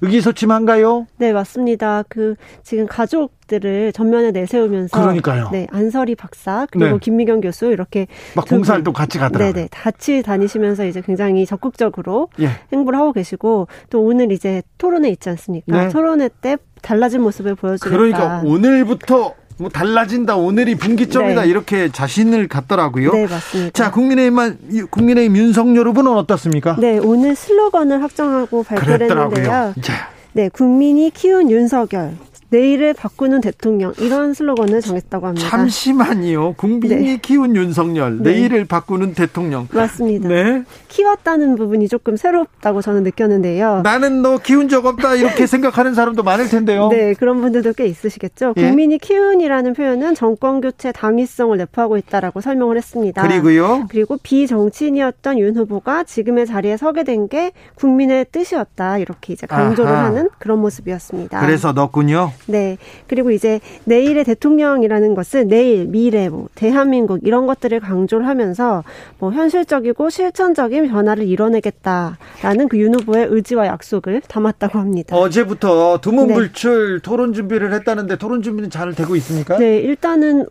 [0.00, 1.06] 의기소침한가요?
[1.18, 2.04] 네, 맞습니다.
[2.08, 5.48] 그 지금 가족들을 전면에 내세우면서 그러니까요.
[5.52, 6.98] 네, 안설이 박사 그리고 네.
[7.00, 9.52] 김미경 교수 이렇게 막 봉사활동 같이 가더라고요.
[9.52, 9.68] 네, 네.
[9.70, 12.50] 같이 다니시면서 이제 굉장히 적극적으로 예.
[12.72, 15.84] 행보를 하고 계시고 또 오늘 이제 토론회 있지 않습니까?
[15.84, 15.88] 네.
[15.88, 17.96] 토론회 때 달라진 모습을 보여주겠다.
[17.96, 21.48] 그러니까 오늘부터 뭐 달라진다 오늘이 분기점이다 네.
[21.48, 23.12] 이렇게 자신을 갖더라고요.
[23.12, 23.70] 네 맞습니다.
[23.72, 24.58] 자 국민의힘만
[24.90, 26.76] 국민의힘 윤석열 후보는 어떻습니까?
[26.80, 29.74] 네 오늘 슬로건을 확정하고 발표를 했는데요.
[30.32, 32.14] 네 국민이 키운 윤석열
[32.52, 35.48] 내일을 바꾸는 대통령 이런 슬로건을 정했다고 합니다.
[35.48, 36.52] 잠시만요.
[36.54, 37.18] 국민이 네.
[37.20, 38.32] 키운 윤석열 네.
[38.34, 39.66] 내일을 바꾸는 대통령.
[39.72, 40.28] 맞습니다.
[40.28, 40.62] 네.
[40.88, 43.80] 키웠다는 부분이 조금 새롭다고 저는 느꼈는데요.
[43.82, 46.88] 나는 너 키운 적 없다 이렇게 생각하는 사람도 많을 텐데요.
[46.90, 48.52] 네, 그런 분들도 꽤 있으시겠죠.
[48.56, 48.62] 예?
[48.62, 53.22] 국민이 키운이라는 표현은 정권 교체 당위성을 내포하고 있다라고 설명을 했습니다.
[53.22, 53.86] 그리고요.
[53.88, 60.04] 그리고 비정치인이었던 윤 후보가 지금의 자리에 서게 된 게 국민의 뜻이었다 이렇게 이제 강조를 아하.
[60.06, 61.40] 하는 그런 모습이었습니다.
[61.40, 62.32] 그래서 넣군요.
[62.46, 62.76] 네.
[63.06, 68.84] 그리고 이제 내일의 대통령이라는 것은 내일, 미래, 뭐 대한민국 이런 것들을 강조를 하면서
[69.18, 75.16] 뭐 현실적이고 실천적인 변화를 이뤄내겠다라는 그 윤 후보의 의지와 약속을 담았다고 합니다.
[75.16, 77.02] 어제부터 두문불출 네.
[77.02, 79.56] 토론 준비를 했다는데 토론 준비는 잘 되고 있습니까?
[79.58, 80.46] 네, 일단은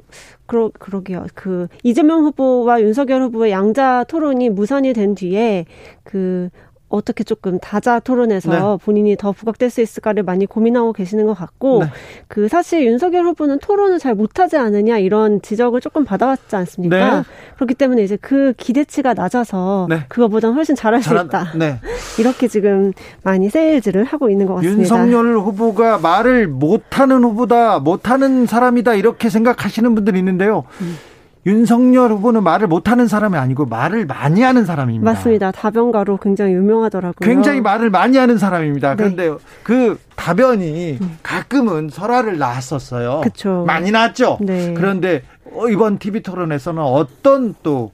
[0.45, 1.25] 그러, 그러게요.
[1.35, 5.65] 그, 이재명 후보와 윤석열 후보의 양자 토론이 무산이 된 뒤에
[6.03, 6.49] 그,
[6.91, 8.83] 어떻게 조금 다자 토론에서 네.
[8.83, 11.89] 본인이 더 부각될 수 있을까를 많이 고민하고 계시는 것 같고 네.
[12.27, 17.17] 그 사실 윤석열 후보는 토론을 잘 못하지 않느냐 이런 지적을 조금 받아왔지 않습니까?
[17.19, 17.23] 네.
[17.55, 20.01] 그렇기 때문에 이제 그 기대치가 낮아서 네.
[20.09, 21.51] 그거보다 훨씬 잘할 잘한, 수 있다.
[21.57, 21.79] 네.
[22.19, 22.93] 이렇게 지금
[23.23, 24.81] 많이 세일즈를 하고 있는 것 같습니다.
[24.81, 30.65] 윤석열 후보가 말을 못하는 후보다 못하는 사람이다 이렇게 생각하시는 분들이 있는데요.
[30.81, 30.97] 음.
[31.45, 35.11] 윤석열 후보는 말을 못하는 사람이 아니고 말을 많이 하는 사람입니다.
[35.11, 35.51] 맞습니다.
[35.51, 37.27] 다변가로 굉장히 유명하더라고요.
[37.27, 38.95] 굉장히 말을 많이 하는 사람입니다.
[38.95, 38.95] 네.
[38.95, 41.17] 그런데 그 답변이 음.
[41.23, 43.21] 가끔은 설화를 낳았었어요.
[43.21, 43.63] 그렇죠.
[43.65, 44.37] 많이 낳았죠.
[44.41, 44.73] 네.
[44.75, 45.23] 그런데
[45.71, 47.91] 이번 TV 토론에서는 어떤 또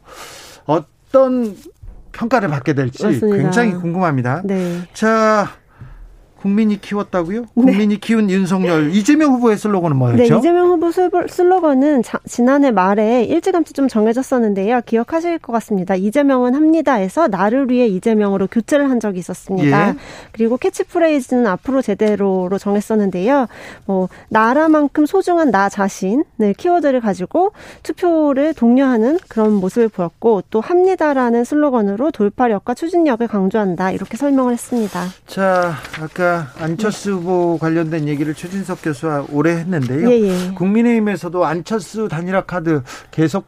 [0.66, 1.56] 어떤
[2.12, 3.38] 평가를 받게 될지 맞습니다.
[3.38, 4.42] 굉장히 궁금합니다.
[4.44, 4.82] 네.
[4.94, 5.48] 자,
[6.42, 7.42] 국민이 키웠다고요?
[7.42, 7.48] 네.
[7.54, 10.18] 국민이 키운 윤석열 이재명 후보의 슬로건은 뭐였죠?
[10.18, 14.82] 네, 이재명 후보 슬로건은 자, 지난해 말에 일찌감치 좀 정해졌었는데요.
[14.86, 15.96] 기억하실 것 같습니다.
[15.96, 19.90] 이재명은 합니다에서 나를 위해 이재명으로 교체를 한 적이 있었습니다.
[19.90, 19.96] 예.
[20.32, 23.48] 그리고 캐치프레이즈는 앞으로 제대로로 정했었는데요.
[23.86, 27.52] 뭐 나라만큼 소중한 나 자신을 키워드를 가지고
[27.84, 35.06] 투표를 독려하는 그런 모습을 보였고 또 합니다라는 슬로건으로 돌파력과 추진력을 강조한다 이렇게 설명을 했습니다.
[35.26, 40.10] 자, 아까 안철수 후보 관련된 얘기를 최진석 교수와 오래 했는데요.
[40.12, 40.52] 예, 예.
[40.54, 42.82] 국민의힘에서도 안철수 단일화 카드
[43.12, 43.46] 계속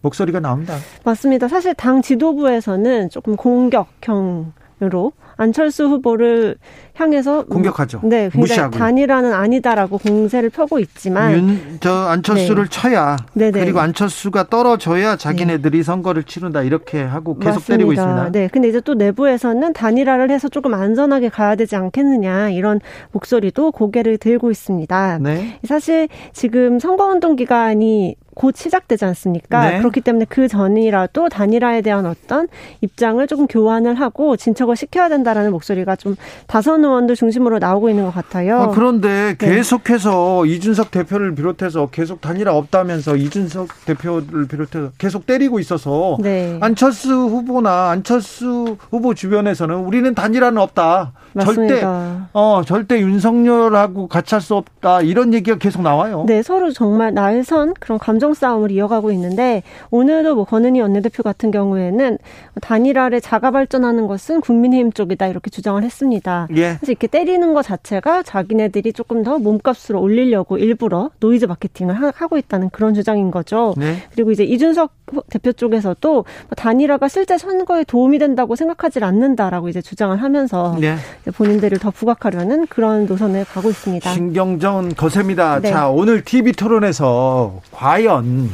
[0.00, 0.76] 목소리가 나옵니다.
[1.04, 1.48] 맞습니다.
[1.48, 4.46] 사실 당 지도부에서는 조금 공격형으
[4.88, 6.56] 로 안철수 후보를
[6.94, 8.00] 향해서 공격하죠.
[8.02, 12.70] 네, 무시하고 단일화는 아니다라고 공세를 펴고 있지만 윤, 저 안철수를 네.
[12.70, 13.60] 쳐야 네네.
[13.60, 15.82] 그리고 안철수가 떨어져야 자기네들이 네.
[15.82, 17.72] 선거를 치른다 이렇게 하고 계속 맞습니다.
[17.72, 18.32] 때리고 있습니다.
[18.32, 22.80] 네, 근데 이제 또 내부에서는 단일화를 해서 조금 안전하게 가야 되지 않겠느냐 이런
[23.12, 25.18] 목소리도 고개를 들고 있습니다.
[25.20, 25.58] 네.
[25.64, 29.70] 사실 지금 선거운동 기간이 곧 시작되지 않습니까?
[29.70, 29.78] 네.
[29.78, 32.48] 그렇기 때문에 그 전이라도 단일화에 대한 어떤
[32.80, 38.14] 입장을 조금 교환을 하고 진척을 시켜야 된다라는 목소리가 좀 다선 의원들 중심으로 나오고 있는 것
[38.14, 38.60] 같아요.
[38.60, 39.46] 아, 그런데 네.
[39.46, 40.52] 계속해서 네.
[40.52, 46.58] 이준석 대표를 비롯해서 계속 단일화 없다면서 이준석 대표를 비롯해서 계속 때리고 있어서 네.
[46.60, 51.12] 안철수 후보나 안철수 후보 주변에서는 우리는 단일화는 없다.
[51.34, 51.74] 맞습니다.
[51.74, 51.86] 절대
[52.32, 56.24] 어 절대 윤석열하고 같이 할 수 없다 이런 얘기가 계속 나와요.
[56.26, 62.18] 네, 서로 정말 날선 그런 감정 싸움을 이어가고 있는데 오늘도 뭐 권은희 원내대표 같은 경우에는
[62.60, 66.48] 단일화를 자가 발전하는 것은 국민의힘 쪽이다 이렇게 주장을 했습니다.
[66.56, 66.76] 예.
[66.80, 72.70] 그래서 이렇게 때리는 것 자체가 자기네들이 조금 더 몸값으로 올리려고 일부러 노이즈 마케팅을 하고 있다는
[72.70, 73.74] 그런 주장인 거죠.
[73.76, 73.98] 네.
[74.12, 74.90] 그리고 이제 이준석
[75.30, 76.24] 대표 쪽에서도 뭐
[76.56, 80.96] 단일화가 실제 선거에 도움이 된다고 생각하지 않는다라고 이제 주장을 하면서 네.
[81.30, 84.10] 본인들을 더 부각하려는 그런 노선을 가고 있습니다.
[84.10, 85.60] 신경전 거셉니다.
[85.60, 85.70] 네.
[85.70, 88.50] 자, 오늘 TV 토론에서 과연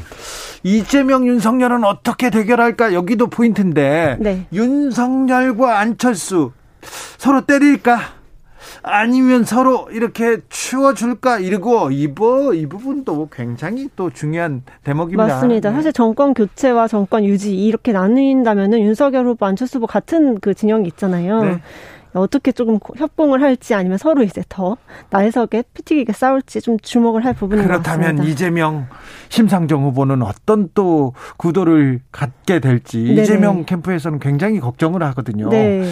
[0.62, 2.92] 이재명 윤석열은 어떻게 대결할까?
[2.92, 4.46] 여기도 포인트인데 네.
[4.52, 6.52] 윤석열과 안철수
[7.16, 8.18] 서로 때릴까?
[8.82, 15.26] 아니면 서로 이렇게 치워줄까 이러고 이부 이 부분도 굉장히 또 중요한 대목입니다.
[15.26, 15.70] 맞습니다.
[15.70, 15.76] 네.
[15.76, 21.42] 사실 정권 교체와 정권 유지 이렇게 나누인다면은 윤석열 후보 안철수 후보 같은 그 진영이 있잖아요.
[21.42, 21.60] 네.
[22.14, 24.76] 어떻게 조금 협봉을 할지 아니면 서로 이제 더
[25.10, 27.96] 날석에 피튀기게 싸울지 좀 주목을 할 부분인 것 같습니다.
[27.96, 28.86] 그렇다면 이재명
[29.28, 33.22] 심상정 후보는 어떤 또 구도를 갖게 될지 네네.
[33.22, 35.48] 이재명 캠프에서는 굉장히 걱정을 하거든요.
[35.50, 35.90] 네.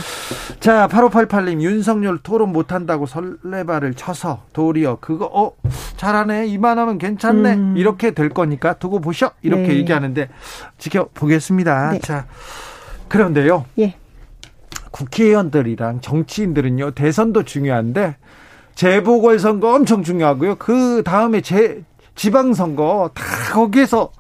[0.61, 5.53] 자, 8588님 윤석열 토론 못 한다고 설레발을 쳐서 도리어 그거 어
[5.97, 7.77] 잘하네 이만하면 괜찮네 음.
[7.77, 9.77] 이렇게 될 거니까 두고 보셔 이렇게 네.
[9.77, 10.29] 얘기하는데
[10.79, 11.91] 지켜보겠습니다.
[11.93, 11.99] 네.
[12.01, 12.27] 자,
[13.09, 13.65] 그런데요.
[13.79, 13.95] 예.
[14.91, 18.17] 국회의원들이랑 정치인들은요 대선도 중요한데
[18.75, 20.57] 재보궐선거 엄청 중요하고요.
[20.57, 21.83] 그 다음에 재
[22.15, 24.11] 지방선거 다 거기에서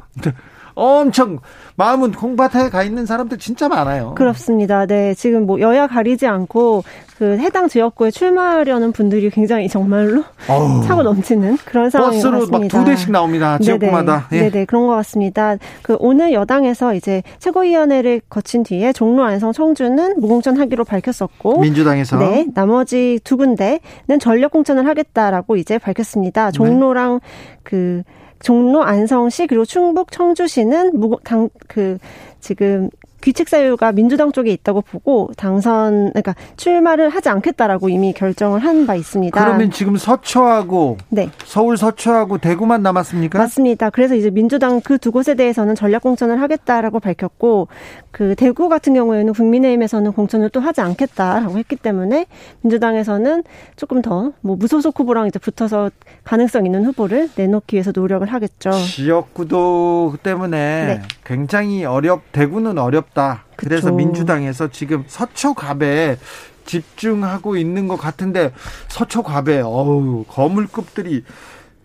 [0.76, 1.40] 엄청
[1.76, 4.14] 마음은 콩밭에 가 있는 사람들 진짜 많아요.
[4.14, 4.86] 그렇습니다.
[4.86, 5.14] 네.
[5.14, 6.84] 지금 뭐 여야 가리지 않고
[7.18, 12.38] 그 해당 지역구에 출마하려는 분들이 굉장히 정말로 어우, 차고 넘치는 그런 상황인 것 같습니다.
[12.38, 13.58] 버스로 막 두 대씩 나옵니다.
[13.58, 14.28] 지역구마다.
[14.28, 14.44] 네네.
[14.44, 14.50] 예.
[14.50, 14.64] 네네.
[14.66, 15.56] 그런 것 같습니다.
[15.82, 22.46] 그 오늘 여당에서 이제 최고위원회를 거친 뒤에 종로 안성 청주는 무공천 하기로 밝혔었고 민주당에서 네.
[22.54, 23.80] 나머지 두 군데는
[24.20, 26.50] 전력 공천을 하겠다라고 이제 밝혔습니다.
[26.50, 27.56] 종로랑 네.
[27.62, 28.02] 그
[28.40, 31.98] 종로 안성시 그리고 충북 청주시는 무당 그
[32.40, 32.90] 지금
[33.22, 38.94] 귀책 사유가 민주당 쪽에 있다고 보고 당선 그러니까 출마를 하지 않겠다라고 이미 결정을 한 바
[38.94, 39.42] 있습니다.
[39.42, 41.30] 그러면 지금 서초하고 네.
[41.44, 43.38] 서울 서초하고 대구만 남았습니까?
[43.38, 43.90] 맞습니다.
[43.90, 47.68] 그래서 이제 민주당 그 두 곳에 대해서는 전략 공천을 하겠다라고 밝혔고
[48.10, 52.26] 그 대구 같은 경우에는 국민의힘에서는 공천을 또 하지 않겠다라고 했기 때문에
[52.62, 53.42] 민주당에서는
[53.76, 55.90] 조금 더 뭐 무소속 후보랑 이제 붙어서
[56.24, 58.70] 가능성 있는 후보를 내놓기 위해서 노력을 하겠죠.
[58.72, 61.02] 지역구도 때문에 네.
[61.24, 63.44] 굉장히 어렵 대구는 어렵 다.
[63.56, 63.68] 그쵸.
[63.68, 66.18] 그래서 민주당에서 지금 서초갑에
[66.64, 68.52] 집중하고 있는 것 같은데
[68.88, 71.24] 서초갑에 어우 거물급들이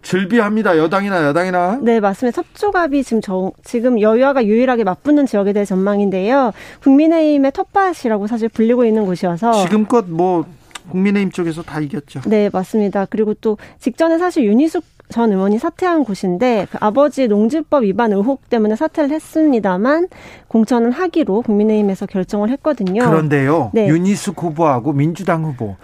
[0.02, 0.78] 즐비합니다.
[0.78, 1.80] 여당이나 여당이나.
[1.82, 2.42] 네, 맞습니다.
[2.42, 6.54] 서초갑이 지금 저, 지금 여야가 유일하게 맞붙는 지역에 대해 전망인데요.
[6.82, 10.46] 국민의힘의 텃밭이라고 사실 불리고 있는 곳이어서 지금껏 뭐
[10.90, 12.22] 국민의힘 쪽에서 다 이겼죠.
[12.26, 13.06] 네, 맞습니다.
[13.06, 18.76] 그리고 또 직전에 사실 윤희숙 전 의원이 사퇴한 곳인데 그 아버지 농지법 위반 의혹 때문에
[18.76, 20.08] 사퇴를 했습니다만
[20.48, 23.04] 공천을 하기로 국민의힘에서 결정을 했거든요.
[23.04, 23.72] 그런데요.
[23.74, 23.88] 네.
[23.88, 25.76] 윤희숙 후보하고 민주당 후보.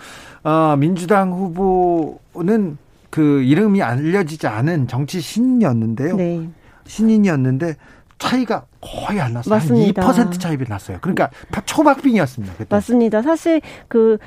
[0.43, 2.77] 어, 민주당 후보는
[3.09, 6.15] 그 이름이 알려지지 않은 정치 신인이었는데요.
[6.15, 6.47] 네.
[6.85, 7.75] 신인이었는데
[8.19, 9.53] 차이가 거의 안 났어요.
[9.55, 10.01] 맞습니다.
[10.01, 10.97] 한2% 차이가 났어요.
[11.01, 11.29] 그러니까
[11.65, 12.53] 초박빙이었습니다.
[12.57, 12.67] 그때.
[12.69, 13.21] 맞습니다.
[13.21, 14.17] 사실 그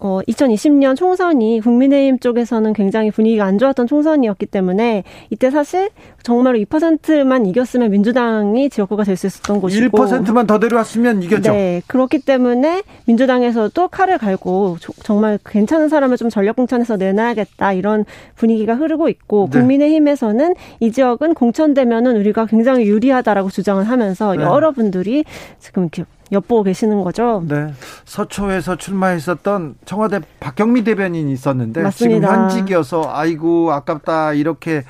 [0.00, 5.90] 어, 2020년 총선이 국민의힘 쪽에서는 굉장히 분위기가 안 좋았던 총선이었기 때문에 이때 사실
[6.22, 11.52] 정말로 2%만 이겼으면 민주당이 지역구가 될 수 있었던 곳이고 1%만 더 내려왔으면 이겼죠.
[11.52, 11.82] 네.
[11.86, 18.04] 그렇기 때문에 민주당에서도 칼을 갈고 정말 괜찮은 사람을 좀 전력 공천해서 내놔야겠다 이런
[18.34, 19.58] 분위기가 흐르고 있고 네.
[19.58, 24.42] 국민의힘에서는 이 지역은 공천되면은 우리가 굉장히 유리하다라고 주장을 하면서 네.
[24.42, 25.24] 여러분들이
[25.58, 27.42] 지금 이렇게 엿보고 계시는 거죠.
[27.46, 27.72] 네.
[28.04, 32.28] 서초에서 출마했었던 청와대 박경미 대변인이 있었는데 맞습니다.
[32.28, 34.84] 지금 현직이어서 아이고 아깝다 이렇게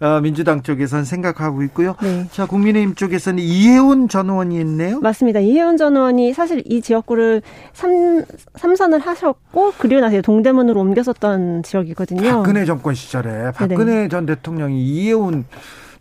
[0.00, 1.94] 어, 민주당 쪽에서는 생각하고 있고요.
[2.02, 2.26] 네.
[2.32, 4.98] 자, 국민의힘 쪽에서는 이혜훈 전 의원이 있네요.
[4.98, 5.38] 맞습니다.
[5.38, 7.40] 이혜훈 전 의원이 사실 이 지역구를
[7.72, 8.24] 삼,
[8.56, 12.20] 삼선을 하셨고 그리고 나서 동대문으로 옮겼었던 지역이거든요.
[12.20, 14.08] 박근혜 정권 시절에 박근혜 네네.
[14.08, 15.44] 전 대통령이 이혜훈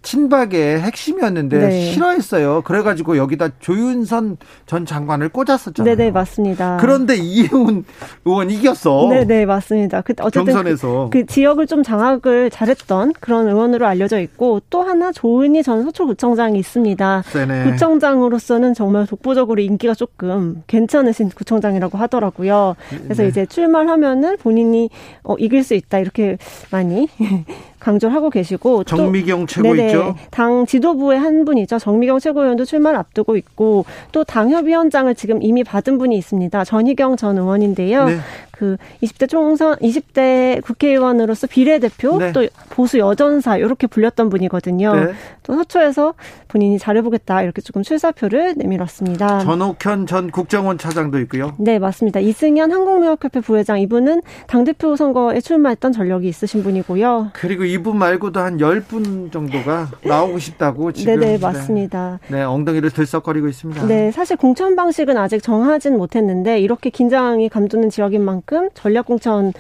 [0.02, 1.92] 친박의 핵심이었는데 네.
[1.92, 2.62] 싫어했어요.
[2.64, 5.96] 그래가지고 여기다 조윤선 전 장관을 꽂았었잖아요.
[5.96, 6.78] 네네 맞습니다.
[6.82, 7.86] 그런데 이혜훈
[8.26, 9.10] 의원 이겼어.
[9.10, 10.02] 네네 맞습니다.
[10.02, 15.12] 그 어쨌든 경선에서 그, 그, 지역을 좀 장악을 잘했던 그런 의원으로 알려져 있고 또 하나
[15.12, 17.24] 조은희 전 서초구청장이 있습니다.
[17.34, 17.72] 네네.
[17.72, 22.76] 구청장으로서는 정말 독보적으로 인기가 조금 괜찮으신 구청장이라고 하더라고요.
[23.04, 23.30] 그래서 네.
[23.30, 24.90] 이제 출마하면은 본인이
[25.24, 26.38] 어, 이길 수 있다 이렇게
[26.72, 27.08] 많이
[27.82, 30.16] 강조를 하고 계시고 정미경 최고 네네, 있죠.
[30.30, 31.80] 당 지도부의 한 분이죠.
[31.80, 36.64] 정미경 최고위원도 출마를 앞두고 있고 또 당협위원장을 지금 이미 받은 분이 있습니다.
[36.64, 38.06] 전희경 전 의원인데요.
[38.06, 38.18] 네.
[38.62, 42.32] 그 20대 총선 20대 국회의원으로서 비례대표 네.
[42.32, 44.94] 또 보수 여전사 이렇게 불렸던 분이거든요.
[44.94, 45.14] 네.
[45.42, 46.14] 또 서초에서
[46.48, 49.40] 본인이 잘해보겠다 이렇게 조금 출사표를 내밀었습니다.
[49.40, 51.56] 전옥현 전 국정원 차장도 있고요.
[51.58, 52.20] 네 맞습니다.
[52.20, 57.32] 이승현 한국무역협회 부회장 이분은 당 대표 선거에 출마했던 전력이 있으신 분이고요.
[57.34, 62.20] 그리고 이분 말고도 한 10분 정도가 나오고 싶다고 지금 네네 맞습니다.
[62.28, 63.86] 네, 네 엉덩이를 들썩거리고 있습니다.
[63.88, 69.54] 네 사실 공천 방식은 아직 정하진 못했는데 이렇게 긴장이 감도는 지역인 만큼 전략 공천은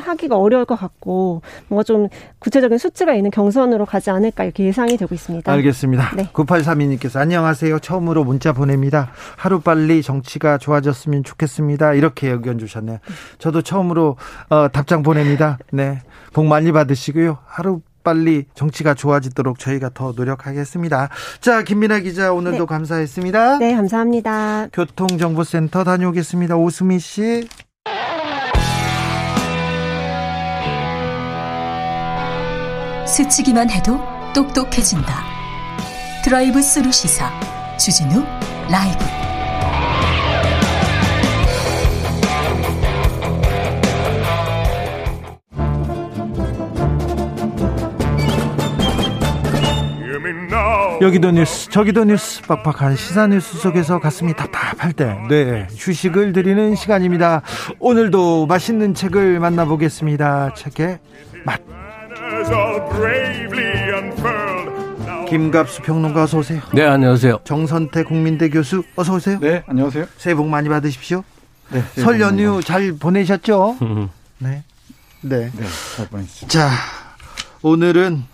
[0.00, 2.08] 하기가 어려울 것 같고 뭔가 좀
[2.38, 5.50] 구체적인 수치가 있는 경선으로 가지 않을까 이렇게 예상이 되고 있습니다.
[5.50, 6.12] 알겠습니다.
[6.16, 6.28] 네.
[6.32, 7.78] 9832님께서 안녕하세요.
[7.80, 9.10] 처음으로 문자 보냅니다.
[9.36, 11.94] 하루 빨리 정치가 좋아졌으면 좋겠습니다.
[11.94, 12.98] 이렇게 의견 주셨네요.
[13.38, 14.16] 저도 처음으로
[14.50, 15.58] 어, 답장 보냅니다.
[15.72, 16.00] 네.
[16.32, 17.38] 복 많이 받으시고요.
[17.46, 21.10] 하루 빨리 정치가 좋아지도록 저희가 더 노력하겠습니다.
[21.40, 22.66] 자, 김민아 기자 오늘도 네.
[22.66, 23.58] 감사했습니다.
[23.58, 24.68] 네, 감사합니다.
[24.72, 26.56] 교통정보센터 다녀오겠습니다.
[26.56, 27.48] 오수미 씨.
[33.06, 33.98] 스치기만 해도
[34.34, 35.24] 똑똑해진다.
[36.24, 37.30] 드라이브 스루 시사
[37.78, 38.22] 주진우
[38.70, 39.17] 라이브.
[51.00, 57.42] 여기도 뉴스 저기도 뉴스 빡빡한 시사 뉴스 속에서 가슴이 답답할 때 네, 휴식을 드리는 시간입니다
[57.78, 60.98] 오늘도 맛있는 책을 만나보겠습니다 책의
[61.44, 61.60] 맛
[65.28, 66.62] 김갑수 평론가 어서 오세요.
[66.72, 67.40] 네, 안녕하세요.
[67.44, 69.38] 정선태 국민대 교수 어서 오세요.
[69.40, 70.06] 네, 안녕하세요.
[70.16, 71.22] 새해 복 많이 받으십시오.
[71.70, 73.76] 네, 설 연휴 잘 보내셨죠?
[74.38, 74.62] 네.
[75.20, 75.50] 네.
[75.54, 75.66] 네,
[75.96, 76.48] 잘 보냈습니다.
[76.48, 76.70] 자,
[77.60, 78.24] 오늘은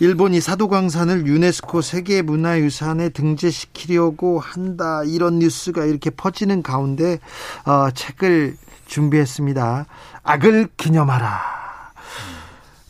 [0.00, 7.18] 일본이 사도광산을 유네스코 세계문화유산에 등재시키려고 한다 이런 뉴스가 이렇게 퍼지는 가운데
[7.64, 8.56] 어, 책을
[8.86, 9.86] 준비했습니다.
[10.22, 11.40] 악을 기념하라.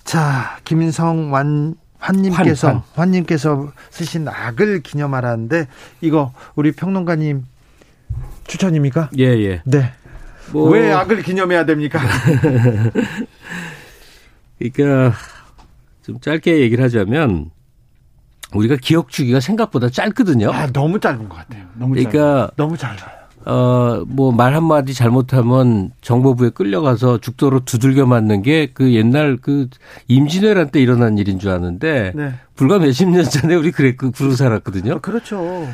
[0.05, 3.11] 자, 김인성 완 환님께서 환, 환.
[3.11, 5.69] 님께서 쓰신 악을 기념하라는데
[6.01, 7.45] 이거 우리 평론가님
[8.47, 9.11] 추천입니까?
[9.19, 9.63] 예, 예.
[9.65, 9.93] 네.
[10.53, 10.71] 뭐...
[10.71, 12.01] 왜 악을 기념해야 됩니까?
[14.59, 15.17] 그러니까
[16.05, 17.51] 좀 짧게 얘기를 하자면
[18.55, 20.53] 우리가 기억 주기가 생각보다 짧거든요.
[20.53, 21.65] 아, 너무 짧은 것 같아요.
[21.75, 22.49] 너무 그러니까 짧아요.
[22.57, 23.25] 너무 짧아요.
[23.47, 29.69] 어, 뭐, 말 한마디 잘못하면 정보부에 끌려가서 죽도록 두들겨 맞는 게 그 옛날 그
[30.09, 32.35] 임진왜란 때 일어난 일인 줄 아는데 네.
[32.55, 34.95] 불과 몇십 년 전에 우리 그랬, 그, 그러고 살았거든요.
[34.95, 35.69] 아, 그렇죠.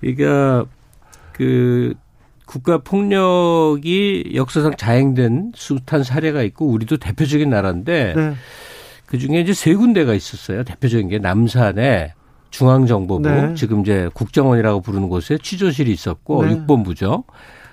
[0.00, 0.64] 그러니까
[1.32, 1.94] 그
[2.44, 8.34] 국가 폭력이 역사상 자행된 숱한 사례가 있고 우리도 대표적인 나라인데 네.
[9.06, 10.64] 그 중에 이제 세 군데가 있었어요.
[10.64, 12.12] 대표적인 게 남산에
[12.50, 13.54] 중앙정보부 네.
[13.54, 16.54] 지금 이제 국정원이라고 부르는 곳에 취조실이 있었고 네.
[16.56, 17.24] 6본부죠.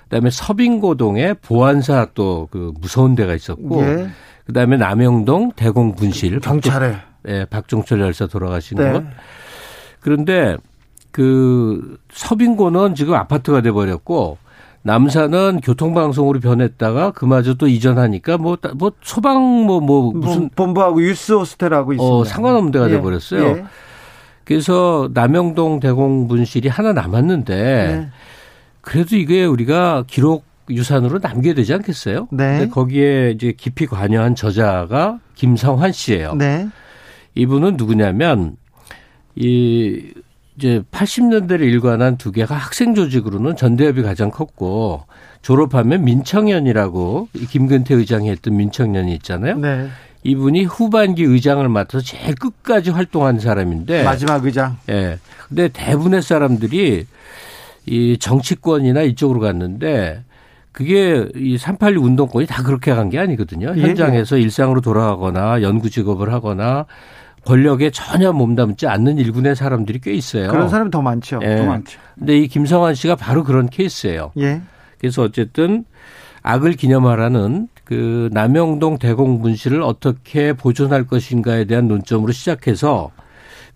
[0.04, 4.08] 그다음에 서빙고동에 보안사 또 그 무서운 데가 있었고 예.
[4.46, 6.96] 그다음에 남영동 대공분실 경찰에
[7.26, 8.92] 예, 네, 박종철 열사 돌아가신 네.
[8.92, 9.04] 곳.
[10.00, 10.56] 그런데
[11.10, 14.36] 그 서빙고는 지금 아파트가 돼 버렸고
[14.84, 20.50] 남산은 교통방송으로 변했다가 그마저 또 이전하니까 뭐, 뭐 소방 뭐, 뭐 무슨.
[20.50, 22.14] 본부하고 유스 호스텔하고 있습니다.
[22.14, 22.90] 어, 상관없는 데가 예.
[22.92, 23.42] 돼버렸어요.
[23.42, 23.64] 예.
[24.44, 28.08] 그래서 남영동 대공분실이 하나 남았는데 네.
[28.82, 32.28] 그래도 이게 우리가 기록 유산으로 남겨야 되지 않겠어요?
[32.30, 32.58] 네.
[32.58, 36.34] 근데 거기에 이제 깊이 관여한 저자가 김성환 씨예요.
[36.34, 36.68] 네.
[37.34, 38.56] 이분은 누구냐면
[39.34, 40.12] 이
[40.56, 45.02] 이제 80년대를 일관한 두 개가 학생 조직으로는 전대협이 가장 컸고
[45.42, 49.58] 졸업하면 민청년이라고 김근태 의장이 했던 민청년이 있잖아요.
[49.58, 49.88] 네.
[50.22, 54.78] 이분이 후반기 의장을 맡아서 제일 끝까지 활동한 사람인데 마지막 의장.
[54.88, 55.18] 예.
[55.48, 57.06] 근데 대부분의 사람들이
[57.86, 60.22] 이 정치권이나 이쪽으로 갔는데
[60.72, 63.74] 그게 이 382 운동권이 다 그렇게 간 게 아니거든요.
[63.76, 64.42] 예, 현장에서 예.
[64.42, 66.86] 일상으로 돌아가거나 연구 직업을 하거나
[67.46, 70.50] 권력에 전혀 몸담지 않는 일군의 사람들이 꽤 있어요.
[70.50, 71.40] 그런 사람이 더 많죠.
[71.42, 71.56] 예.
[71.56, 71.98] 더 많죠.
[72.18, 74.32] 근데 이 김성환 씨가 바로 그런 케이스예요.
[74.38, 74.62] 예.
[74.98, 75.84] 그래서 어쨌든
[76.42, 83.10] 악을 기념하라는 그 남영동 대공분실을 어떻게 보존할 것인가에 대한 논점으로 시작해서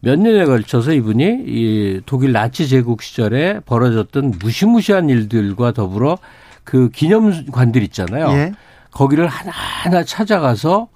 [0.01, 6.19] 몇 년에 걸쳐서 이분이 이 독일 나치 제국 시절에 벌어졌던 무시무시한 일들과 더불어
[6.65, 8.29] 그 기념관들 있잖아요.
[8.31, 8.53] 예.
[8.91, 10.89] 거기를 하나하나 찾아가서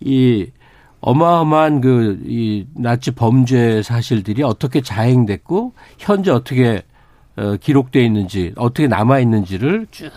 [0.00, 0.46] 이
[1.06, 6.82] 어마어마한 그 이 나치 범죄 사실들이 어떻게 자행됐고 현재 어떻게
[7.36, 10.10] 어 기록돼 있는지 어떻게 남아 있는지를 쭉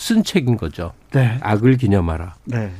[0.00, 0.92] 쓴 책인 거죠.
[1.12, 1.38] 네.
[1.42, 2.34] 악을 기념하라.
[2.46, 2.70] 네.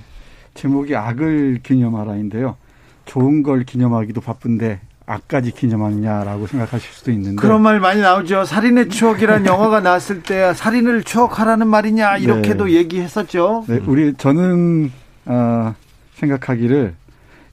[0.54, 2.56] 제목이 악을 기념하라인데요.
[3.04, 8.44] 좋은 걸 기념하기도 바쁜데 악까지 기념하느냐라고 생각하실 수도 있는데 그런 말 많이 나오죠.
[8.46, 12.72] 살인의 추억이란 영화가 나왔을 때 살인을 추억하라는 말이냐 이렇게도 네.
[12.72, 13.64] 얘기했었죠.
[13.68, 14.90] 네, 우리 저는
[15.26, 15.74] 어,
[16.20, 16.94] 생각하기를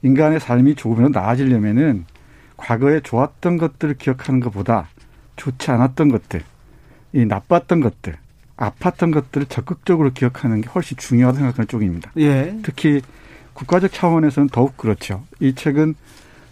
[0.02, 2.04] 인간의 삶이 조금이라도 나아지려면은
[2.56, 4.88] 과거에 좋았던 것들을 기억하는 것보다
[5.36, 6.42] 좋지 않았던 것들,
[7.12, 8.16] 이 나빴던 것들,
[8.56, 12.10] 아팠던 것들을 적극적으로 기억하는 게 훨씬 중요하다고 생각하는 쪽입니다.
[12.18, 12.58] 예.
[12.62, 13.00] 특히
[13.54, 15.24] 국가적 차원에서는 더욱 그렇죠.
[15.40, 15.94] 이 책은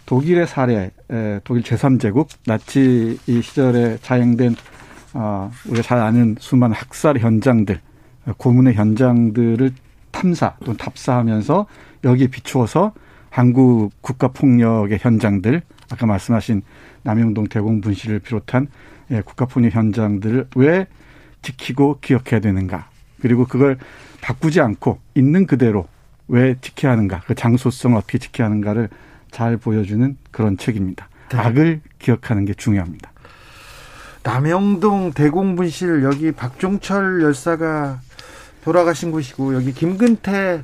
[0.05, 0.91] 독일의 사례,
[1.43, 4.55] 독일 제3제국 나치 시절에 자행된
[5.13, 7.81] 어, 우리가 잘 아는 수많은 학살 현장들,
[8.37, 9.71] 고문의 현장들을
[10.11, 11.65] 탐사 또는 답사하면서
[12.07, 12.93] 여기에 비추어서
[13.29, 15.61] 한국 국가 폭력의 현장들,
[15.91, 16.63] 아까 말씀하신
[17.03, 18.67] 남영동 대공 분실을 비롯한
[19.11, 20.87] 예, 국가 폭력 현장들을 왜
[21.41, 22.89] 지키고 기억해야 되는가?
[23.21, 23.77] 그리고 그걸
[24.21, 25.87] 바꾸지 않고 있는 그대로
[26.27, 27.21] 왜 지켜야 하는가?
[27.25, 28.89] 그 장소성을 어떻게 지켜야 하는가를
[29.31, 31.07] 잘 보여주는 그런 책입니다.
[31.29, 31.37] 네.
[31.37, 33.11] 악을 기억하는 게 중요합니다.
[34.23, 38.01] 남영동 대공분실 여기 박종철 열사가
[38.63, 40.63] 돌아가신 곳이고 여기 김근태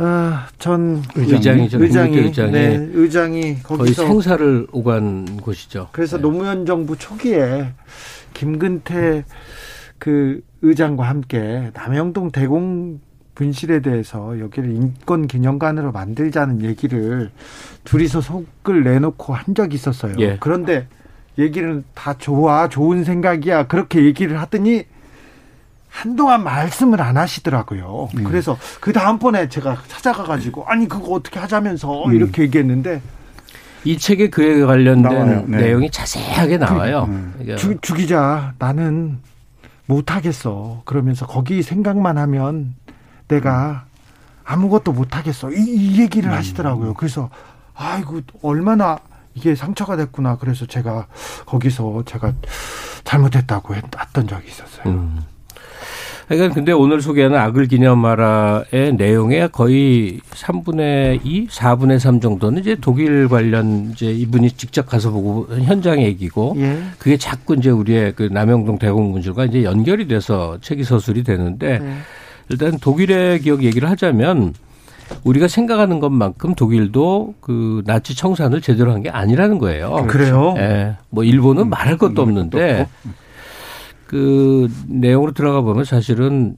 [0.00, 1.82] 아, 전 의장이죠.
[1.82, 5.88] 의장이, 의장이, 네, 의장이 거기서 거의 생사를 오간 곳이죠.
[5.90, 6.22] 그래서 네.
[6.22, 7.72] 노무현 정부 초기에
[8.32, 9.24] 김근태
[9.98, 13.00] 그 의장과 함께 남영동 대공
[13.34, 17.30] 분실에 대해서 여기를 인권 기념관으로 만들자는 얘기를
[17.84, 20.14] 둘이서 속을 내놓고 한 적이 있었어요.
[20.20, 20.36] 예.
[20.38, 20.86] 그런데
[21.38, 23.66] 얘기를 다 좋아, 좋은 생각이야.
[23.66, 24.84] 그렇게 얘기를 하더니
[25.98, 28.08] 한동안 말씀을 안 하시더라고요.
[28.16, 28.24] 음.
[28.24, 32.14] 그래서 그 다음번에 제가 찾아가 가지고 아니 그거 어떻게 하자면서 음.
[32.14, 33.02] 이렇게 얘기했는데
[33.82, 35.56] 이 책에 그에 관련된 네.
[35.56, 37.06] 내용이 자세하게 나와요.
[37.08, 37.54] 음.
[37.58, 39.18] 주, 주 기자 나는
[39.86, 40.82] 못 하겠어.
[40.84, 42.76] 그러면서 거기 생각만 하면
[43.26, 43.84] 내가
[44.44, 45.50] 아무것도 못 하겠어.
[45.50, 46.36] 이, 이 얘기를 음.
[46.36, 46.94] 하시더라고요.
[46.94, 47.28] 그래서
[47.74, 49.00] 아이고 얼마나
[49.34, 50.36] 이게 상처가 됐구나.
[50.36, 51.08] 그래서 제가
[51.44, 52.34] 거기서 제가
[53.02, 54.92] 잘못했다고 했던 적이 있었어요.
[54.92, 55.24] 음.
[56.28, 63.28] 그러니까 근데 오늘 소개하는 악을 기념하라의 내용의 거의 3분의 2, 4분의 3 정도는 이제 독일
[63.28, 66.78] 관련 이제 이분이 직접 가서 보고 현장 얘기고 예.
[66.98, 71.92] 그게 자꾸 이제 우리의 그 남영동 대공분실과 이제 연결이 돼서 책이 서술이 되는데 예.
[72.50, 74.52] 일단 독일의 기억 얘기를 하자면
[75.24, 79.96] 우리가 생각하는 것만큼 독일도 그 나치 청산을 제대로 한 게 아니라는 거예요.
[79.96, 80.54] 아, 그래요?
[80.58, 80.96] 예.
[81.08, 82.86] 뭐 일본은 음, 말할 것도 없는데
[84.08, 86.56] 그 내용으로 들어가 보면 사실은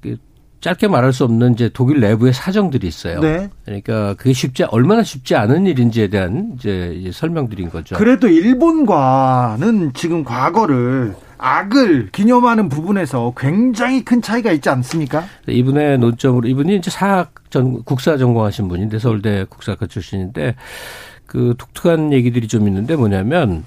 [0.00, 0.16] 그
[0.60, 3.20] 짧게 말할 수 없는 이제 독일 내부의 사정들이 있어요.
[3.20, 3.50] 네.
[3.64, 7.96] 그러니까 그게 쉽지 얼마나 쉽지 않은 일인지에 대한 이제 설명드린 거죠.
[7.96, 15.24] 그래도 일본과는 지금 과거를 악을 기념하는 부분에서 굉장히 큰 차이가 있지 않습니까?
[15.48, 20.54] 이분의 논점으로 이분이 이제 사학 전 국사 전공하신 분인데 서울대 국사학과 출신인데
[21.26, 23.64] 그 독특한 얘기들이 좀 있는데 뭐냐면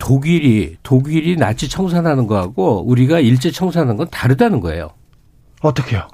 [0.00, 4.90] 독일이 독일이 나치 청산하는 거하고 우리가 일제 청산하는 건 다르다는 거예요.
[5.60, 6.08] 어떻게요?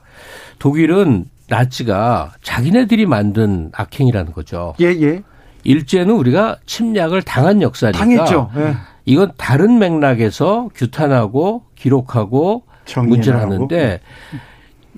[0.58, 4.74] 독일은 나치가 자기네들이 만든 악행이라는 거죠.
[4.80, 5.22] 예, 예.
[5.62, 7.98] 일제는 우리가 침략을 당한 역사니까.
[7.98, 8.50] 당했죠.
[8.56, 8.74] 예.
[9.04, 12.64] 이건 다른 맥락에서 규탄하고 기록하고
[12.96, 14.00] 문제를 하는데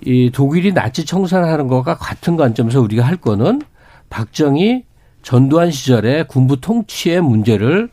[0.05, 3.61] 이 독일이 나치 청산하는 것과 같은 관점에서 우리가 할 거는
[4.09, 4.85] 박정희
[5.23, 7.91] 전두환 시절에 군부 통치의 문제를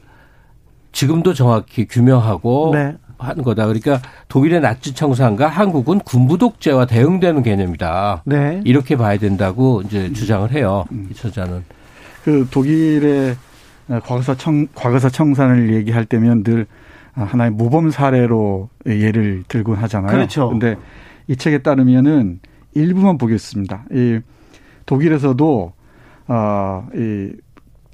[0.95, 2.95] 지금도 정확히 규명하고 네.
[3.17, 3.65] 하는 거다.
[3.65, 3.99] 그러니까
[4.29, 8.23] 독일의 나치 청산과 한국은 군부 독재와 대응되는 개념이다.
[8.25, 8.61] 네.
[8.63, 10.85] 이렇게 봐야 된다고 이제 주장을 해요.
[11.11, 11.65] 이 저자는.
[12.23, 13.35] 그 독일의
[13.87, 16.65] 과거사 청 과거사 청산을 얘기할 때면 늘
[17.11, 20.11] 하나의 모범 사례로 예를 들곤 하잖아요.
[20.13, 20.47] 그렇죠.
[20.49, 20.77] 근데
[21.27, 22.39] 이 책에 따르면은
[22.73, 23.83] 일부만 보겠습니다.
[23.91, 24.19] 이
[24.85, 25.73] 독일에서도
[26.27, 27.31] 어이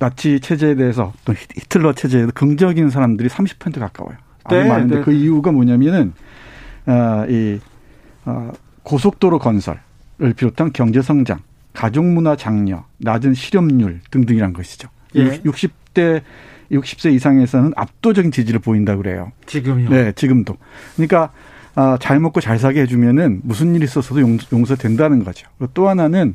[0.02, 4.18] 나치 체제에 대해서 또 히틀러 체제에 서 긍정적인 사람들이 30% 가까워요.
[4.50, 5.02] 네, 많은데 네.
[5.04, 6.14] 그 이유가 뭐냐면은
[6.88, 7.60] 어 이
[8.26, 8.52] 어,
[8.82, 9.80] 고속도로 건설을
[10.36, 11.40] 비롯한 경제 성장,
[11.74, 14.90] 가족 문화 장려, 낮은 실업률 등등이란 것이죠.
[15.16, 15.40] 예.
[15.42, 16.22] 60대
[16.72, 19.32] 60세 이상에서는 압도적인 지지를 보인다 그래요.
[19.46, 19.90] 지금요?
[19.90, 20.58] 네, 지금도.
[20.96, 21.32] 그러니까
[21.76, 24.22] 아, 잘 먹고 잘 사게 해주면은 무슨 일이 있었어도
[24.52, 25.48] 용서된다는 거죠.
[25.76, 26.34] 또 하나는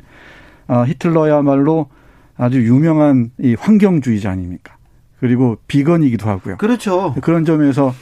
[0.67, 1.89] 아, 히틀러야말로
[2.37, 4.75] 아주 유명한 이 환경주의자 아닙니까?
[5.19, 6.57] 그리고 비건이기도 하고요.
[6.57, 7.15] 그렇죠.
[7.21, 7.93] 그런 점에서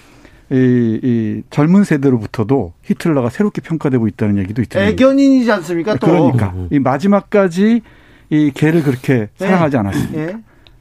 [0.51, 4.89] 이, 이 젊은 세대로부터도 히틀러가 새롭게 평가되고 있다는 얘기도 있잖아요.
[4.89, 5.95] 애견인이지 않습니까?
[5.95, 6.07] 또.
[6.07, 7.81] 그러니까 이 마지막까지
[8.29, 9.45] 이 개를 그렇게 네.
[9.47, 10.25] 사랑하지 않았습니다.
[10.25, 10.37] 네.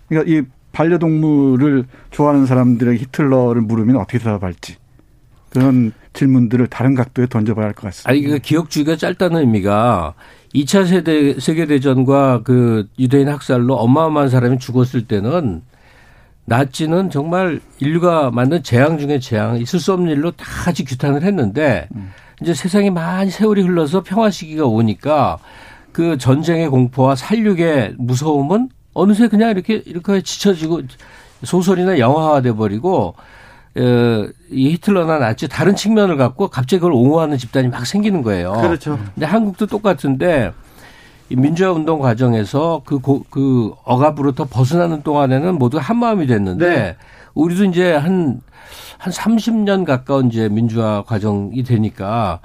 [0.09, 4.77] 그러니까 이 반려동물을 좋아하는 사람들에게 히틀러를 물으면 어떻게 대답할지
[5.51, 8.11] 그런 질문들을 다른 각도에 던져봐야 할 것 같습니다.
[8.11, 10.15] 아니, 그 기억주의가 짧다는 의미가
[10.55, 15.63] 2차 세대, 세계대전과 그 유대인 학살로 어마어마한 사람이 죽었을 때는
[16.47, 21.89] 나치는 정말 인류가 만든 재앙 중에 재앙, 있을 수 없는 일로 다 같이 규탄을 했는데
[21.95, 22.13] 음.
[22.43, 25.39] 이제 세상이 많이 세월이 흘러서 평화 시기가 오니까
[25.93, 30.83] 그 전쟁의 공포와 살육의 무서움은 어느새 그냥 이렇게 이렇게 지쳐지고
[31.43, 33.15] 소설이나 영화화 돼 버리고 어,
[33.77, 38.53] 이 히틀러나 나치 다른 측면을 갖고 갑자기 그걸 옹호하는 집단이 막 생기는 거예요.
[38.53, 38.99] 그렇죠.
[39.15, 40.53] 근데 한국도 똑같은데
[41.31, 46.97] 이 민주화 운동 과정에서 그, 고, 그 억압으로부터 벗어나는 동안에는 모두 한 마음이 됐는데 네.
[47.35, 48.41] 우리도 이제 한,
[48.99, 52.41] 한 30년 가까운 이제 민주화 과정이 되니까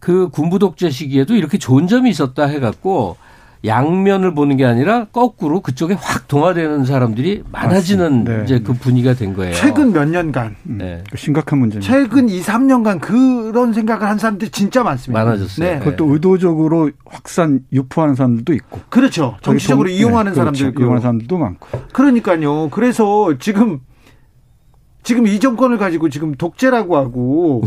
[0.00, 3.16] 그 군부 독재 시기에도 이렇게 좋은 점이 있었다 해갖고
[3.64, 8.40] 양면을 보는 게 아니라 거꾸로 그쪽에 확 동화되는 사람들이 많아지는 네.
[8.44, 9.52] 이제 그 분위기가 된 거예요.
[9.54, 11.02] 최근 몇 년간 음, 네.
[11.16, 11.92] 심각한 문제입니다.
[11.92, 15.24] 최근 2, 3년간 그런 생각을 한 사람들이 진짜 많습니다.
[15.24, 15.68] 많아졌어요.
[15.68, 15.78] 네.
[15.80, 18.80] 그것도 의도적으로 확산 유포하는 사람들도 있고.
[18.88, 19.36] 그렇죠.
[19.42, 20.56] 정치적으로 이용하는 네, 그렇죠.
[20.58, 21.68] 사람들 이용하는 사람들도 많고.
[21.92, 22.68] 그러니까요.
[22.70, 23.80] 그래서 지금
[25.02, 27.62] 지금 이 정권을 가지고 지금 독재라고 하고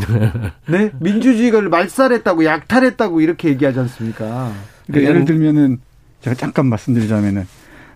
[0.68, 4.52] 네 민주주의를 말살했다고 약탈했다고 이렇게 얘기하지 않습니까?
[4.88, 5.80] 그러니까 예를 들면은
[6.22, 7.46] 제가 잠깐 말씀드리자면은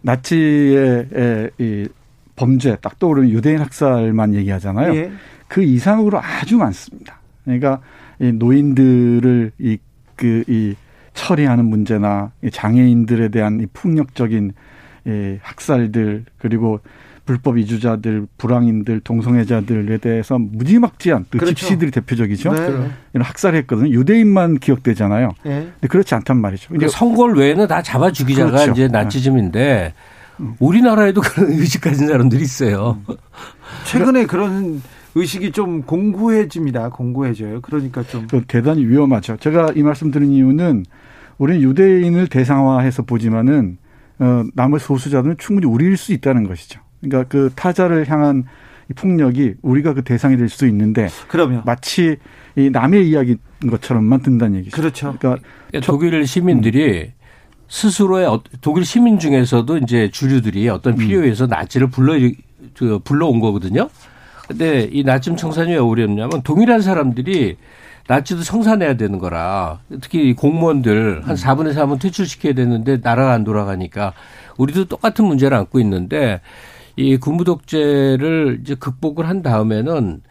[0.01, 1.87] 나치의 이
[2.35, 4.95] 범죄 딱 떠오르는 유대인 학살만 얘기하잖아요.
[4.95, 5.11] 예.
[5.47, 7.19] 그 이상으로 아주 많습니다.
[7.43, 7.81] 그러니까
[8.19, 9.77] 이 노인들을 이
[10.15, 10.75] 그이 그
[11.13, 14.53] 처리하는 문제나 장애인들에 대한 이 폭력적인
[15.07, 16.79] 이 학살들 그리고
[17.25, 21.55] 불법 이주자들, 불황인들, 동성애자들에 대해서 무지막지한 그 그렇죠.
[21.55, 22.53] 집시들이 대표적이죠.
[22.53, 22.61] 네.
[23.13, 23.89] 이런 학살했거든요.
[23.89, 25.31] 유대인만 기억되잖아요.
[25.43, 25.69] 네.
[25.73, 26.69] 근데 그렇지 않단 말이죠.
[26.69, 28.71] 근데 선골 외에는 다 잡아 죽이자가 그렇죠.
[28.71, 29.93] 이제 나치즘인데
[30.37, 30.45] 네.
[30.59, 32.99] 우리나라에도 그런 의식 가진 사람들이 있어요.
[33.85, 34.81] 최근에 그런
[35.15, 36.89] 의식이 좀 공고해집니다.
[36.89, 37.61] 공고해져요.
[37.61, 39.37] 그러니까 좀 대단히 위험하죠.
[39.37, 40.85] 제가 이 말씀 드린 이유는
[41.37, 43.77] 우리는 유대인을 대상화해서 보지만은
[44.19, 46.79] 어, 남의 소수자들은 충분히 우리일 수 있다는 것이죠.
[47.09, 48.45] 그러니까 그 타자를 향한
[48.89, 52.17] 이 폭력이 우리가 그 대상이 될수 있는데 그러면 마치
[52.55, 54.75] 이 남의 이야기인 것처럼만 든다는 얘기죠.
[54.75, 55.15] 그렇죠.
[55.17, 57.25] 그러니까, 그러니까 독일 시민들이 음.
[57.67, 62.13] 스스로의 어, 독일 시민 중에서도 이제 주류들이 어떤 필요에 의해서 나치를 불러
[63.03, 63.89] 불러온 거거든요.
[64.47, 67.57] 근데 이 나침 청산이 왜 어렵냐면 동일한 사람들이
[68.07, 74.13] 나치도 청산해야 되는 거라 특히 공무원들 한 4분의 3은 퇴출시켜야 되는데 나라가 안 돌아가니까
[74.57, 76.41] 우리도 똑같은 문제를 안고 있는데
[76.95, 80.21] 이 군부 독재를 이제 극복을 한 다음에는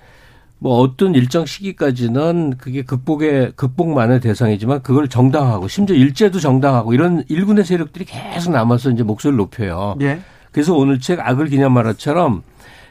[0.59, 7.65] 뭐 어떤 일정 시기까지는 그게 극복의 극복만의 대상이지만 그걸 정당하고 심지어 일제도 정당하고 이런 일군의
[7.65, 9.97] 세력들이 계속 남아서 이제 목소리를 높여요.
[10.01, 10.21] 예.
[10.53, 12.43] 그래서 오늘 책 악을 기념하라처럼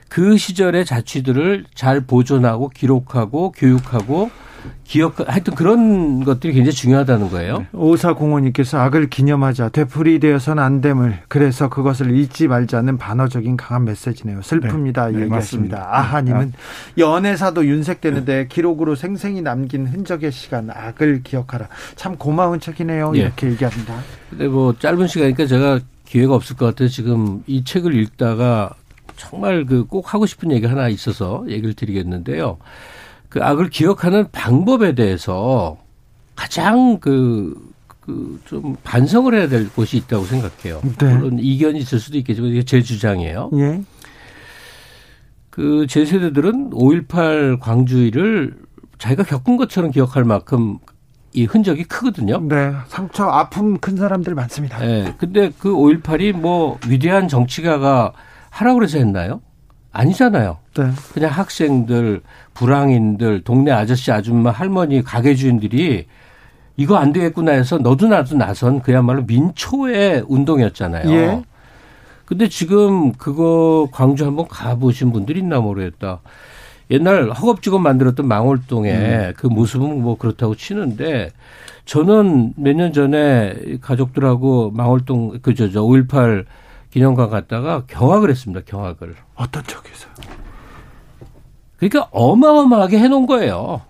[0.08, 4.30] 그 시절의 자취들을 잘 보존하고 기록하고 교육하고
[4.84, 7.60] 기억 하여튼 그런 것들이 굉장히 중요하다는 거예요.
[7.60, 7.68] 네.
[7.74, 14.40] 오사공원님께서 악을 기념하자 되풀이 되어서는 안 됨을 그래서 그것을 잊지 말자는 반어적인 강한 메시지네요.
[14.42, 15.12] 슬픕니다.
[15.12, 15.18] 네.
[15.18, 15.88] 네, 얘기했습니다.
[15.90, 16.94] 아하님은 아.
[16.98, 21.68] 연애사도 윤색되는데 기록으로 생생히 남긴 흔적의 시간 악을 기억하라.
[21.96, 23.12] 참 고마운 책이네요.
[23.12, 23.20] 네.
[23.20, 23.96] 이렇게 얘기합니다.
[24.30, 26.88] 근데 뭐 짧은 시간이니까 제가 기회가 없을 것 같아요.
[26.90, 28.74] 지금 이 책을 읽다가
[29.16, 32.58] 정말 그 꼭 하고 싶은 얘기 하나 있어서 얘기를 드리겠는데요.
[33.34, 35.76] 그 악을 기억하는 방법에 대해서
[36.36, 37.56] 가장 그,
[38.00, 40.82] 그, 좀 반성을 해야 될 곳이 있다고 생각해요.
[41.00, 41.16] 네.
[41.16, 43.50] 물론 이견이 있을 수도 있겠지만 이게 제 주장이에요.
[43.56, 43.82] 예.
[45.50, 48.56] 그, 제 세대들은 5.18 광주일을
[49.00, 50.78] 자기가 겪은 것처럼 기억할 만큼
[51.34, 52.40] 이 흔적이 크거든요.
[52.48, 52.72] 네.
[52.86, 54.78] 상처, 아픔 큰 사람들 많습니다.
[54.78, 55.16] 네.
[55.18, 58.14] 근데 그 5.18이 뭐 위대한 정치가가
[58.52, 59.42] 하라고 해서 했나요?
[59.92, 60.58] 아니잖아요.
[60.76, 60.92] 네.
[61.14, 62.22] 그냥 학생들,
[62.54, 66.06] 불황인들, 동네 아저씨, 아줌마, 할머니, 가게 주인들이
[66.78, 71.12] 이거 안 되겠구나 해서 너도 나도 나선 그야말로 민초의 운동이었잖아요.
[71.12, 71.42] 예.
[72.26, 76.22] 근데 지금 그거 광주 한번 가보신 분들이 있나 모르겠다.
[76.90, 79.34] 옛날 허겁지겁 만들었던 망월동의 음.
[79.38, 81.30] 그 모습은 뭐 그렇다고 치는데
[81.86, 86.46] 저는 몇 년 전에 가족들하고 망월동 그저저 5.18
[86.92, 88.62] 기념관 갔다가 경악을 했습니다.
[88.66, 89.16] 경악을.
[89.36, 90.14] 어떤 쪽에서요?
[91.90, 93.82] 그러니까 어마어마하게 해놓은 거예요.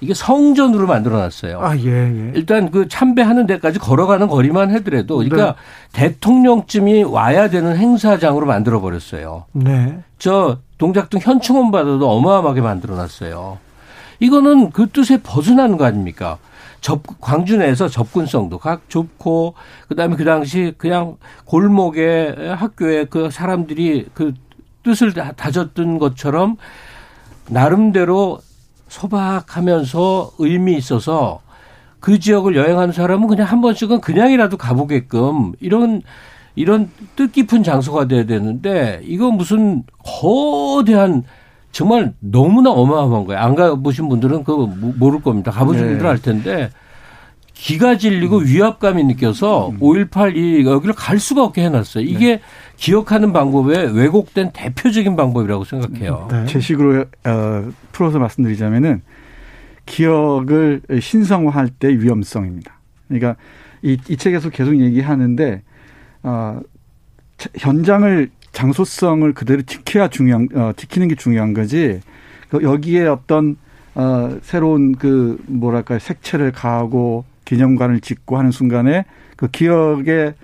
[0.00, 1.60] 이게 성전으로 만들어놨어요.
[1.60, 2.32] 아, 예, 예.
[2.34, 5.54] 일단 그 참배하는 데까지 걸어가는 거리만 해더라도, 그러니까
[5.92, 6.08] 네.
[6.08, 9.44] 대통령쯤이 와야 되는 행사장으로 만들어버렸어요.
[9.52, 9.98] 네.
[10.18, 13.58] 저 동작동 현충원 받아도 어마어마하게 만들어놨어요.
[14.18, 16.38] 이거는 그 뜻에 벗어나는 거 아닙니까?
[16.80, 19.54] 접, 광주 내에서 접근성도 각 좁고,
[19.86, 24.34] 그 다음에 그 당시 그냥 골목에 학교에 그 사람들이 그
[24.82, 26.56] 뜻을 다졌던 것처럼
[27.48, 28.40] 나름대로
[28.88, 31.40] 소박하면서 의미 있어서
[32.00, 36.02] 그 지역을 여행하는 사람은 그냥 한 번씩은 그냥이라도 가보게끔 이런
[36.54, 41.24] 이런 뜻깊은 장소가 돼야 되는데 이거 무슨 거대한
[41.70, 43.40] 정말 너무나 어마어마한 거예요.
[43.40, 45.50] 안 가보신 분들은 그거 모를 겁니다.
[45.50, 45.88] 가보신 네.
[45.90, 46.70] 분들은 알 텐데
[47.62, 48.46] 기가 질리고 음.
[48.46, 49.78] 위압감이 느껴서 음.
[49.78, 52.02] 5.18이 여기를 갈 수가 없게 해놨어요.
[52.02, 52.42] 이게 네.
[52.76, 56.26] 기억하는 방법에 왜곡된 대표적인 방법이라고 생각해요.
[56.28, 56.46] 네.
[56.46, 59.02] 제 식으로 어, 풀어서 말씀드리자면은
[59.86, 62.80] 기억을 신성화할 때 위험성입니다.
[63.06, 63.36] 그러니까
[63.82, 65.62] 이, 이 책에서 계속 얘기하는데
[66.24, 66.60] 어,
[67.56, 72.00] 현장을 장소성을 그대로 지켜야 중요한 어, 지키는 게 중요한 거지.
[72.48, 73.56] 그 여기에 어떤
[73.94, 79.04] 어, 새로운 그 뭐랄까 색채를 가하고 기념관을 짓고 하는 순간에
[79.36, 80.34] 그 기억의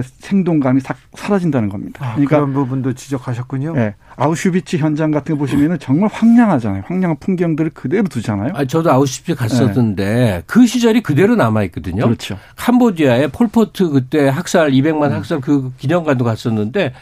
[0.00, 2.04] 생동감이 싹 사라진다는 겁니다.
[2.04, 3.74] 아, 그러니까 그런 부분도 지적하셨군요.
[3.74, 6.84] 네, 아우슈비츠 현장 같은 거 보시면은 정말 황량하잖아요.
[6.86, 8.52] 황량한 풍경들을 그대로 두잖아요.
[8.54, 10.42] 아, 저도 아우슈비츠 갔었는데 네.
[10.46, 12.04] 그 시절이 그대로 남아 있거든요.
[12.04, 12.38] 그렇죠.
[12.56, 15.12] 캄보디아에 폴포트 그때 학살 200만 음.
[15.12, 16.92] 학살 그 기념관도 갔었는데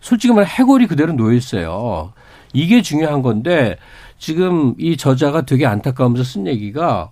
[0.00, 2.12] 솔직히 말해 해골이 그대로 놓여 있어요.
[2.52, 3.76] 이게 중요한 건데
[4.18, 7.10] 지금 이 저자가 되게 안타까우면서 쓴 얘기가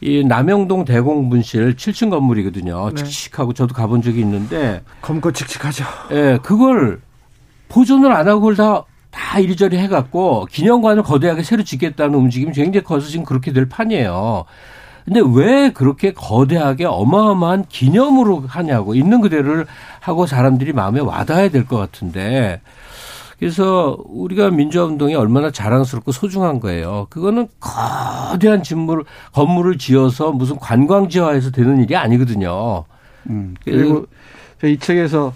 [0.00, 2.90] 이 남영동 대공분실 7층 건물이거든요.
[2.90, 2.94] 네.
[3.02, 5.84] 칙칙하고 저도 가본 적이 있는데 검거 칙칙하죠.
[6.12, 7.00] 예, 네, 그걸
[7.68, 13.08] 보존을 안 하고 그걸 다, 다 이리저리 해갖고 기념관을 거대하게 새로 짓겠다는 움직임이 굉장히 커서
[13.08, 14.44] 지금 그렇게 될 판이에요.
[15.04, 19.66] 근데 왜 그렇게 거대하게 어마어마한 기념으로 하냐고 있는 그대로를
[20.00, 22.60] 하고 사람들이 마음에 와닿아야 될 것 같은데
[23.38, 27.06] 그래서 우리가 민주화 운동이 얼마나 자랑스럽고 소중한 거예요.
[27.10, 32.84] 그거는 거대한 진물 건물을 지어서 무슨 관광지화해서 되는 일이 아니거든요.
[33.30, 34.06] 음, 그리고
[34.64, 35.32] 이 책에서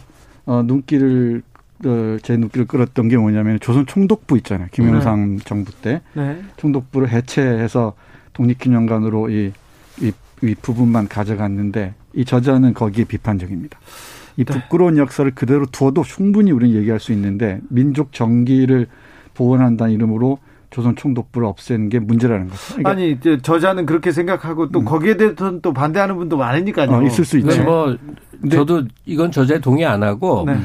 [0.47, 1.43] 어, 눈길을
[1.85, 4.69] 어, 제 눈길을 끌었던 게 뭐냐면 조선 총독부 있잖아요.
[4.73, 5.45] 김영삼 네.
[5.45, 6.43] 정부 때 네.
[6.57, 7.95] 총독부를 해체해서
[8.33, 9.53] 독립기념관으로 이,
[10.01, 10.13] 이,
[10.43, 13.79] 이 부분만 가져갔는데 이 저자는 거기에 비판적입니다.
[14.37, 14.53] 이 네.
[14.53, 18.87] 부끄러운 역사를 그대로 두어도 충분히 우리는 얘기할 수 있는데 민족 정기를
[19.35, 20.39] 보원한다는 이름으로
[20.71, 22.75] 조선 총독부를 없애는 게 문제라는 거죠.
[22.77, 24.85] 그러니까 아니 저자는 그렇게 생각하고 또 음.
[24.87, 26.91] 거기에 대해서는 또 반대하는 분도 많으니까요.
[26.91, 27.51] 어, 있을 수 있죠.
[27.51, 27.63] 네.
[27.63, 27.97] 뭐
[28.51, 30.57] 저도 이건 저자에 동의 안 하고 네.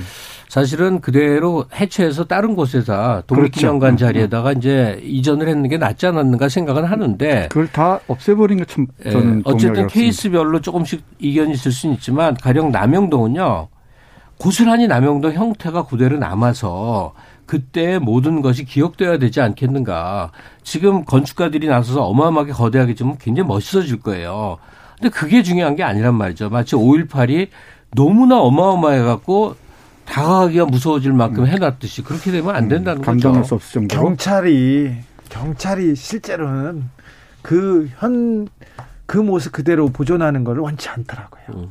[0.48, 4.06] 사실은 그대로 해체해서 다른 곳에서 독립기념관 그렇죠.
[4.06, 9.40] 자리에다가 이제 이전을 했는 게 낫지 않았는가 생각은 하는데 그걸 다 없애버린 것참 예, 저는
[9.40, 13.68] 예, 어쨌든 케이스별로 조금씩 이견이 있을 수는 있지만 가령 남영동은요
[14.38, 17.14] 고스란히 남영동 형태가 그대로 남아서
[17.46, 20.32] 그때 모든 것이 기억돼야 되지 않겠는가.
[20.64, 24.58] 지금 건축가들이 나서서 어마어마하게 거대하게 좀 굉장히 멋있어질 거예요.
[24.96, 26.50] 근데 그게 중요한 게 아니란 말이죠.
[26.50, 27.48] 마치 5.18이
[27.96, 29.56] 너무나 어마어마해갖고
[30.08, 31.48] 다가가기가 무서워질 만큼 음.
[31.48, 33.48] 해놨듯이 그렇게 되면 안 된다는 음, 감당할 거죠.
[33.48, 34.02] 수 없을 정도로.
[34.02, 34.96] 경찰이
[35.30, 36.86] 경찰이 실제로는
[37.42, 38.48] 그 현그
[39.06, 41.44] 그 모습 그대로 보존하는 걸 원치 않더라고요.
[41.58, 41.68] 음.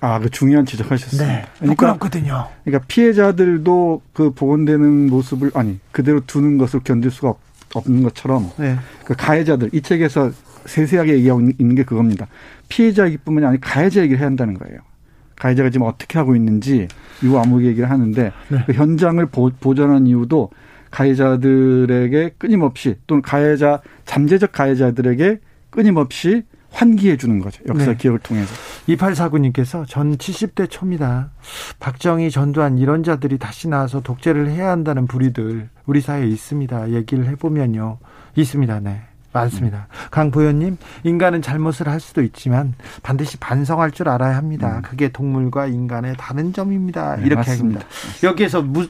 [0.00, 1.26] 아, 그 중요한 지적하셨어요.
[1.26, 2.46] 네, 그러니까, 부끄럽거든요.
[2.64, 7.38] 그러니까 피해자들도 그 복원되는 모습을 아니 그대로 두는 것을 견딜 수가 없,
[7.74, 8.76] 없는 것처럼 네.
[9.04, 10.30] 그 가해자들 이 책에서
[10.66, 12.26] 세세하게 얘기하고 있는 게 그겁니다.
[12.68, 14.80] 피해자 얘기뿐만이 아니라 가해자 얘기를 해야 한다는 거예요.
[15.38, 16.88] 가해자가 지금 어떻게 하고 있는지
[17.22, 18.58] 이후 암흑 얘기를 하는데 네.
[18.66, 20.50] 그 현장을 보, 보전한 이유도
[20.90, 25.38] 가해자들에게 끊임없이 또는 가해자 잠재적 가해자들에게
[25.70, 27.62] 끊임없이 환기해 주는 거죠.
[27.68, 27.96] 역사 네.
[27.96, 28.54] 기억을 통해서.
[28.88, 31.30] 2849님께서 전 70대 초입니다.
[31.80, 36.90] 박정희, 전두환 이런 자들이 다시 나와서 독재를 해야 한다는 불의들 우리 사회에 있습니다.
[36.90, 37.98] 얘기를 해보면요.
[38.36, 38.80] 있습니다.
[38.80, 39.02] 네.
[39.40, 39.86] 많습니다.
[39.90, 40.08] 음.
[40.10, 44.78] 강보현님, 인간은 잘못을 할 수도 있지만 반드시 반성할 줄 알아야 합니다.
[44.78, 44.82] 음.
[44.82, 47.16] 그게 동물과 인간의 다른 점입니다.
[47.16, 47.84] 네, 이렇게 합니다.
[48.22, 48.86] 여기에서 무,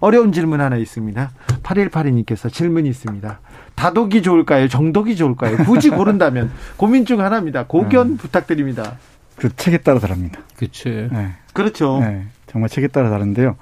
[0.00, 1.30] 어려운 질문 하나 있습니다.
[1.62, 3.40] 8182님께서 질문이 있습니다.
[3.74, 4.68] 다독이 좋을까요?
[4.68, 5.58] 정독이 좋을까요?
[5.58, 7.66] 굳이 고른다면 고민 중 하나입니다.
[7.66, 8.16] 고견 음.
[8.16, 8.96] 부탁드립니다.
[9.36, 10.40] 그 책에 따라 다릅니다.
[10.56, 10.88] 그렇죠.
[10.88, 11.34] 네.
[11.52, 12.00] 그렇죠.
[12.00, 12.26] 네.
[12.46, 13.56] 정말 책에 따라 다른데요.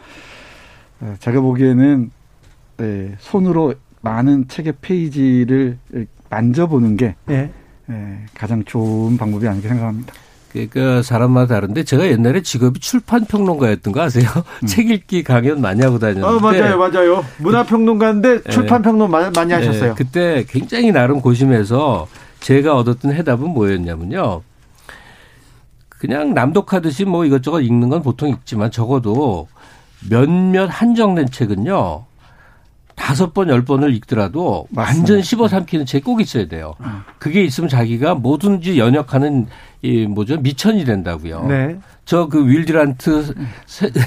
[1.01, 2.11] 어, 제가 보기에는
[2.77, 5.78] 네, 손으로 많은 책의 페이지를
[6.35, 7.51] 만져보는 게 네.
[7.86, 10.12] 네, 가장 좋은 방법이 아닐까 생각합니다.
[10.51, 14.28] 그러니까 사람마다 다른데 제가 옛날에 직업이 출판 평론가였던 거 아세요?
[14.62, 14.66] 음.
[14.66, 16.27] 책 읽기 강연 많이 하고 다녔는데.
[16.27, 17.24] 어, 맞아요, 맞아요.
[17.39, 18.51] 문화 평론가인데 네.
[18.51, 19.55] 출판 평론 많이 네.
[19.55, 19.94] 하셨어요.
[19.97, 22.06] 그때 굉장히 나름 고심해서
[22.40, 24.43] 제가 얻었던 해답은 뭐였냐면요.
[25.89, 29.48] 그냥 남독하듯이 뭐 이것저것 읽는 건 보통 읽지만 적어도
[30.09, 32.05] 몇몇 한정된 책은요.
[32.95, 34.83] 다섯 번, 열 번을 읽더라도 맞습니다.
[35.12, 36.75] 완전 씹어 삼키는 책 꼭 있어야 돼요.
[36.81, 37.01] 음.
[37.19, 39.47] 그게 있으면 자기가 뭐든지 연역하는
[39.83, 40.37] 이 뭐죠?
[40.39, 41.47] 미천이 된다고요.
[41.49, 41.77] 네.
[42.05, 43.35] 저그 윌디란트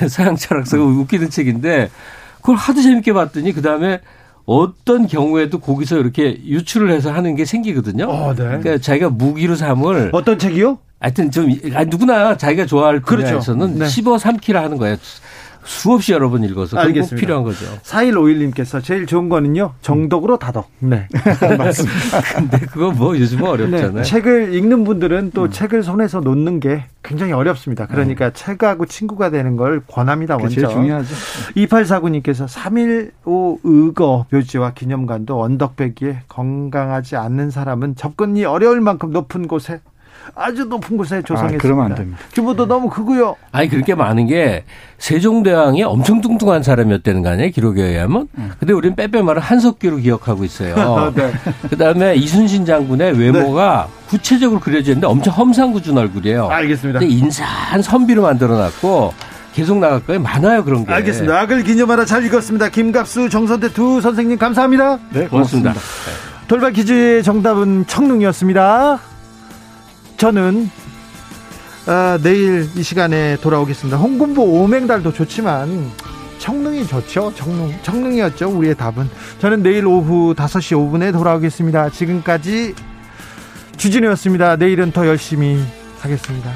[0.10, 1.00] 서양 철학서가 음.
[1.00, 1.90] 웃기는 책인데
[2.38, 4.00] 그걸 하도 재밌게 봤더니 그다음에
[4.46, 8.06] 어떤 경우에도 거기서 이렇게 유출을 해서 하는 게 생기거든요.
[8.06, 8.44] 어, 네.
[8.44, 10.78] 그러니까 자기가 무기로 삼을 어떤 책이요?
[11.00, 13.26] 하여튼 좀 아, 누구나 자기가 좋아할 그렇죠.
[13.28, 13.80] 분야에서는.
[13.80, 13.88] 네.
[13.88, 14.96] 씹어 삼키라 하는 거예요.
[15.68, 17.66] 수없이 여러 번 읽어서 그게 꼭 필요한 거죠.
[17.84, 19.74] 4151님께서 제일 좋은 거는요.
[19.82, 20.72] 정독으로 다독.
[20.80, 21.08] 네.
[21.58, 22.22] 맞습니다.
[22.36, 23.92] 근데 그거 뭐 요즘은 어렵잖아요.
[23.92, 24.02] 네.
[24.02, 25.52] 책을 읽는 분들은 또 음.
[25.52, 27.86] 책을 손에서 놓는 게 굉장히 어렵습니다.
[27.86, 28.32] 그러니까 음.
[28.34, 30.38] 책하고 친구가 되는 걸 권합니다.
[30.38, 30.56] 먼저.
[30.56, 31.14] 제일 중요하죠.
[31.56, 39.82] 2849님께서 3.15 의거 묘지와 기념관도 언덕배기에 건강하지 않는 사람은 접근이 어려울 만큼 높은 곳에
[40.36, 41.58] 아주 높은 곳에 조성했습니다.
[41.58, 42.20] 아, 그러면 안 됩니다.
[42.34, 42.70] 규모도 네.
[42.70, 43.36] 너무 크고요.
[43.52, 44.64] 아니 그렇게 많은 게
[44.98, 47.52] 세종대왕이 엄청 뚱뚱한 사람이었다는 거 아니에요?
[47.52, 48.28] 기록에 의하면.
[48.38, 48.52] 음.
[48.60, 51.12] 근데 우리는 빼빼마를 한석기로 기억하고 있어요.
[51.16, 51.32] 네.
[51.70, 54.08] 그다음에 이순신 장군의 외모가 네.
[54.10, 56.48] 구체적으로 그려져 있는데 엄청 험상궂은 얼굴이에요.
[56.48, 57.00] 알겠습니다.
[57.00, 59.14] 근데 인사한 선비로 만들어놨고
[59.54, 60.22] 계속 나갈 거예요.
[60.22, 60.94] 많아요 그런 게.
[60.94, 61.40] 알겠습니다.
[61.42, 62.70] 악을 기념하라 잘 읽었습니다.
[62.70, 65.00] 김갑수, 정선태 두 선생님 감사합니다.
[65.12, 65.72] 네, 고맙습니다.
[65.72, 65.74] 고맙습니다.
[66.48, 69.00] 돌발 퀴즈의 정답은 청릉이었습니다.
[70.18, 70.70] 저는
[71.86, 73.98] 아, 내일 이 시간에 돌아오겠습니다.
[73.98, 75.90] 홍군보 오맹달도 좋지만
[76.40, 77.34] 청릉이 좋죠.
[77.36, 77.74] 청릉.
[77.82, 78.50] 청릉이었죠.
[78.50, 79.10] 우리의 답은.
[79.40, 81.90] 저는 내일 오후 5시 5분에 돌아오겠습니다.
[81.92, 82.76] 지금까지
[83.78, 84.56] 주진우였습니다.
[84.58, 85.64] 내일은 더 열심히
[86.00, 86.52] 하겠습니다.